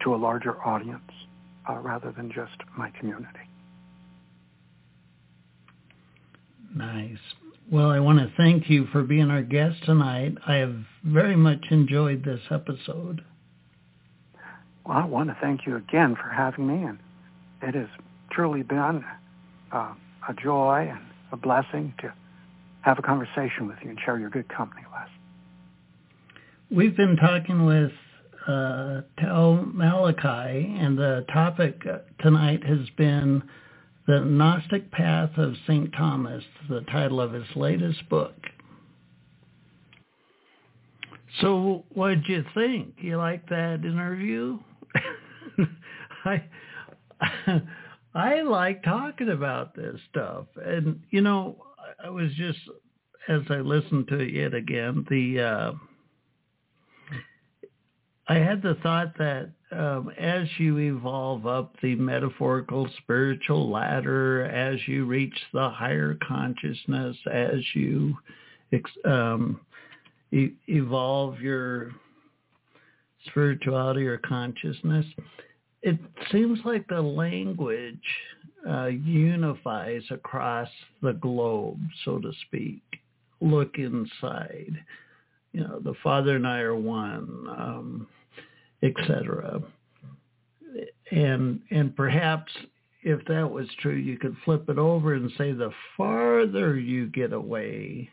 to 0.00 0.14
a 0.14 0.16
larger 0.16 0.62
audience 0.64 1.10
uh, 1.68 1.74
rather 1.78 2.12
than 2.12 2.30
just 2.30 2.56
my 2.76 2.90
community. 2.90 3.45
Nice. 6.96 7.18
Well, 7.70 7.90
I 7.90 7.98
want 7.98 8.20
to 8.20 8.32
thank 8.38 8.70
you 8.70 8.86
for 8.86 9.02
being 9.02 9.30
our 9.30 9.42
guest 9.42 9.84
tonight. 9.84 10.34
I 10.46 10.54
have 10.54 10.74
very 11.04 11.36
much 11.36 11.62
enjoyed 11.70 12.24
this 12.24 12.40
episode. 12.50 13.22
Well, 14.86 14.96
I 14.96 15.04
want 15.04 15.28
to 15.28 15.36
thank 15.40 15.66
you 15.66 15.76
again 15.76 16.16
for 16.16 16.30
having 16.30 16.66
me, 16.66 16.86
and 16.86 16.98
it 17.60 17.74
has 17.74 17.88
truly 18.30 18.62
been 18.62 19.04
uh, 19.72 19.92
a 20.26 20.34
joy 20.42 20.88
and 20.90 21.04
a 21.32 21.36
blessing 21.36 21.92
to 22.00 22.14
have 22.80 22.98
a 22.98 23.02
conversation 23.02 23.66
with 23.66 23.76
you 23.82 23.90
and 23.90 23.98
share 24.02 24.18
your 24.18 24.30
good 24.30 24.48
company, 24.48 24.82
Les. 24.90 25.08
We've 26.70 26.96
been 26.96 27.16
talking 27.16 27.66
with 27.66 27.92
uh, 28.46 29.02
Tau 29.20 29.66
Malachi, 29.74 30.76
and 30.78 30.96
the 30.96 31.26
topic 31.30 31.82
tonight 32.20 32.64
has 32.64 32.88
been 32.96 33.42
The 34.06 34.20
Gnostic 34.20 34.90
Path 34.92 35.30
of 35.36 35.54
St. 35.66 35.92
Thomas, 35.92 36.44
the 36.68 36.82
title 36.82 37.20
of 37.20 37.32
his 37.32 37.56
latest 37.56 38.08
book. 38.08 38.34
So 41.40 41.84
what 41.92 42.08
did 42.10 42.28
you 42.28 42.44
think? 42.54 42.94
You 42.98 43.16
like 43.16 43.48
that 43.48 43.84
interview? 43.84 44.58
I 46.24 46.42
I 48.14 48.40
like 48.42 48.82
talking 48.82 49.28
about 49.28 49.74
this 49.74 50.00
stuff. 50.10 50.46
And 50.64 51.00
you 51.10 51.20
know, 51.20 51.56
I 52.02 52.08
was 52.08 52.32
just 52.36 52.58
as 53.28 53.42
I 53.50 53.56
listened 53.56 54.08
to 54.08 54.18
it 54.18 54.54
again, 54.54 55.04
the 55.10 55.40
uh 55.40 55.72
I 58.28 58.34
had 58.34 58.62
the 58.62 58.74
thought 58.82 59.16
that 59.18 59.50
um, 59.72 60.10
as 60.18 60.48
you 60.58 60.78
evolve 60.78 61.46
up 61.46 61.74
the 61.80 61.94
metaphorical 61.94 62.88
spiritual 62.98 63.70
ladder, 63.70 64.44
as 64.46 64.78
you 64.86 65.06
reach 65.06 65.34
the 65.52 65.68
higher 65.70 66.18
consciousness, 66.26 67.16
as 67.32 67.60
you 67.74 68.16
um, 69.04 69.60
e- 70.32 70.54
evolve 70.68 71.40
your 71.40 71.92
spirituality 73.26 74.06
or 74.06 74.18
consciousness, 74.18 75.06
it 75.82 75.98
seems 76.32 76.58
like 76.64 76.86
the 76.88 77.00
language 77.00 77.98
uh, 78.68 78.86
unifies 78.86 80.02
across 80.10 80.68
the 81.02 81.12
globe, 81.12 81.78
so 82.04 82.18
to 82.18 82.32
speak. 82.46 82.82
Look 83.40 83.76
inside. 83.78 84.76
You 85.56 85.62
know, 85.62 85.80
the 85.80 85.94
Father 86.02 86.36
and 86.36 86.46
I 86.46 86.58
are 86.58 86.76
one. 86.76 87.46
Um, 87.48 88.06
etc. 88.82 89.62
And 91.10 91.60
and 91.70 91.96
perhaps 91.96 92.52
if 93.02 93.24
that 93.26 93.50
was 93.50 93.68
true, 93.80 93.94
you 93.94 94.18
could 94.18 94.36
flip 94.44 94.68
it 94.68 94.78
over 94.78 95.14
and 95.14 95.30
say 95.38 95.52
the 95.52 95.70
farther 95.96 96.76
you 96.76 97.06
get 97.06 97.32
away 97.32 98.10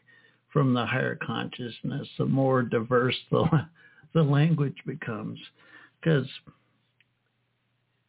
from 0.52 0.74
the 0.74 0.86
higher 0.86 1.16
consciousness, 1.16 2.08
the 2.18 2.26
more 2.26 2.62
diverse 2.62 3.18
the 3.32 3.46
the 4.14 4.24
language 4.24 4.78
becomes. 4.86 5.39
Because 6.00 6.28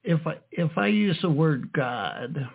if 0.03 0.27
I 0.27 0.37
if 0.53 0.77
I 0.77 0.89
use 0.89 1.19
the 1.23 1.31
word 1.31 1.73
God, 1.73 2.49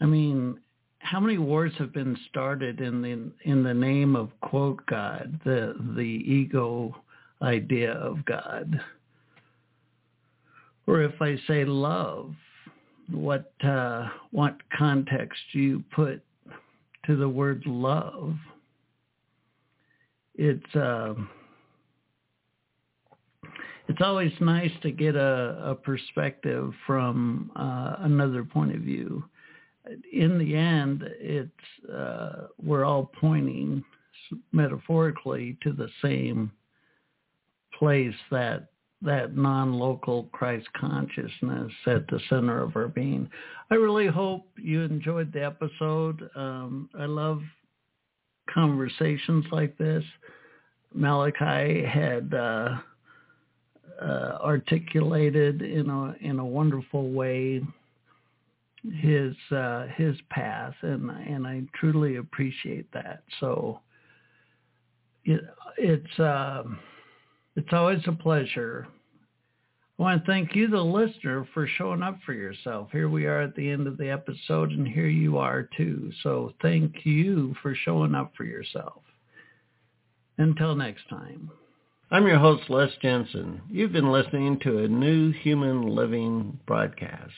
I 0.00 0.04
mean, 0.04 0.60
how 1.10 1.20
many 1.20 1.38
wars 1.38 1.72
have 1.78 1.92
been 1.92 2.16
started 2.28 2.80
in 2.80 3.00
the 3.00 3.50
in 3.50 3.62
the 3.62 3.74
name 3.74 4.14
of 4.14 4.30
quote 4.40 4.84
God, 4.86 5.40
the 5.44 5.74
the 5.96 6.02
ego 6.02 6.94
idea 7.40 7.92
of 7.92 8.24
God. 8.24 8.80
Or 10.86 11.02
if 11.02 11.20
I 11.20 11.36
say 11.46 11.64
love, 11.64 12.34
what 13.10 13.52
uh, 13.64 14.08
what 14.32 14.56
context 14.76 15.38
do 15.52 15.60
you 15.60 15.84
put 15.94 16.22
to 17.06 17.16
the 17.16 17.28
word 17.28 17.62
love. 17.66 18.34
It's 20.34 20.76
uh, 20.76 21.14
it's 23.88 24.00
always 24.02 24.32
nice 24.40 24.70
to 24.82 24.90
get 24.90 25.16
a, 25.16 25.70
a 25.70 25.74
perspective 25.74 26.72
from 26.86 27.50
uh, 27.56 27.96
another 28.00 28.44
point 28.44 28.74
of 28.74 28.82
view. 28.82 29.24
In 30.12 30.38
the 30.38 30.54
end, 30.54 31.04
it's 31.18 31.90
uh, 31.92 32.48
we're 32.62 32.84
all 32.84 33.10
pointing 33.20 33.84
metaphorically 34.52 35.56
to 35.62 35.72
the 35.72 35.88
same 36.02 36.50
place 37.78 38.14
that 38.30 38.68
that 39.00 39.36
non-local 39.36 40.24
Christ 40.32 40.66
consciousness 40.76 41.72
at 41.86 42.06
the 42.08 42.20
center 42.28 42.60
of 42.60 42.74
our 42.74 42.88
being. 42.88 43.30
I 43.70 43.76
really 43.76 44.08
hope 44.08 44.48
you 44.56 44.82
enjoyed 44.82 45.32
the 45.32 45.44
episode. 45.44 46.28
Um, 46.34 46.90
I 46.98 47.04
love 47.04 47.40
conversations 48.52 49.44
like 49.52 49.78
this. 49.78 50.02
Malachi 50.92 51.84
had 51.84 52.34
uh, 52.34 52.78
uh, 54.02 54.38
articulated 54.42 55.62
in 55.62 55.88
a 55.90 56.14
in 56.20 56.38
a 56.38 56.44
wonderful 56.44 57.10
way 57.10 57.62
his 59.00 59.34
uh, 59.50 59.86
his 59.96 60.16
path, 60.30 60.74
and 60.82 61.10
and 61.10 61.46
I 61.46 61.62
truly 61.74 62.16
appreciate 62.16 62.90
that. 62.92 63.22
So 63.40 63.80
it, 65.24 65.40
it's 65.76 66.18
uh, 66.18 66.64
it's 67.56 67.72
always 67.72 68.02
a 68.06 68.12
pleasure. 68.12 68.86
I 69.98 70.02
want 70.02 70.24
to 70.24 70.30
thank 70.30 70.54
you, 70.54 70.68
the 70.68 70.80
listener, 70.80 71.48
for 71.52 71.66
showing 71.66 72.02
up 72.04 72.18
for 72.24 72.32
yourself. 72.32 72.88
Here 72.92 73.08
we 73.08 73.26
are 73.26 73.40
at 73.40 73.56
the 73.56 73.68
end 73.68 73.88
of 73.88 73.98
the 73.98 74.10
episode, 74.10 74.70
and 74.70 74.86
here 74.86 75.08
you 75.08 75.38
are 75.38 75.68
too. 75.76 76.12
So 76.22 76.54
thank 76.62 77.04
you 77.04 77.56
for 77.62 77.74
showing 77.74 78.14
up 78.14 78.32
for 78.36 78.44
yourself. 78.44 79.02
Until 80.36 80.76
next 80.76 81.08
time. 81.08 81.50
I'm 82.12 82.28
your 82.28 82.38
host, 82.38 82.70
Les 82.70 82.90
Jensen. 83.02 83.60
You've 83.68 83.92
been 83.92 84.12
listening 84.12 84.60
to 84.60 84.78
a 84.78 84.88
new 84.88 85.32
human 85.32 85.82
living 85.82 86.60
broadcast. 86.64 87.32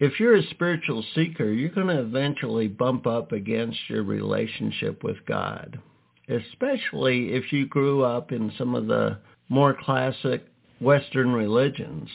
If 0.00 0.20
you're 0.20 0.36
a 0.36 0.46
spiritual 0.50 1.04
seeker, 1.14 1.50
you're 1.50 1.70
going 1.70 1.88
to 1.88 2.00
eventually 2.00 2.68
bump 2.68 3.06
up 3.06 3.32
against 3.32 3.78
your 3.88 4.04
relationship 4.04 5.02
with 5.02 5.16
God, 5.26 5.80
especially 6.28 7.32
if 7.32 7.52
you 7.52 7.66
grew 7.66 8.04
up 8.04 8.30
in 8.30 8.52
some 8.56 8.76
of 8.76 8.86
the 8.86 9.18
more 9.48 9.74
classic 9.74 10.46
Western 10.80 11.32
religions. 11.32 12.08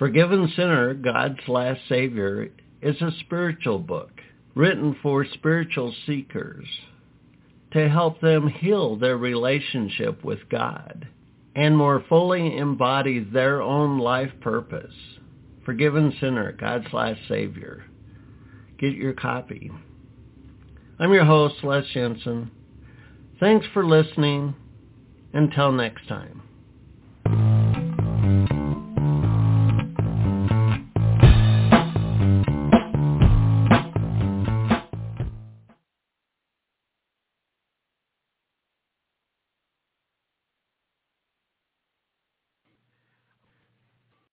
Forgiven 0.00 0.52
Sinner, 0.56 0.94
God's 0.94 1.46
Last 1.46 1.80
Savior, 1.88 2.48
is 2.82 3.00
a 3.00 3.12
spiritual 3.20 3.78
book 3.78 4.10
written 4.56 4.96
for 5.00 5.24
spiritual 5.24 5.94
seekers 6.06 6.66
to 7.72 7.88
help 7.88 8.20
them 8.20 8.48
heal 8.48 8.96
their 8.96 9.16
relationship 9.16 10.24
with 10.24 10.40
God 10.48 11.06
and 11.54 11.76
more 11.76 12.04
fully 12.08 12.56
embody 12.56 13.20
their 13.20 13.62
own 13.62 13.98
life 13.98 14.32
purpose. 14.40 14.94
Forgiven 15.68 16.14
Sinner, 16.18 16.52
God's 16.52 16.90
Last 16.94 17.20
Savior. 17.28 17.84
Get 18.78 18.94
your 18.94 19.12
copy. 19.12 19.70
I'm 20.98 21.12
your 21.12 21.26
host, 21.26 21.56
Les 21.62 21.84
Jensen. 21.92 22.50
Thanks 23.38 23.66
for 23.74 23.84
listening. 23.84 24.54
Until 25.34 25.70
next 25.70 26.08
time. 26.08 26.47